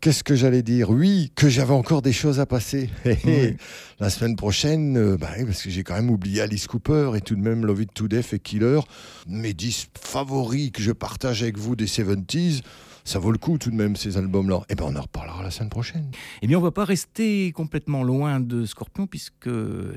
Qu'est-ce 0.00 0.22
que 0.22 0.36
j'allais 0.36 0.62
dire? 0.62 0.90
Oui, 0.90 1.32
que 1.34 1.48
j'avais 1.48 1.72
encore 1.72 2.02
des 2.02 2.12
choses 2.12 2.38
à 2.38 2.46
passer. 2.46 2.88
La 3.98 4.10
semaine 4.10 4.36
prochaine, 4.36 4.96
euh, 4.96 5.16
bah 5.16 5.30
parce 5.44 5.62
que 5.62 5.70
j'ai 5.70 5.82
quand 5.82 5.94
même 5.94 6.10
oublié 6.10 6.40
Alice 6.40 6.68
Cooper 6.68 7.12
et 7.16 7.20
tout 7.20 7.34
de 7.34 7.40
même 7.40 7.66
Love 7.66 7.82
It 7.82 7.94
to 7.94 8.06
Death 8.06 8.32
et 8.32 8.38
Killer, 8.38 8.78
mes 9.26 9.54
10 9.54 9.88
favoris 10.00 10.70
que 10.70 10.82
je 10.82 10.92
partage 10.92 11.42
avec 11.42 11.58
vous 11.58 11.74
des 11.74 11.86
70s. 11.86 12.60
Ça 13.08 13.18
vaut 13.18 13.32
le 13.32 13.38
coup 13.38 13.56
tout 13.56 13.70
de 13.70 13.74
même 13.74 13.96
ces 13.96 14.18
albums-là. 14.18 14.60
Et 14.68 14.74
ben 14.74 14.84
on 14.86 14.94
en 14.94 15.00
reparlera 15.00 15.42
la 15.42 15.50
semaine 15.50 15.70
prochaine. 15.70 16.10
Eh 16.42 16.46
bien, 16.46 16.58
on 16.58 16.60
va 16.60 16.72
pas 16.72 16.84
rester 16.84 17.52
complètement 17.52 18.02
loin 18.02 18.38
de 18.38 18.66
Scorpion, 18.66 19.06
puisque, 19.06 19.48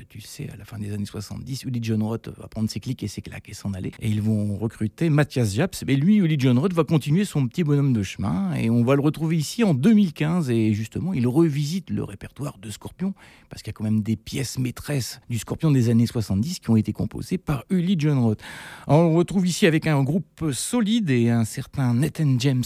tu 0.08 0.22
sais, 0.22 0.48
à 0.48 0.56
la 0.56 0.64
fin 0.64 0.78
des 0.78 0.94
années 0.94 1.04
70, 1.04 1.64
Uli 1.64 1.80
John 1.82 2.02
Roth 2.02 2.30
va 2.38 2.48
prendre 2.48 2.70
ses 2.70 2.80
clics 2.80 3.02
et 3.02 3.08
ses 3.08 3.20
claques 3.20 3.50
et 3.50 3.52
s'en 3.52 3.74
aller. 3.74 3.92
Et 4.00 4.08
ils 4.08 4.22
vont 4.22 4.56
recruter 4.56 5.10
Mathias 5.10 5.52
Japs. 5.52 5.84
Mais 5.86 5.96
lui, 5.96 6.16
Uli 6.16 6.36
John 6.38 6.58
Roth, 6.58 6.72
va 6.72 6.84
continuer 6.84 7.26
son 7.26 7.46
petit 7.48 7.64
bonhomme 7.64 7.92
de 7.92 8.02
chemin. 8.02 8.54
Et 8.54 8.70
on 8.70 8.82
va 8.82 8.94
le 8.94 9.02
retrouver 9.02 9.36
ici 9.36 9.62
en 9.62 9.74
2015. 9.74 10.48
Et 10.48 10.72
justement, 10.72 11.12
il 11.12 11.28
revisite 11.28 11.90
le 11.90 12.04
répertoire 12.04 12.56
de 12.56 12.70
Scorpion, 12.70 13.12
parce 13.50 13.60
qu'il 13.60 13.72
y 13.72 13.74
a 13.74 13.76
quand 13.76 13.84
même 13.84 14.00
des 14.00 14.16
pièces 14.16 14.58
maîtresses 14.58 15.20
du 15.28 15.36
Scorpion 15.36 15.70
des 15.70 15.90
années 15.90 16.06
70 16.06 16.60
qui 16.60 16.70
ont 16.70 16.76
été 16.76 16.94
composées 16.94 17.36
par 17.36 17.64
Uli 17.68 17.96
John 17.98 18.20
Roth. 18.20 18.40
On 18.86 19.10
le 19.10 19.16
retrouve 19.16 19.46
ici 19.46 19.66
avec 19.66 19.86
un 19.86 20.02
groupe 20.02 20.50
solide 20.52 21.10
et 21.10 21.28
un 21.28 21.44
certain 21.44 21.92
Nathan 21.92 22.38
James 22.38 22.64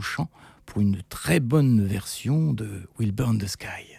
chant 0.00 0.28
pour 0.66 0.80
une 0.80 1.02
très 1.08 1.40
bonne 1.40 1.84
version 1.84 2.52
de 2.52 2.88
Will 2.98 3.12
Burn 3.12 3.38
the 3.38 3.46
Sky. 3.46 3.98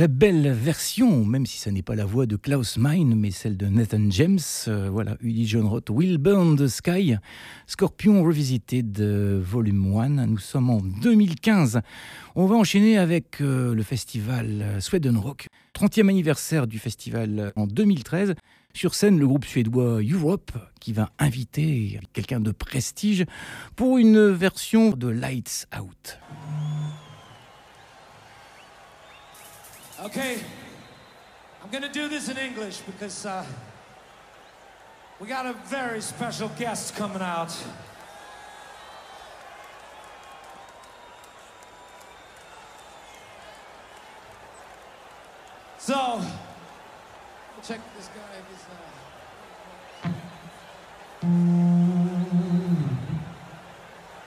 Très 0.00 0.08
belle 0.08 0.50
version, 0.50 1.26
même 1.26 1.44
si 1.44 1.58
ça 1.58 1.70
n'est 1.70 1.82
pas 1.82 1.94
la 1.94 2.06
voix 2.06 2.24
de 2.24 2.36
Klaus 2.36 2.78
Meine, 2.78 3.14
mais 3.14 3.30
celle 3.30 3.58
de 3.58 3.66
Nathan 3.66 4.08
James. 4.08 4.38
Euh, 4.66 4.88
voilà, 4.90 5.18
Uli 5.20 5.46
John 5.46 5.66
Roth, 5.66 5.90
Will 5.90 6.16
Burn 6.16 6.56
the 6.56 6.68
Sky, 6.68 7.16
Scorpion 7.66 8.22
Revisited, 8.22 8.98
euh, 8.98 9.42
Volume 9.44 9.94
1. 9.94 10.26
Nous 10.26 10.38
sommes 10.38 10.70
en 10.70 10.80
2015. 10.80 11.82
On 12.34 12.46
va 12.46 12.56
enchaîner 12.56 12.96
avec 12.96 13.42
euh, 13.42 13.74
le 13.74 13.82
festival 13.82 14.78
Sweden 14.80 15.18
Rock, 15.18 15.48
30e 15.78 16.08
anniversaire 16.08 16.66
du 16.66 16.78
festival 16.78 17.52
en 17.56 17.66
2013. 17.66 18.36
Sur 18.72 18.94
scène, 18.94 19.18
le 19.18 19.28
groupe 19.28 19.44
suédois 19.44 20.00
Europe 20.00 20.52
qui 20.80 20.94
va 20.94 21.10
inviter 21.18 22.00
quelqu'un 22.14 22.40
de 22.40 22.52
prestige 22.52 23.26
pour 23.76 23.98
une 23.98 24.30
version 24.30 24.92
de 24.92 25.08
Lights 25.08 25.66
Out. 25.78 26.18
Okay, 30.02 30.40
I'm 31.62 31.68
gonna 31.68 31.92
do 31.92 32.08
this 32.08 32.30
in 32.30 32.38
English 32.38 32.80
because 32.80 33.26
uh, 33.26 33.44
we 35.18 35.26
got 35.28 35.44
a 35.44 35.52
very 35.52 36.00
special 36.00 36.48
guest 36.58 36.96
coming 36.96 37.20
out. 37.20 37.54
So, 45.76 46.22
check 47.62 47.80
this 47.94 48.08
guy. 48.08 48.40
This, 48.50 48.64
uh... 50.02 50.08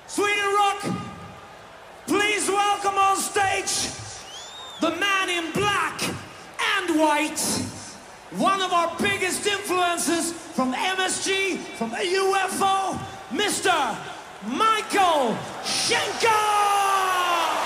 Sweden 0.05 0.53
Rock, 0.55 0.85
please 2.05 2.47
welcome 2.47 2.95
on 2.95 3.17
stage 3.17 4.02
the 4.83 4.91
man 4.97 5.29
in 5.29 5.49
black 5.53 6.03
and 6.75 6.99
white, 6.99 7.39
one 8.31 8.61
of 8.61 8.73
our 8.73 8.93
biggest 8.99 9.47
influences 9.47 10.33
from 10.33 10.73
MSG, 10.73 11.57
from 11.77 11.91
UFO, 11.91 12.99
Mr. 13.31 13.97
Michael 14.45 15.37
Schenker! 15.63 17.62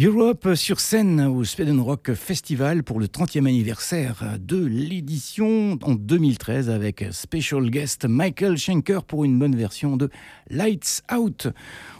Europe 0.00 0.54
sur 0.54 0.78
scène 0.78 1.22
au 1.22 1.42
Sweden 1.42 1.80
Rock 1.80 2.14
Festival 2.14 2.84
pour 2.84 3.00
le 3.00 3.06
30e 3.06 3.48
anniversaire 3.48 4.36
de 4.38 4.64
l'édition 4.64 5.76
en 5.82 5.96
2013 5.96 6.70
avec 6.70 7.04
special 7.10 7.68
guest 7.68 8.04
Michael 8.04 8.56
Schenker 8.56 9.02
pour 9.02 9.24
une 9.24 9.36
bonne 9.40 9.56
version 9.56 9.96
de 9.96 10.08
Lights 10.50 11.02
Out. 11.12 11.48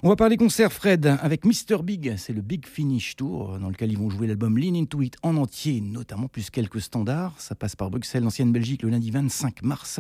On 0.05 0.11
va 0.11 0.15
parler 0.15 0.37
concert 0.37 0.73
Fred 0.73 1.07
avec 1.07 1.45
Mr 1.45 1.83
Big, 1.83 2.15
c'est 2.19 2.33
le 2.33 2.41
Big 2.41 2.67
Finish 2.67 3.17
Tour 3.17 3.59
dans 3.59 3.69
lequel 3.69 3.91
ils 3.91 3.99
vont 3.99 4.11
jouer 4.11 4.29
l'album 4.29 4.57
Lean 4.59 4.77
Into 4.77 5.03
It 5.03 5.17
en 5.25 5.37
entier, 5.37 5.81
notamment 5.81 6.29
plus 6.29 6.51
quelques 6.51 6.81
standards. 6.81 7.35
Ça 7.39 7.57
passe 7.57 7.75
par 7.75 7.91
Bruxelles, 7.91 8.23
l'ancienne 8.23 8.53
Belgique 8.53 8.83
le 8.85 8.91
lundi 8.91 9.11
25 9.11 9.65
mars 9.65 9.99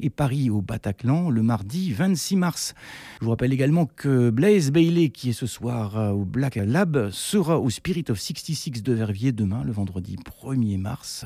et 0.00 0.10
Paris 0.10 0.50
au 0.50 0.60
Bataclan 0.60 1.30
le 1.30 1.42
mardi 1.42 1.94
26 1.94 2.36
mars. 2.36 2.74
Je 3.20 3.24
vous 3.24 3.30
rappelle 3.30 3.54
également 3.54 3.86
que 3.86 4.28
Blaze 4.28 4.70
Bailey 4.70 5.08
qui 5.08 5.30
est 5.30 5.32
ce 5.32 5.46
soir 5.46 5.96
euh, 5.96 6.10
au 6.10 6.26
Black 6.26 6.56
Lab 6.56 7.08
au 7.38 7.70
Spirit 7.70 8.04
of 8.10 8.18
66 8.18 8.82
de 8.82 8.92
Verviers 8.92 9.32
demain, 9.32 9.62
le 9.64 9.70
vendredi 9.70 10.16
1er 10.16 10.76
mars. 10.76 11.24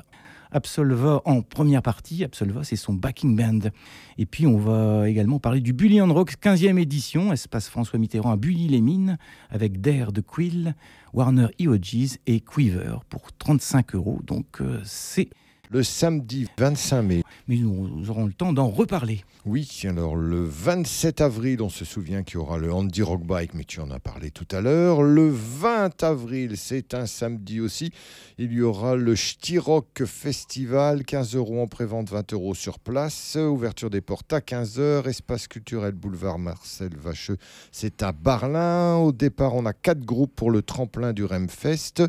Absolva 0.51 1.23
en 1.25 1.41
première 1.41 1.81
partie. 1.81 2.23
Absolva, 2.23 2.65
c'est 2.65 2.77
son 2.77 2.93
backing 2.93 3.35
band. 3.35 3.71
Et 4.19 4.27
puis, 4.27 4.47
on 4.47 4.59
va 4.59 5.09
également 5.09 5.39
parler 5.39 5.61
du 5.61 5.73
Bully 5.73 6.03
and 6.03 6.13
Rock 6.13 6.35
15e 6.43 6.79
édition, 6.79 7.33
espace 7.33 7.69
François 7.69 7.99
Mitterrand 7.99 8.33
à 8.33 8.37
Bully-les-Mines, 8.37 9.17
avec 9.49 9.81
Dare 9.81 10.13
de 10.13 10.21
Quill, 10.21 10.75
Warner 11.15 11.47
EOGs 11.59 12.19
et 12.27 12.41
Quiver 12.41 12.97
pour 13.09 13.33
35 13.33 13.95
euros. 13.95 14.21
Donc, 14.27 14.61
euh, 14.61 14.81
c'est 14.85 15.31
Le 15.73 15.83
samedi 15.83 16.47
25 16.59 17.03
mai. 17.03 17.23
mais 17.49 17.57
nous, 17.57 17.89
nous 17.89 18.11
aurons 18.11 18.27
le 18.27 18.35
temps 18.35 18.53
d'en 18.53 18.69
reparler. 18.69 19.25
Oui, 19.47 19.83
alors 19.85 20.17
le 20.17 20.45
27 20.45 21.23
avril, 21.23 21.63
on 21.63 21.71
se 21.71 21.87
souvient 21.87 22.23
qu'il 22.23 22.35
y 22.35 22.37
aura 22.37 22.59
le 22.59 22.73
Andy 22.73 23.03
Rock 23.03 23.25
Bike, 23.25 23.55
mais 23.55 23.65
tu 23.65 23.81
en 23.81 23.91
as 23.91 23.99
parlé 23.99 24.31
tout 24.31 24.47
à 24.53 24.61
l'heure. 24.61 25.03
Le 25.03 25.31
20 25.31 26.05
avril, 26.05 26.59
c'est 26.59 26.93
un 26.93 27.07
samedi 27.07 27.59
aussi, 27.59 27.91
il 28.37 28.53
y 28.53 28.61
aura 28.61 28.97
le 28.97 29.15
Rock 29.59 30.05
Festival, 30.05 31.05
15 31.05 31.37
euros 31.37 31.63
en 31.63 31.69
prévente, 31.69 32.11
20 32.11 32.35
euros 32.35 32.55
sur 32.55 32.79
place. 32.79 33.37
Ouverture 33.37 33.89
des 33.89 34.03
portes 34.03 34.33
à 34.33 34.41
15h, 34.41 35.09
espace 35.09 35.49
culturel 35.49 35.93
boulevard 35.93 36.39
Marcel 36.39 36.95
Vacheux, 36.97 37.39
c'est 37.73 38.03
à 38.03 38.13
Barlin. 38.13 38.97
Au 38.97 39.11
départ, 39.11 39.55
on 39.55 39.65
a 39.65 39.73
quatre 39.73 40.05
groupes 40.05 40.37
pour 40.37 40.51
le 40.51 40.61
tremplin 40.61 41.15
du 41.15 41.25
Remfest, 41.25 42.03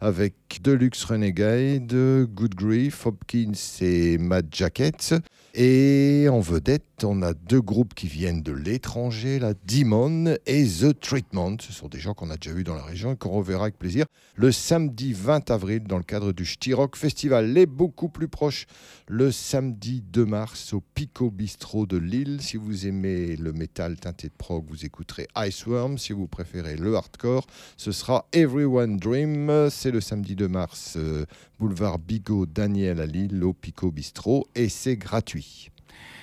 avec 0.00 0.34
Deluxe 0.62 1.04
Renegade, 1.04 1.92
Good 2.32 2.54
Grief, 2.54 3.07
Hopkins 3.08 3.52
et 3.80 4.18
Mad 4.18 4.46
Jackets. 4.52 5.14
Et 5.54 6.28
en 6.30 6.40
vedette, 6.40 6.84
on 7.02 7.22
a 7.22 7.32
deux 7.32 7.60
groupes 7.60 7.94
qui 7.94 8.06
viennent 8.06 8.42
de 8.42 8.52
l'étranger, 8.52 9.38
la 9.38 9.54
Demon 9.54 10.36
et 10.46 10.64
The 10.64 10.98
Treatment. 11.00 11.56
Ce 11.60 11.72
sont 11.72 11.88
des 11.88 11.98
gens 11.98 12.14
qu'on 12.14 12.30
a 12.30 12.36
déjà 12.36 12.54
vus 12.54 12.64
dans 12.64 12.74
la 12.74 12.82
région 12.82 13.14
et 13.14 13.16
qu'on 13.16 13.30
reverra 13.30 13.64
avec 13.64 13.78
plaisir 13.78 14.06
le 14.36 14.52
samedi 14.52 15.12
20 15.14 15.50
avril 15.50 15.82
dans 15.84 15.96
le 15.96 16.04
cadre 16.04 16.32
du 16.32 16.46
Rock 16.74 16.96
Festival. 16.96 17.52
Les 17.52 17.66
beaucoup 17.66 18.08
plus 18.08 18.28
proches, 18.28 18.66
le 19.08 19.32
samedi 19.32 20.02
2 20.12 20.24
mars 20.26 20.74
au 20.74 20.82
Pico 20.94 21.30
Bistro 21.30 21.86
de 21.86 21.96
Lille. 21.96 22.38
Si 22.40 22.56
vous 22.56 22.86
aimez 22.86 23.36
le 23.36 23.52
métal 23.52 23.96
teinté 23.96 24.28
de 24.28 24.34
prog, 24.36 24.64
vous 24.68 24.84
écouterez 24.84 25.26
Iceworm. 25.34 25.98
Si 25.98 26.12
vous 26.12 26.28
préférez 26.28 26.76
le 26.76 26.94
hardcore, 26.94 27.46
ce 27.76 27.90
sera 27.90 28.26
Everyone 28.32 28.96
Dream. 28.98 29.68
C'est 29.70 29.90
le 29.90 30.00
samedi 30.00 30.36
2 30.36 30.46
mars, 30.46 30.94
euh, 30.96 31.24
boulevard 31.58 31.98
Bigot 31.98 32.46
Daniel 32.46 32.97
à 33.00 33.06
Lille, 33.06 33.42
au 33.44 33.52
Pico 33.52 33.90
Bistro, 33.90 34.46
et 34.54 34.68
c'est 34.68 34.96
gratuit. 34.96 35.70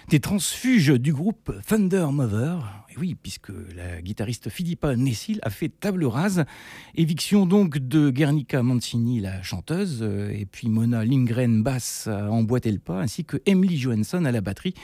Des 0.10 0.20
transfuges 0.20 0.90
du 1.00 1.14
groupe 1.14 1.52
Thunder 1.66 2.08
Mother. 2.12 2.86
Et 2.92 3.00
oui, 3.00 3.16
puisque 3.16 3.50
la 3.76 4.02
guitariste 4.04 4.50
Philippa 4.50 4.96
Nessil 4.96 5.40
a 5.42 5.50
fait 5.50 5.70
table 5.70 6.06
rase. 6.06 6.46
Éviction 6.94 7.48
donc 7.48 7.80
de 7.80 8.12
Guernica 8.12 8.62
Mancini, 8.62 9.20
la 9.20 9.42
chanteuse, 9.42 10.00
euh, 10.04 10.30
et 10.30 10.46
puis 10.46 10.70
Mona 10.70 11.04
Lindgren, 11.04 11.64
basse, 11.64 12.08
a 12.08 12.30
emboîté 12.30 12.72
le 12.72 12.78
pas, 12.78 13.02
ainsi 13.02 13.26
que 13.26 13.38
Emily 13.48 13.80
Johansson 13.80 14.26
à 14.26 14.32
la 14.32 14.42
batterie. 14.42 14.76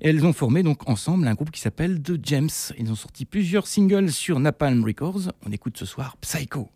Et 0.00 0.10
elles 0.10 0.24
ont 0.24 0.32
formé 0.32 0.62
donc 0.62 0.88
ensemble 0.88 1.26
un 1.26 1.34
groupe 1.34 1.50
qui 1.50 1.60
s'appelle 1.60 2.00
The 2.00 2.24
Gems. 2.24 2.72
Ils 2.78 2.92
ont 2.92 2.96
sorti 2.96 3.24
plusieurs 3.24 3.66
singles 3.66 4.12
sur 4.12 4.38
Napalm 4.38 4.84
Records. 4.84 5.32
On 5.44 5.50
écoute 5.50 5.76
ce 5.76 5.86
soir 5.86 6.16
Psycho. 6.18 6.70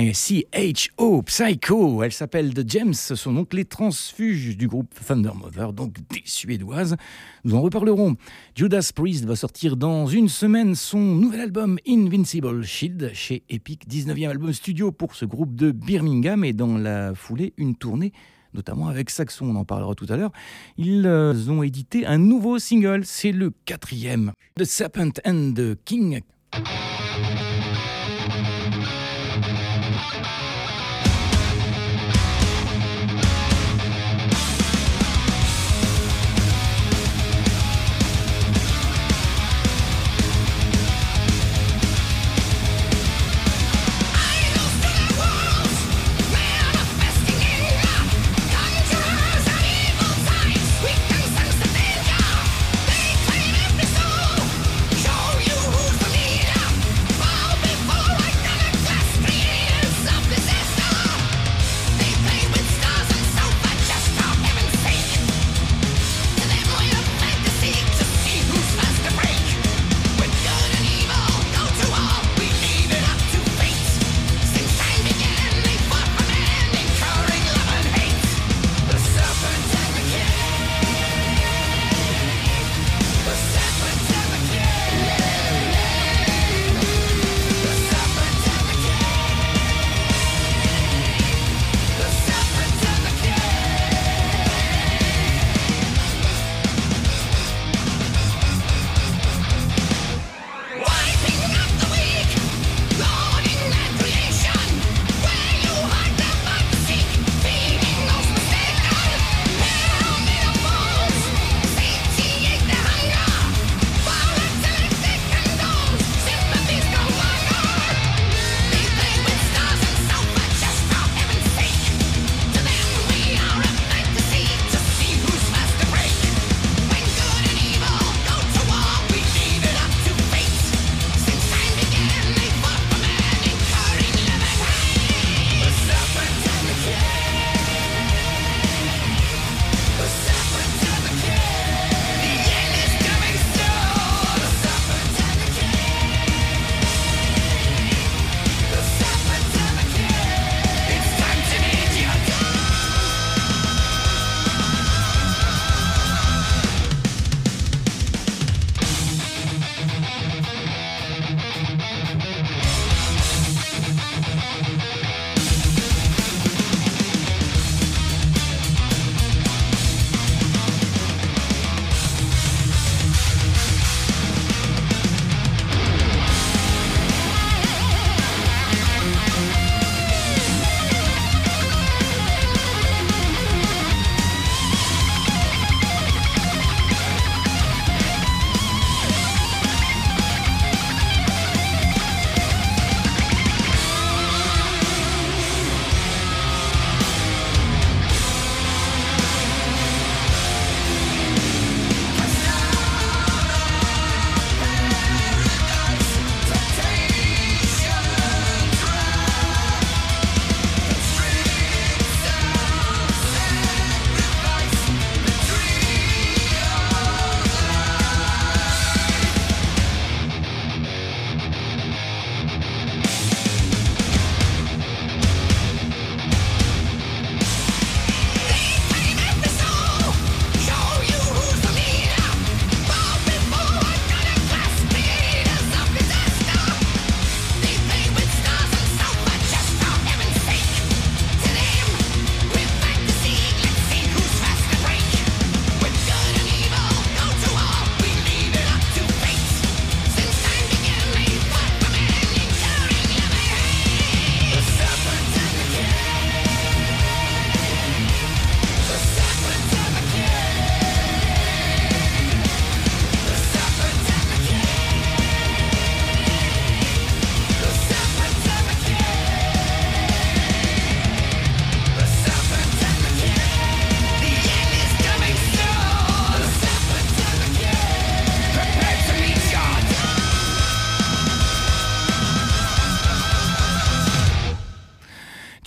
P-S-Y-C-H-O, 0.00 1.22
Psycho. 1.22 2.02
Elle 2.02 2.12
s'appelle 2.12 2.54
The 2.54 2.66
James, 2.66 2.94
ce 2.94 3.14
sont 3.14 3.34
donc 3.34 3.52
les 3.52 3.66
transfuges 3.66 4.56
du 4.56 4.66
groupe 4.66 4.94
Thunder 5.06 5.32
Mother, 5.34 5.74
donc 5.74 5.96
des 6.08 6.22
Suédoises. 6.24 6.96
Nous 7.44 7.54
en 7.54 7.60
reparlerons. 7.60 8.16
Judas 8.54 8.92
Priest 8.94 9.26
va 9.26 9.36
sortir 9.36 9.76
dans 9.76 10.06
une 10.06 10.28
semaine 10.28 10.74
son 10.74 11.00
nouvel 11.00 11.40
album 11.40 11.78
Invincible 11.86 12.64
Shield 12.64 13.10
chez 13.12 13.42
Epic, 13.50 13.86
19e 13.88 14.30
album 14.30 14.52
studio 14.54 14.90
pour 14.90 15.14
ce 15.14 15.26
groupe 15.26 15.54
de 15.54 15.70
Birmingham 15.70 16.44
et 16.44 16.54
dans 16.54 16.78
la 16.78 17.14
foulée, 17.14 17.52
une 17.58 17.76
tournée 17.76 18.12
notamment 18.52 18.88
avec 18.88 19.10
Saxon, 19.10 19.46
on 19.46 19.54
en 19.54 19.64
parlera 19.64 19.94
tout 19.94 20.06
à 20.08 20.16
l'heure. 20.16 20.32
Ils 20.76 21.06
euh, 21.06 21.34
ont 21.48 21.62
édité 21.62 22.04
un 22.04 22.18
nouveau 22.18 22.58
single, 22.58 23.02
c'est 23.04 23.30
le 23.30 23.52
quatrième, 23.64 24.32
The 24.56 24.64
Serpent 24.64 25.12
and 25.24 25.52
the 25.54 25.78
King. 25.84 26.22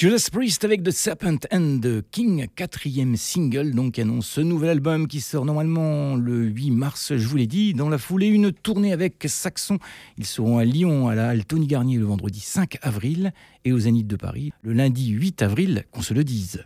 Judas 0.03 0.27
Priest 0.29 0.65
avec 0.65 0.83
The 0.83 0.91
Serpent 0.91 1.37
and 1.49 1.79
the 1.81 2.03
King, 2.11 2.47
quatrième 2.57 3.15
single, 3.15 3.73
donc 3.73 3.97
annonce 3.97 4.27
ce 4.27 4.41
nouvel 4.41 4.71
album 4.71 5.07
qui 5.07 5.21
sort 5.21 5.45
normalement 5.45 6.17
le 6.17 6.43
8 6.43 6.71
mars, 6.71 7.13
je 7.15 7.25
vous 7.25 7.37
l'ai 7.37 7.47
dit. 7.47 7.73
Dans 7.73 7.87
la 7.87 7.97
foulée, 7.97 8.27
une 8.27 8.51
tournée 8.51 8.91
avec 8.91 9.23
Saxon. 9.25 9.79
Ils 10.17 10.25
seront 10.25 10.57
à 10.57 10.65
Lyon, 10.65 11.07
à 11.07 11.15
la 11.15 11.29
Halle 11.29 11.45
Tony 11.45 11.67
Garnier 11.67 11.99
le 11.99 12.03
vendredi 12.03 12.41
5 12.41 12.79
avril 12.81 13.31
et 13.63 13.71
aux 13.71 13.79
Zénith 13.79 14.05
de 14.05 14.17
Paris 14.17 14.51
le 14.61 14.73
lundi 14.73 15.07
8 15.07 15.41
avril, 15.41 15.85
qu'on 15.91 16.01
se 16.01 16.13
le 16.13 16.25
dise. 16.25 16.65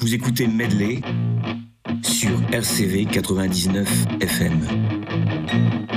Vous 0.00 0.12
écoutez 0.12 0.48
Medley 0.48 1.02
sur 2.02 2.32
RCV 2.52 3.04
99 3.04 4.06
FM. 4.22 4.99
Thank 5.50 5.74
you. 5.74 5.89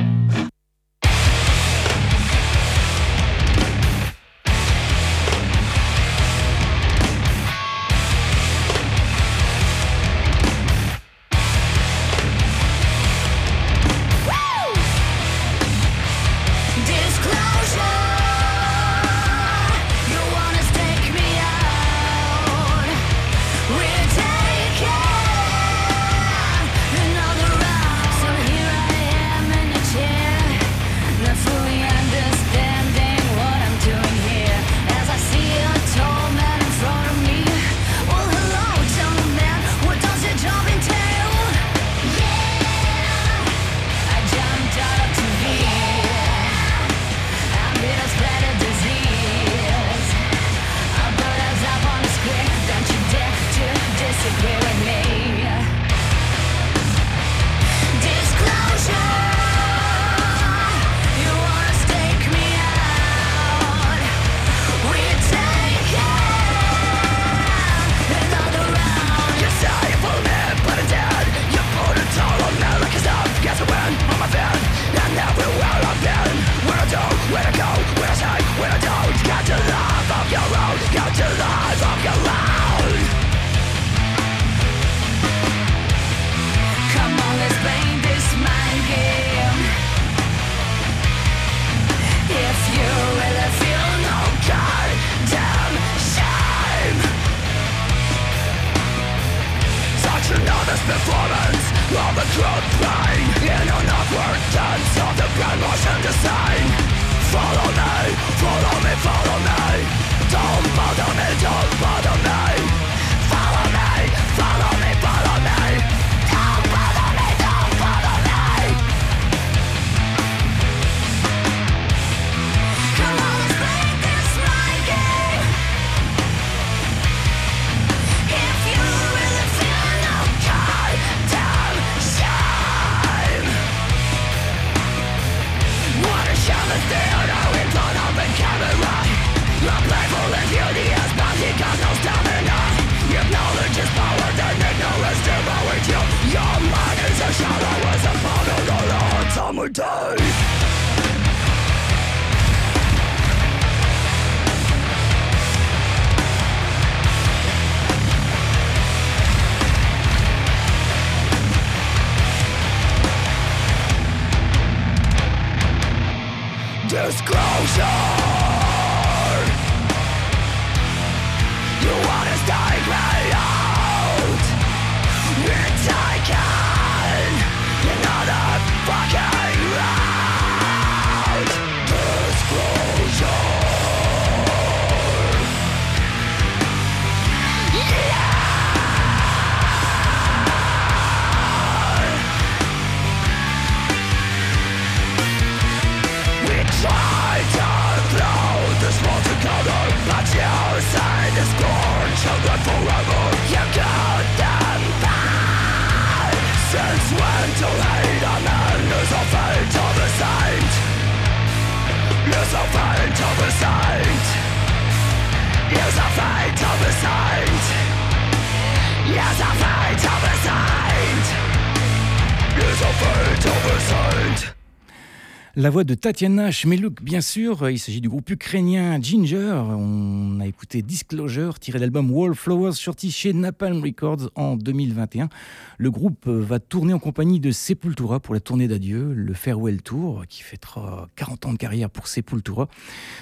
La 225.64 225.70
voix 225.70 225.86
de 225.86 225.94
Tatiana 225.94 226.52
Shmeluk, 226.52 227.02
bien 227.02 227.22
sûr. 227.22 227.70
Il 227.70 227.80
s'agit 227.80 228.02
du 228.02 228.10
groupe 228.10 228.30
ukrainien 228.30 229.02
Ginger. 229.02 229.64
On 229.66 230.42
a 230.42 230.46
écouté 230.46 230.82
Disclosure, 230.82 231.58
tiré 231.58 231.80
d'album 231.80 232.12
Wallflowers, 232.12 232.74
sorti 232.74 233.12
chez 233.12 233.32
Napalm 233.32 233.82
Records 233.82 234.30
en 234.36 234.58
2021. 234.58 235.30
Le 235.78 235.90
groupe 235.90 236.28
va 236.28 236.60
tourner 236.60 236.92
en 236.92 237.00
compagnie 237.00 237.40
de 237.40 237.52
Sepultura 237.52 238.20
pour 238.20 238.34
la 238.34 238.42
tournée 238.42 238.68
d'adieu, 238.68 239.14
le 239.14 239.34
Farewell 239.34 239.82
Tour, 239.82 240.26
qui 240.28 240.44
fêtera 240.44 241.08
40 241.16 241.46
ans 241.46 241.54
de 241.54 241.58
carrière 241.58 241.90
pour 241.90 242.08
Sepultura. 242.08 242.68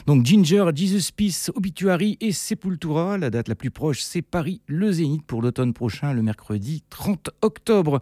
Donc 0.07 0.25
Ginger, 0.25 0.65
Jesus 0.73 1.11
Peace, 1.15 1.51
Obituary 1.53 2.17
et 2.21 2.31
Sepultura. 2.31 3.19
La 3.19 3.29
date 3.29 3.49
la 3.49 3.55
plus 3.55 3.69
proche, 3.69 4.01
c'est 4.01 4.23
Paris, 4.23 4.61
le 4.65 4.91
Zénith, 4.91 5.27
pour 5.27 5.43
l'automne 5.43 5.73
prochain, 5.73 6.11
le 6.11 6.23
mercredi 6.23 6.81
30 6.89 7.29
octobre. 7.43 7.99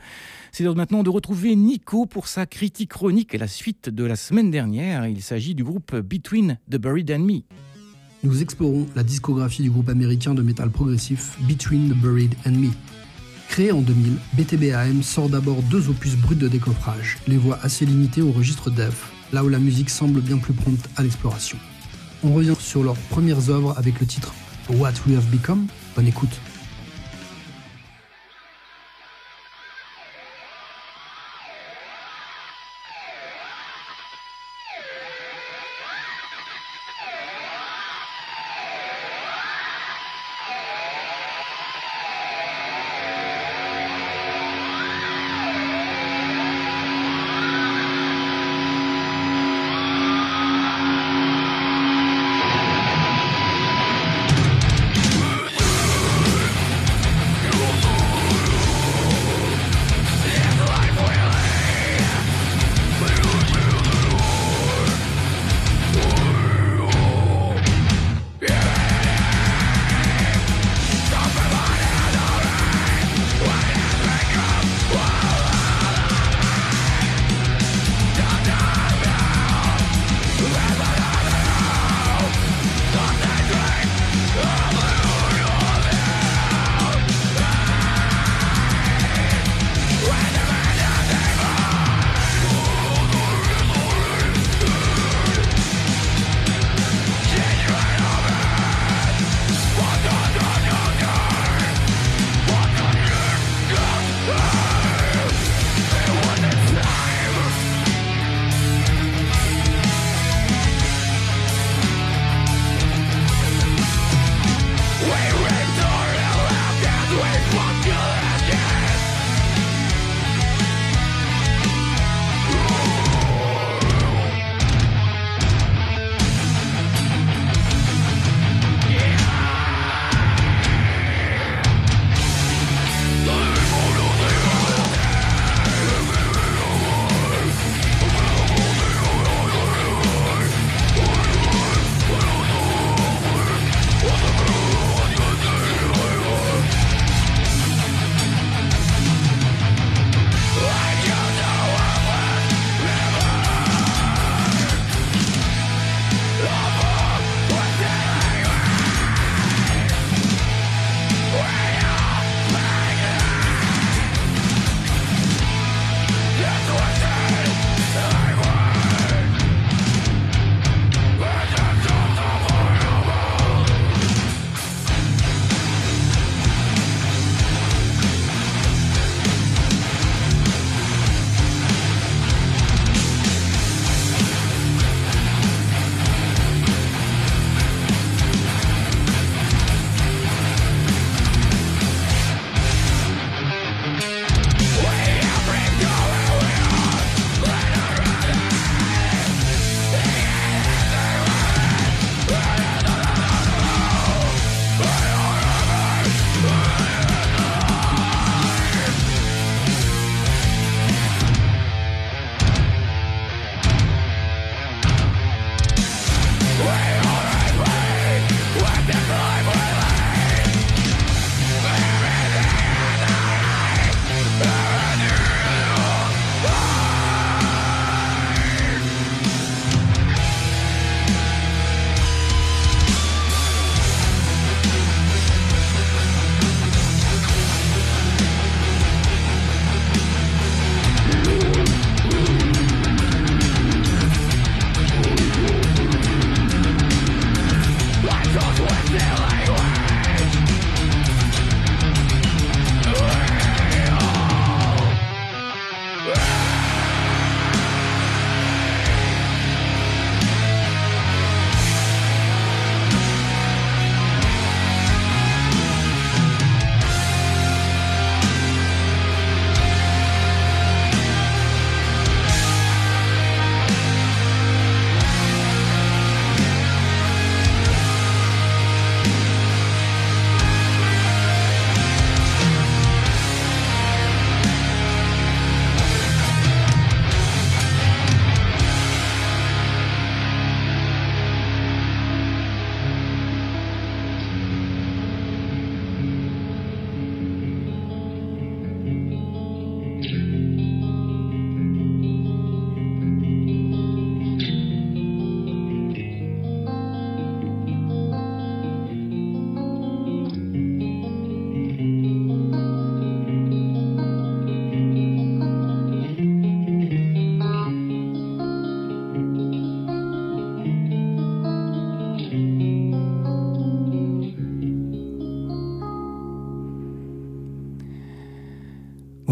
C'est 0.53 0.63
l'heure 0.63 0.77
maintenant 0.77 1.03
de 1.03 1.09
retrouver 1.09 1.57
Nico 1.57 2.05
pour 2.05 2.29
sa 2.29 2.45
critique 2.45 2.91
chronique 2.91 3.35
et 3.35 3.37
la 3.37 3.49
suite 3.49 3.89
de 3.89 4.05
la 4.05 4.15
semaine 4.29 4.51
dernière. 4.51 5.07
Il 5.07 5.23
s'agit 5.23 5.55
du 5.55 5.63
groupe 5.63 5.95
Between 5.95 6.59
the 6.69 6.75
Buried 6.75 7.09
and 7.09 7.21
Me. 7.21 7.39
Nous 8.21 8.43
explorons 8.43 8.85
la 8.95 9.01
discographie 9.01 9.63
du 9.63 9.71
groupe 9.71 9.89
américain 9.89 10.35
de 10.35 10.43
métal 10.43 10.69
progressif 10.69 11.35
Between 11.47 11.89
the 11.89 11.95
Buried 11.95 12.35
and 12.45 12.51
Me. 12.51 12.69
Créé 13.47 13.71
en 13.71 13.81
2000, 13.81 14.17
BTBAM 14.33 15.01
sort 15.01 15.29
d'abord 15.29 15.63
deux 15.63 15.89
opus 15.89 16.15
bruts 16.15 16.35
de 16.35 16.47
décoffrage, 16.47 17.17
les 17.27 17.37
voix 17.37 17.57
assez 17.63 17.87
limitées 17.87 18.21
au 18.21 18.31
registre 18.31 18.69
death, 18.69 18.93
là 19.33 19.43
où 19.43 19.49
la 19.49 19.57
musique 19.57 19.89
semble 19.89 20.21
bien 20.21 20.37
plus 20.37 20.53
prompte 20.53 20.87
à 20.95 21.01
l'exploration. 21.01 21.57
On 22.23 22.31
revient 22.31 22.53
sur 22.59 22.83
leurs 22.83 22.97
premières 23.09 23.49
œuvres 23.49 23.75
avec 23.79 23.99
le 23.99 24.05
titre 24.05 24.35
What 24.69 24.93
We 25.07 25.17
Have 25.17 25.25
Become. 25.31 25.65
Bonne 25.95 26.07
écoute. 26.07 26.39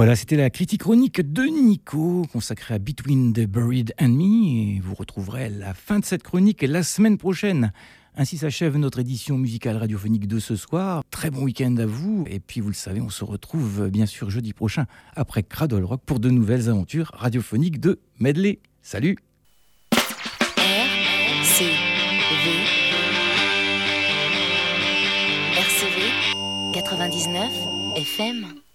Voilà, 0.07 0.15
c'était 0.15 0.38
la 0.38 0.49
critique 0.49 0.84
chronique 0.84 1.19
de 1.19 1.43
Nico, 1.43 2.25
consacrée 2.31 2.75
à 2.75 2.79
Between 2.79 3.34
the 3.34 3.41
Buried 3.41 3.93
and 3.99 4.07
Me. 4.07 4.81
Vous 4.81 4.95
retrouverez 4.95 5.49
la 5.49 5.73
fin 5.73 5.99
de 5.99 6.05
cette 6.05 6.23
chronique 6.23 6.61
la 6.61 6.81
semaine 6.81 7.17
prochaine. 7.17 7.73
Ainsi 8.15 8.38
s'achève 8.38 8.77
notre 8.77 8.99
édition 8.99 9.38
musicale 9.38 9.75
radiophonique 9.75 10.25
de 10.25 10.39
ce 10.39 10.55
soir. 10.55 11.03
Très 11.11 11.29
bon 11.29 11.43
week-end 11.43 11.75
à 11.75 11.85
vous. 11.85 12.23
Et 12.29 12.39
puis, 12.39 12.61
vous 12.61 12.69
le 12.69 12.73
savez, 12.73 13.01
on 13.01 13.09
se 13.09 13.25
retrouve 13.25 13.89
bien 13.89 14.05
sûr 14.05 14.29
jeudi 14.29 14.53
prochain 14.53 14.85
après 15.17 15.43
Cradle 15.43 15.84
Rock 15.84 16.03
pour 16.05 16.21
de 16.21 16.29
nouvelles 16.29 16.69
aventures 16.69 17.11
radiophoniques 17.13 17.81
de 17.81 17.99
Medley. 18.17 18.59
Salut 18.81 19.17
RCV 19.91 21.73
RCV 25.57 26.01
99 26.73 27.51
FM 27.97 28.66